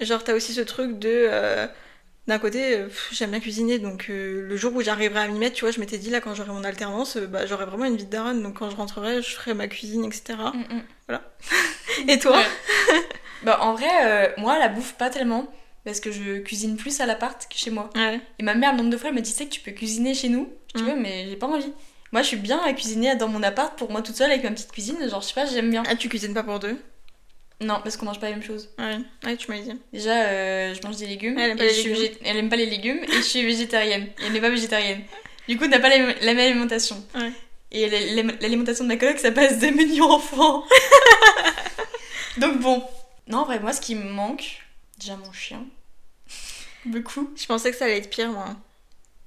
genre 0.00 0.24
t'as 0.24 0.34
aussi 0.34 0.52
ce 0.54 0.60
truc 0.60 0.98
de, 0.98 1.30
d'un 2.26 2.38
côté, 2.38 2.84
j'aime 3.12 3.30
bien 3.30 3.40
cuisiner, 3.40 3.78
donc 3.78 4.06
le 4.08 4.56
jour 4.56 4.74
où 4.74 4.82
j'arriverai 4.82 5.20
à 5.20 5.28
m'y 5.28 5.38
mettre, 5.38 5.56
tu 5.56 5.64
vois, 5.64 5.72
je 5.72 5.80
m'étais 5.80 5.98
dit 5.98 6.10
là 6.10 6.20
quand 6.20 6.34
j'aurai 6.34 6.50
mon 6.52 6.64
alternance, 6.64 7.16
bah 7.16 7.46
j'aurai 7.46 7.64
vraiment 7.64 7.84
une 7.86 7.96
vie 7.96 8.04
de 8.04 8.10
daronne. 8.10 8.42
Donc 8.42 8.58
quand 8.58 8.70
je 8.70 8.76
rentrerai, 8.76 9.22
je 9.22 9.30
ferai 9.34 9.54
ma 9.54 9.68
cuisine, 9.68 10.04
etc. 10.04 10.38
Mm, 10.54 10.76
mm. 11.14 11.18
Et 12.08 12.18
toi? 12.18 12.36
Ouais. 12.36 12.44
Bah 13.42 13.58
en 13.62 13.74
vrai, 13.74 14.34
moi 14.36 14.58
la 14.58 14.68
bouffe 14.68 14.92
pas 14.94 15.10
tellement. 15.10 15.52
Parce 15.84 16.00
que 16.00 16.10
je 16.12 16.38
cuisine 16.40 16.76
plus 16.76 17.00
à 17.00 17.06
l'appart 17.06 17.46
que 17.50 17.56
chez 17.58 17.70
moi. 17.70 17.88
Ouais. 17.94 18.20
Et 18.38 18.42
ma 18.42 18.54
mère, 18.54 18.72
le 18.72 18.78
nombre 18.78 18.90
de 18.90 18.96
fois, 18.96 19.08
elle 19.08 19.14
me 19.16 19.20
dit, 19.20 19.30
tu 19.32 19.36
sais 19.38 19.46
que 19.46 19.50
tu 19.50 19.60
peux 19.60 19.70
cuisiner 19.72 20.14
chez 20.14 20.28
nous. 20.28 20.52
Tu 20.74 20.82
Mm. 20.82 20.86
veux, 20.86 20.96
mais 20.96 21.26
j'ai 21.28 21.36
pas 21.36 21.46
envie. 21.46 21.72
Moi, 22.12 22.22
je 22.22 22.26
suis 22.28 22.36
bien 22.36 22.58
à 22.62 22.72
cuisiner 22.72 23.14
dans 23.16 23.28
mon 23.28 23.42
appart 23.42 23.78
pour 23.78 23.90
moi 23.90 24.02
toute 24.02 24.16
seule 24.16 24.30
avec 24.30 24.42
ma 24.44 24.50
petite 24.50 24.70
cuisine. 24.72 24.96
Genre, 25.08 25.22
je 25.22 25.28
sais 25.28 25.34
pas, 25.34 25.46
j'aime 25.46 25.70
bien. 25.70 25.82
Ah, 25.88 25.94
tu 25.96 26.08
cuisines 26.08 26.34
pas 26.34 26.42
pour 26.42 26.58
deux? 26.58 26.76
Non, 27.62 27.78
parce 27.82 27.96
qu'on 27.96 28.06
mange 28.06 28.18
pas 28.20 28.26
la 28.30 28.36
même 28.36 28.42
chose. 28.42 28.70
Ouais, 28.78 28.98
ouais, 29.24 29.36
tu 29.36 29.50
m'as 29.50 29.58
dit. 29.60 29.72
Déjà, 29.92 30.24
euh, 30.24 30.74
je 30.74 30.86
mange 30.86 30.96
des 30.96 31.06
légumes. 31.06 31.38
Elle 31.38 31.50
aime 31.52 31.56
pas 31.58 31.64
et 31.64 31.68
les 31.68 31.74
je 31.74 31.88
légumes. 31.88 31.94
végé- 32.02 32.18
Elle 32.24 32.36
aime 32.38 32.48
pas 32.48 32.56
les 32.56 32.66
légumes 32.66 33.00
et 33.04 33.12
je 33.16 33.20
suis 33.22 33.42
végétarienne. 33.42 34.04
Et 34.20 34.26
elle 34.26 34.32
n'est 34.32 34.40
pas 34.40 34.48
végétarienne. 34.50 35.02
Du 35.48 35.56
coup, 35.58 35.64
on 35.64 35.68
n'a 35.68 35.78
pas 35.78 35.88
la, 35.90 35.98
même 35.98 36.38
alimentation. 36.38 36.96
Ouais. 37.14 37.32
Et 37.72 37.88
la- 37.88 38.22
l'alimentation 38.40 38.84
de 38.84 38.88
ma 38.88 38.96
coloc, 38.96 39.18
ça 39.18 39.30
passe 39.30 39.58
de 39.58 39.66
menu 39.68 40.00
enfant. 40.02 40.64
Donc 42.38 42.60
bon. 42.60 42.82
Non, 43.28 43.38
en 43.38 43.44
vrai, 43.44 43.60
moi, 43.60 43.72
ce 43.72 43.80
qui 43.80 43.94
me 43.94 44.08
manque, 44.10 44.62
déjà 45.00 45.16
mon 45.16 45.32
chien. 45.32 45.64
Beaucoup. 46.84 47.30
Je 47.36 47.46
pensais 47.46 47.70
que 47.70 47.76
ça 47.76 47.84
allait 47.86 47.98
être 47.98 48.10
pire, 48.10 48.28
moi. 48.28 48.46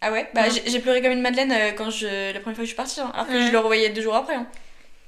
Ah 0.01 0.11
ouais? 0.11 0.29
Bah 0.33 0.43
Ouais. 0.43 0.61
j'ai- 0.65 0.79
pleuré 0.79 1.01
comme 1.01 1.11
une 1.13 1.21
madeleine 1.21 1.51
euh, 1.51 1.71
quand 1.71 1.89
je 1.89 2.33
la 2.33 2.39
première 2.39 2.55
fois 2.55 2.63
que 2.63 2.65
je 2.65 2.67
suis 2.67 2.75
partie, 2.75 2.99
hein, 2.99 3.11
alors 3.13 3.27
que 3.27 3.31
Ouais. 3.33 3.47
je 3.47 3.51
le 3.51 3.57
revoyais 3.59 3.89
deux 3.89 4.01
jours 4.01 4.15
après. 4.15 4.35
hein. 4.35 4.47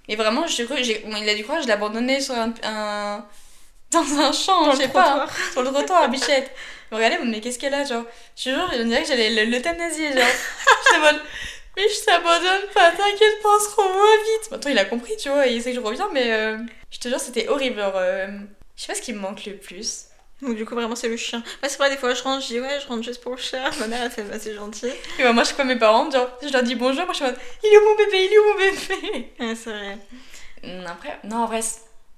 Et 0.08 0.16
vraiment, 0.16 0.46
j'ai 0.48 0.66
cru, 0.66 0.76
bon, 0.76 1.18
il 1.18 1.28
a 1.30 1.34
dû 1.36 1.44
croire 1.44 1.58
que 1.58 1.64
je 1.64 1.68
l'ai 1.68 1.74
abandonné 1.74 2.22
sur 2.22 2.36
un, 2.36 2.54
un- 2.64 3.26
dans 3.92 4.20
un 4.20 4.32
champ, 4.32 4.66
Dans 4.66 4.72
je 4.72 4.78
sais 4.78 4.88
pas, 4.90 5.28
sur 5.52 5.64
le 5.64 5.72
trottoir, 5.72 6.08
Bichette. 6.10 6.52
Me 6.92 6.98
regardez, 6.98 7.18
mais 7.26 7.42
qu'est-ce 7.42 7.58
qu'elle 7.60 7.74
a, 7.74 7.84
genre? 7.84 8.06
Je 8.38 8.44
te 8.44 8.50
jure, 8.50 8.72
on 8.80 8.86
dirait 8.86 9.02
que 9.02 9.08
j'allais 9.08 9.32
le- 9.46 9.52
l'euthanasier, 9.52 10.14
genre. 10.14 10.24
En 10.96 11.00
mode, 11.00 11.22
mais 11.76 11.84
je 11.90 12.06
t'abandonne 12.06 12.70
pas, 12.74 12.92
t'inquiète 12.92 13.42
pas, 13.42 13.50
on 13.50 13.60
se 13.60 13.70
revoit 13.76 14.18
vite. 14.18 14.52
Maintenant, 14.52 14.72
il 14.72 14.78
a 14.78 14.86
compris, 14.86 15.18
tu 15.18 15.30
vois, 15.30 15.48
il 15.48 15.62
sait 15.62 15.72
que 15.72 15.78
je 15.78 15.82
reviens, 15.82 16.08
mais 16.14 16.32
euh, 16.32 16.58
je 16.92 17.00
te 17.00 17.08
jure, 17.10 17.20
c'était 17.20 17.48
horrible. 17.50 17.80
Genre, 17.82 17.94
euh, 17.96 18.28
je 18.78 18.82
sais 18.82 18.88
pas 18.88 18.96
ce 18.96 19.02
qui 19.02 19.12
me 19.14 19.20
manque 19.20 19.46
le 19.46 19.58
plus. 19.58 20.06
Donc 20.42 20.56
du 20.56 20.66
coup 20.66 20.76
vraiment 20.76 20.96
c'est 20.96 21.08
le 21.08 21.18
chien. 21.18 21.42
Ouais 21.64 21.70
c'est 21.70 21.78
vrai 21.78 21.90
des 21.90 21.98
fois 21.98 22.14
je 22.14 22.22
rentre, 22.22 22.42
je 22.44 22.48
dis 22.48 22.60
ouais 22.60 22.80
je 22.82 22.88
rentre 22.88 23.04
juste 23.04 23.22
pour 23.22 23.32
le 23.36 23.42
chien. 23.42 23.70
Ma 23.80 23.88
mère 23.88 24.04
elle 24.04 24.12
fait 24.12 24.24
bah 24.24 24.38
c'est 24.40 24.54
gentil. 24.54 24.88
Et 25.20 25.24
bah, 25.24 25.32
moi, 25.34 25.44
je 25.44 25.48
suis 25.48 25.56
comme 25.58 25.68
mes 25.70 25.78
parents, 25.78 26.10
genre, 26.12 26.30
je 26.42 26.50
leur 26.52 26.64
dis 26.64 26.76
bonjour, 26.76 27.06
moi 27.06 27.14
je 27.14 27.16
suis 27.16 27.26
en 27.26 27.28
mode, 27.30 27.40
il 27.64 27.74
est 27.74 27.78
où 27.78 27.84
mon 27.90 27.96
bébé, 27.96 28.26
il 28.26 28.34
est 28.34 28.40
où 28.40 28.44
mon 28.44 28.56
bébé? 28.58 29.32
Ouais 29.40 29.56
c'est 29.56 29.70
vrai. 29.72 29.98
Hum, 30.64 30.84
Après, 30.88 31.20
non, 31.24 31.38
en 31.38 31.46
vrai, 31.46 31.62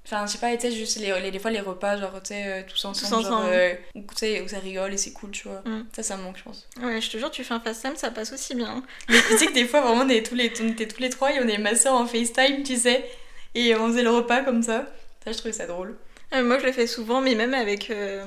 enfin, 0.06 0.26
je 0.26 0.32
sais 0.32 0.38
pas, 0.40 0.56
tu 0.56 0.62
sais, 0.62 0.72
juste 0.72 0.98
les, 1.00 1.20
les, 1.22 1.32
des 1.32 1.38
fois 1.40 1.52
les 1.52 1.60
repas, 1.60 1.98
genre, 1.98 2.14
tu 2.24 2.30
sais, 2.34 2.44
euh, 2.48 2.62
tous 2.68 2.86
ensemble, 2.86 2.96
Tous 3.24 3.28
genre, 3.28 3.40
ensemble. 3.40 3.54
euh, 3.54 3.74
où, 3.96 4.02
tu 4.02 4.16
sais, 4.16 4.42
où 4.42 4.48
ça 4.48 4.60
rigole 4.60 4.94
et 4.94 4.98
c'est 4.98 5.12
cool, 5.14 5.32
tu 5.32 5.48
vois. 5.48 5.62
Mm. 5.66 5.86
Ça, 5.96 6.02
ça 6.04 6.18
me 6.18 6.24
manque, 6.24 6.38
je 6.38 6.44
pense. 6.44 6.68
Ouais 6.82 7.00
je 7.02 7.10
te 7.12 7.18
jure 7.18 7.30
tu 7.30 7.44
fais 7.44 7.54
un 7.54 7.60
FaceTime 7.60 7.96
ça 7.98 8.10
passe 8.10 8.32
aussi 8.34 8.56
bien. 8.56 8.84
Mais 9.10 9.18
tu 9.28 9.38
sais 9.38 9.46
que 9.48 9.54
des 9.54 9.66
fois, 9.66 9.82
vraiment, 9.82 10.04
on, 10.04 10.10
est 10.10 10.26
tous 10.26 10.36
les, 10.36 10.52
on 10.62 10.70
était 10.70 10.88
tous 10.88 11.02
les 11.02 11.10
trois 11.10 11.34
et 11.34 11.40
on 11.40 11.48
est 11.48 11.58
ma 11.58 11.76
soeur 11.76 11.94
en 11.94 12.08
FaceTime, 12.08 12.64
tu 12.64 12.78
sais, 12.78 13.06
et 13.54 13.76
on 13.76 13.90
faisait 13.90 14.04
le 14.04 14.12
repas 14.12 14.42
comme 14.42 14.64
ça. 14.64 14.86
Ça, 15.24 15.32
je 15.32 15.38
trouvais 15.38 15.54
ça 15.54 15.68
drôle. 15.68 15.96
Euh, 16.34 16.44
moi 16.44 16.60
je 16.60 16.66
le 16.66 16.74
fais 16.74 16.88
souvent 16.88 17.22
mais 17.22 17.36
même 17.36 17.54
avec 17.54 17.90
euh, 17.90 18.26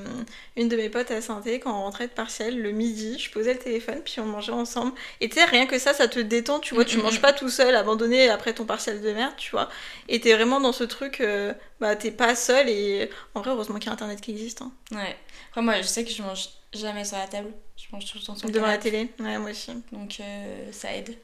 une 0.56 0.68
de 0.68 0.76
mes 0.76 0.88
potes 0.88 1.10
à 1.10 1.20
saint 1.20 1.42
quand 1.62 1.70
on 1.70 1.82
rentrait 1.82 2.06
de 2.06 2.12
partiel 2.12 2.58
le 2.58 2.70
midi 2.70 3.18
je 3.18 3.30
posais 3.30 3.52
le 3.52 3.58
téléphone 3.58 4.00
puis 4.02 4.20
on 4.20 4.24
mangeait 4.24 4.52
ensemble. 4.52 4.92
Et 5.20 5.28
tu 5.28 5.34
sais 5.34 5.44
rien 5.44 5.66
que 5.66 5.78
ça 5.78 5.92
ça 5.92 6.08
te 6.08 6.18
détend 6.18 6.60
tu 6.60 6.74
vois 6.74 6.84
Mm, 6.84 6.86
tu 6.86 6.98
mm, 6.98 7.02
manges 7.02 7.18
mm. 7.18 7.22
pas 7.22 7.32
tout 7.34 7.50
seul 7.50 7.74
abandonné 7.76 8.30
après 8.30 8.54
ton 8.54 8.64
partiel 8.64 9.02
de 9.02 9.12
merde 9.12 9.34
tu 9.36 9.50
vois. 9.50 9.68
Et 10.08 10.18
t'es 10.20 10.34
vraiment 10.34 10.60
dans 10.60 10.72
ce 10.72 10.84
truc 10.84 11.20
euh, 11.20 11.52
bah 11.78 11.94
t'es 11.94 12.10
pas 12.10 12.34
seul 12.34 12.68
et 12.70 13.10
en 13.34 13.42
vrai 13.42 13.50
heureusement 13.50 13.78
qu'il 13.78 13.86
y 13.86 13.90
a 13.90 13.92
internet 13.92 14.20
qui 14.20 14.30
existe. 14.30 14.62
Hein. 14.62 14.72
Ouais. 14.92 15.16
Après, 15.50 15.62
moi, 15.62 15.76
je 15.82 15.86
sais 15.86 16.04
que 16.04 16.10
je 16.10 16.22
mange 16.22 16.48
jamais 16.72 17.04
sur 17.04 17.18
la 17.18 17.26
table. 17.26 17.50
Je 17.76 17.84
mange 17.92 18.04
tout 18.06 18.18
le 18.18 18.24
temps 18.24 18.36
sur 18.36 18.48
Devant 18.48 18.66
la 18.66 18.78
télé 18.78 19.10
ouais 19.18 19.38
moi 19.38 19.50
aussi. 19.50 19.72
Donc, 19.92 20.20
euh, 20.20 20.72
ça 20.72 20.94
aide. 20.94 21.16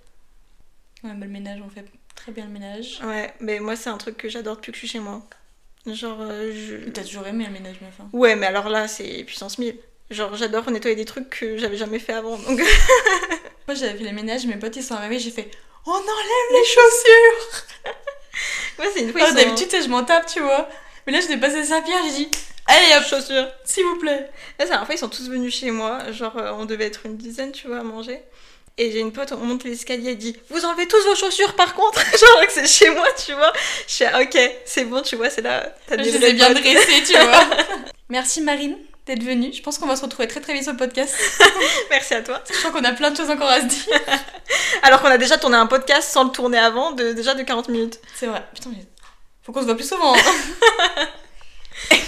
On 1.04 1.10
a 1.10 1.14
le 1.14 1.26
ménage, 1.26 1.60
on 1.64 1.70
fait 1.70 1.84
très 2.14 2.32
bien 2.32 2.44
le 2.44 2.50
ménage. 2.50 3.00
Ouais 3.02 3.32
mais 3.40 3.60
moi 3.60 3.76
c'est 3.76 3.90
un 3.90 3.98
truc 3.98 4.16
que 4.18 4.28
j'adore 4.28 4.56
depuis 4.56 4.72
que 4.72 4.76
je 4.76 4.80
suis 4.80 4.88
chez 4.88 5.00
moi. 5.00 5.22
Genre 5.86 6.18
euh, 6.20 6.52
je... 6.52 6.90
T'as 6.90 7.02
toujours 7.04 7.26
aimé 7.26 7.44
le 7.46 7.52
ménage, 7.52 7.76
meuf. 7.80 7.92
hein. 8.00 8.08
Ouais, 8.12 8.34
mais 8.36 8.46
alors 8.46 8.68
là, 8.68 8.88
c'est 8.88 9.22
puissance 9.24 9.58
1000. 9.58 9.76
Genre, 10.10 10.34
j'adore 10.36 10.70
nettoyer 10.70 10.96
des 10.96 11.04
trucs 11.04 11.30
que 11.30 11.56
j'avais 11.58 11.76
jamais 11.76 11.98
fait 11.98 12.12
avant. 12.12 12.36
Donc, 12.38 12.60
Moi, 13.68 13.74
j'avais 13.74 13.96
fait 13.98 14.04
le 14.04 14.12
ménage, 14.12 14.46
mes 14.46 14.56
potes, 14.56 14.76
ils 14.76 14.82
sont 14.84 14.94
arrivés, 14.94 15.18
j'ai 15.18 15.30
fait 15.32 15.50
On 15.86 15.90
enlève 15.92 16.52
les 16.52 16.64
chaussures 16.64 17.64
ouais, 18.78 18.86
c'est 18.94 19.00
une 19.02 19.12
fois. 19.12 19.20
Ils 19.22 19.26
sont- 19.28 19.34
d'habitude, 19.34 19.68
tu 19.68 19.76
sais, 19.76 19.82
je 19.82 19.88
m'en 19.88 20.04
tape, 20.04 20.26
tu 20.26 20.40
vois. 20.40 20.68
Mais 21.06 21.12
là, 21.12 21.20
je 21.20 21.28
n'ai 21.28 21.36
pas 21.38 21.50
ces 21.50 21.64
serpillères, 21.64 22.02
j'ai 22.04 22.24
dit 22.24 22.30
Allez 22.66 22.96
hop, 22.96 23.04
chaussures. 23.04 23.48
s'il 23.64 23.84
vous 23.84 23.96
plaît. 23.98 24.18
Là, 24.20 24.28
la 24.60 24.64
dernière 24.66 24.86
fois, 24.86 24.94
ils 24.94 24.98
sont 24.98 25.08
tous 25.08 25.28
venus 25.28 25.54
chez 25.54 25.70
moi. 25.70 26.10
Genre, 26.12 26.36
euh, 26.36 26.52
on 26.54 26.64
devait 26.64 26.86
être 26.86 27.06
une 27.06 27.16
dizaine, 27.16 27.52
tu 27.52 27.68
vois, 27.68 27.78
à 27.78 27.82
manger. 27.84 28.20
Et 28.78 28.92
j'ai 28.92 29.00
une 29.00 29.12
pote, 29.12 29.32
on 29.32 29.36
monte 29.38 29.64
l'escalier, 29.64 30.10
elle 30.10 30.18
dit 30.18 30.36
Vous 30.50 30.64
enlevez 30.66 30.86
tous 30.86 31.02
vos 31.04 31.14
chaussures 31.14 31.54
par 31.54 31.74
contre 31.74 31.98
Genre 32.18 32.46
que 32.46 32.52
c'est 32.52 32.66
chez 32.66 32.90
moi, 32.90 33.06
tu 33.24 33.32
vois. 33.32 33.52
Je 33.86 33.92
suis 33.92 34.04
ah, 34.04 34.20
ok, 34.20 34.38
c'est 34.66 34.84
bon, 34.84 35.00
tu 35.02 35.16
vois, 35.16 35.30
c'est 35.30 35.40
là. 35.40 35.74
T'as 35.86 35.96
Je 35.96 36.02
les 36.02 36.24
ai 36.26 36.32
bien 36.34 36.52
potes. 36.52 36.62
dressés, 36.62 37.02
tu 37.06 37.12
vois. 37.18 37.44
Merci 38.10 38.42
Marine 38.42 38.76
d'être 39.06 39.22
venue. 39.22 39.52
Je 39.52 39.62
pense 39.62 39.78
qu'on 39.78 39.86
va 39.86 39.96
se 39.96 40.02
retrouver 40.02 40.28
très 40.28 40.40
très 40.40 40.52
vite 40.52 40.64
sur 40.64 40.72
le 40.72 40.78
podcast. 40.78 41.14
Merci 41.90 42.14
à 42.14 42.22
toi. 42.22 42.42
Je 42.52 42.58
crois 42.58 42.70
qu'on 42.72 42.84
a 42.84 42.92
plein 42.92 43.10
de 43.12 43.16
choses 43.16 43.30
encore 43.30 43.48
à 43.48 43.60
se 43.60 43.66
dire. 43.66 43.98
Alors 44.82 45.00
qu'on 45.00 45.08
a 45.08 45.16
déjà 45.16 45.38
tourné 45.38 45.56
un 45.56 45.66
podcast 45.66 46.10
sans 46.10 46.24
le 46.24 46.30
tourner 46.30 46.58
avant, 46.58 46.92
de, 46.92 47.12
déjà 47.12 47.34
de 47.34 47.42
40 47.42 47.68
minutes. 47.68 47.98
C'est 48.14 48.26
vrai. 48.26 48.42
Putain, 48.54 48.70
mais 48.76 48.84
faut 49.42 49.52
qu'on 49.52 49.60
se 49.60 49.66
voit 49.66 49.76
plus 49.76 49.88
souvent. 49.88 50.14
hein. 50.14 51.06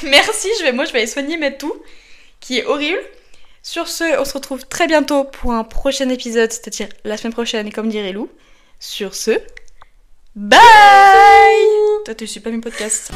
Merci, 0.03 0.49
je 0.59 0.65
vais, 0.65 0.73
moi 0.73 0.85
je 0.85 0.93
vais 0.93 0.99
aller 0.99 1.07
soigner 1.09 1.37
ma 1.37 1.51
toux, 1.51 1.73
qui 2.41 2.59
est 2.59 2.65
horrible. 2.65 3.01
Sur 3.71 3.87
ce, 3.87 4.19
on 4.19 4.25
se 4.25 4.33
retrouve 4.33 4.65
très 4.67 4.87
bientôt 4.87 5.25
pour 5.25 5.53
un 5.53 5.63
prochain 5.63 6.09
épisode, 6.09 6.51
c'est-à-dire 6.51 6.89
la 7.05 7.19
semaine 7.19 7.35
prochaine, 7.35 7.71
comme 7.71 7.91
dirait 7.91 8.13
Lou. 8.13 8.31
Sur 8.81 9.15
ce, 9.15 9.33
bye 10.35 10.59
Toi, 12.07 12.15
tu 12.15 12.27
suis 12.27 12.41
pas 12.41 12.49
mes 12.49 12.63
podcasts. 12.63 13.13